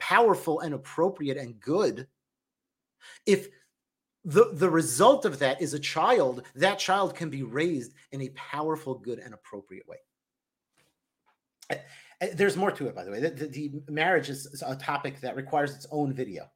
powerful 0.00 0.58
and 0.58 0.74
appropriate 0.74 1.36
and 1.36 1.60
good 1.60 2.08
if 3.26 3.46
the 4.28 4.50
the 4.52 4.68
result 4.68 5.24
of 5.24 5.38
that 5.38 5.60
is 5.60 5.74
a 5.74 5.78
child 5.78 6.42
that 6.54 6.78
child 6.78 7.14
can 7.14 7.30
be 7.30 7.42
raised 7.42 7.94
in 8.12 8.22
a 8.22 8.28
powerful 8.30 8.94
good 8.94 9.18
and 9.18 9.32
appropriate 9.32 9.86
way 9.88 9.96
there's 12.34 12.56
more 12.56 12.70
to 12.70 12.86
it 12.86 12.94
by 12.94 13.04
the 13.04 13.10
way 13.10 13.20
the, 13.20 13.30
the, 13.30 13.68
the 13.86 13.92
marriage 13.92 14.28
is 14.28 14.62
a 14.66 14.76
topic 14.76 15.20
that 15.20 15.34
requires 15.34 15.74
its 15.74 15.86
own 15.90 16.12
video 16.12 16.50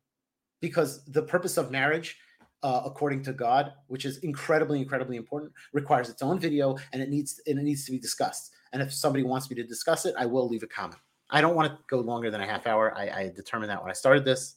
because 0.61 1.05
the 1.07 1.23
purpose 1.23 1.57
of 1.57 1.71
marriage 1.71 2.19
uh, 2.63 2.83
according 2.85 3.23
to 3.25 3.33
God, 3.33 3.73
which 3.89 4.05
is 4.05 4.19
incredibly, 4.19 4.81
incredibly 4.81 5.17
important, 5.17 5.53
requires 5.73 6.09
its 6.09 6.23
own 6.23 6.39
video 6.39 6.77
and 6.93 7.03
it 7.03 7.09
needs 7.09 7.41
and 7.47 7.59
it 7.59 7.63
needs 7.63 7.85
to 7.85 7.91
be 7.91 7.99
discussed. 7.99 8.53
And 8.73 8.81
if 8.81 8.93
somebody 8.93 9.25
wants 9.25 9.51
me 9.51 9.57
to 9.57 9.65
discuss 9.65 10.07
it, 10.07 10.15
I 10.17 10.27
will 10.27 10.49
leave 10.49 10.63
a 10.63 10.69
comment. 10.69 11.01
I 11.31 11.41
don't 11.41 11.57
want 11.57 11.73
to 11.73 11.79
go 11.89 12.01
longer 12.01 12.31
than 12.31 12.41
a 12.41 12.47
half 12.47 12.67
hour. 12.67 12.97
I, 12.97 13.09
I 13.09 13.33
determined 13.35 13.71
that 13.71 13.83
when 13.83 13.91
I 13.91 13.95
started 13.95 14.25
this, 14.25 14.57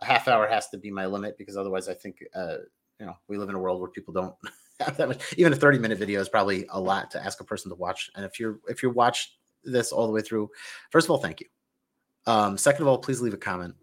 a 0.00 0.04
half 0.04 0.28
hour 0.28 0.46
has 0.46 0.68
to 0.68 0.78
be 0.78 0.90
my 0.90 1.06
limit 1.06 1.38
because 1.38 1.56
otherwise, 1.56 1.88
I 1.88 1.94
think 1.94 2.22
uh, 2.34 2.58
you 3.00 3.06
know 3.06 3.16
we 3.28 3.38
live 3.38 3.48
in 3.48 3.54
a 3.54 3.58
world 3.58 3.80
where 3.80 3.90
people 3.90 4.12
don't 4.12 4.34
have 4.80 4.96
that 4.96 5.08
much. 5.08 5.34
Even 5.36 5.52
a 5.52 5.56
thirty 5.56 5.78
minute 5.78 5.98
video 5.98 6.20
is 6.20 6.28
probably 6.28 6.66
a 6.70 6.80
lot 6.80 7.10
to 7.12 7.24
ask 7.24 7.40
a 7.40 7.44
person 7.44 7.70
to 7.70 7.76
watch. 7.76 8.10
And 8.14 8.24
if 8.24 8.38
you're 8.38 8.58
if 8.68 8.82
you 8.82 8.90
watch 8.90 9.36
this 9.64 9.92
all 9.92 10.06
the 10.06 10.12
way 10.12 10.22
through, 10.22 10.50
first 10.90 11.06
of 11.06 11.10
all, 11.10 11.18
thank 11.18 11.40
you. 11.40 11.46
Um, 12.26 12.58
second 12.58 12.82
of 12.82 12.88
all, 12.88 12.98
please 12.98 13.20
leave 13.20 13.34
a 13.34 13.38
comment. 13.38 13.74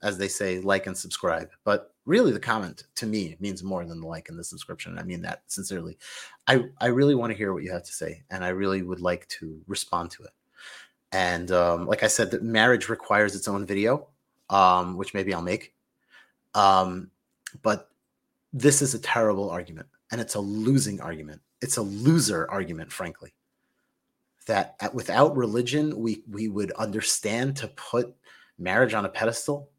As 0.00 0.16
they 0.16 0.28
say, 0.28 0.60
like 0.60 0.86
and 0.86 0.96
subscribe. 0.96 1.50
But 1.64 1.92
really 2.06 2.30
the 2.32 2.40
comment 2.40 2.84
to 2.94 3.06
me 3.06 3.36
means 3.40 3.62
more 3.62 3.84
than 3.84 4.00
the 4.00 4.06
like 4.06 4.28
and 4.28 4.38
the 4.38 4.44
subscription. 4.44 4.98
I 4.98 5.02
mean 5.02 5.20
that 5.22 5.42
sincerely. 5.48 5.98
I, 6.46 6.64
I 6.80 6.86
really 6.86 7.16
want 7.16 7.32
to 7.32 7.36
hear 7.36 7.52
what 7.52 7.64
you 7.64 7.72
have 7.72 7.82
to 7.82 7.92
say, 7.92 8.22
and 8.30 8.44
I 8.44 8.48
really 8.48 8.82
would 8.82 9.00
like 9.00 9.28
to 9.40 9.60
respond 9.66 10.12
to 10.12 10.22
it. 10.22 10.30
And 11.12 11.50
um, 11.52 11.86
like 11.86 12.02
I 12.02 12.06
said, 12.06 12.42
marriage 12.42 12.88
requires 12.88 13.34
its 13.34 13.48
own 13.48 13.66
video, 13.66 14.08
um, 14.50 14.96
which 14.96 15.14
maybe 15.14 15.34
I'll 15.34 15.42
make. 15.42 15.74
Um, 16.54 17.10
but 17.62 17.90
this 18.52 18.82
is 18.82 18.94
a 18.94 18.98
terrible 18.98 19.50
argument, 19.50 19.88
and 20.10 20.20
it's 20.20 20.34
a 20.34 20.40
losing 20.40 21.00
argument. 21.00 21.40
It's 21.60 21.76
a 21.76 21.82
loser 21.82 22.50
argument, 22.50 22.92
frankly. 22.92 23.34
That 24.46 24.76
at, 24.80 24.94
without 24.94 25.36
religion, 25.36 25.98
we 25.98 26.22
we 26.30 26.48
would 26.48 26.72
understand 26.72 27.56
to 27.56 27.68
put 27.68 28.14
marriage 28.58 28.94
on 28.94 29.04
a 29.04 29.08
pedestal. 29.10 29.70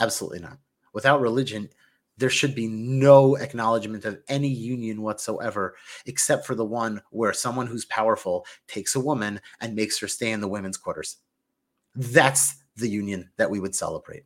Absolutely 0.00 0.40
not 0.40 0.58
without 0.94 1.20
religion, 1.20 1.68
there 2.16 2.30
should 2.30 2.54
be 2.54 2.68
no 2.68 3.34
acknowledgement 3.34 4.04
of 4.06 4.20
any 4.28 4.48
union 4.48 5.02
whatsoever, 5.02 5.74
except 6.06 6.46
for 6.46 6.54
the 6.54 6.64
one 6.64 7.02
where 7.10 7.32
someone 7.32 7.66
who's 7.66 7.84
powerful 7.86 8.46
takes 8.68 8.94
a 8.94 9.00
woman 9.00 9.40
and 9.60 9.74
makes 9.74 9.98
her 9.98 10.08
stay 10.08 10.30
in 10.30 10.40
the 10.40 10.48
women's 10.48 10.78
quarters. 10.78 11.18
That's 11.96 12.62
the 12.76 12.88
union 12.88 13.30
that 13.36 13.50
we 13.50 13.60
would 13.60 13.74
celebrate 13.74 14.24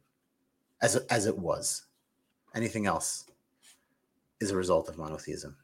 as, 0.83 0.97
as 0.97 1.27
it 1.27 1.37
was. 1.37 1.87
Anything 2.55 2.87
else 2.87 3.27
is 4.41 4.51
a 4.51 4.57
result 4.57 4.89
of 4.89 4.99
monotheism. 4.99 5.57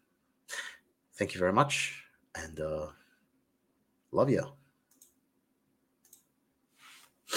Thank 1.14 1.34
you 1.34 1.38
very 1.38 1.52
much 1.52 2.02
and 2.34 2.60
uh, 2.60 2.86
love 4.12 4.30
you. 4.30 4.46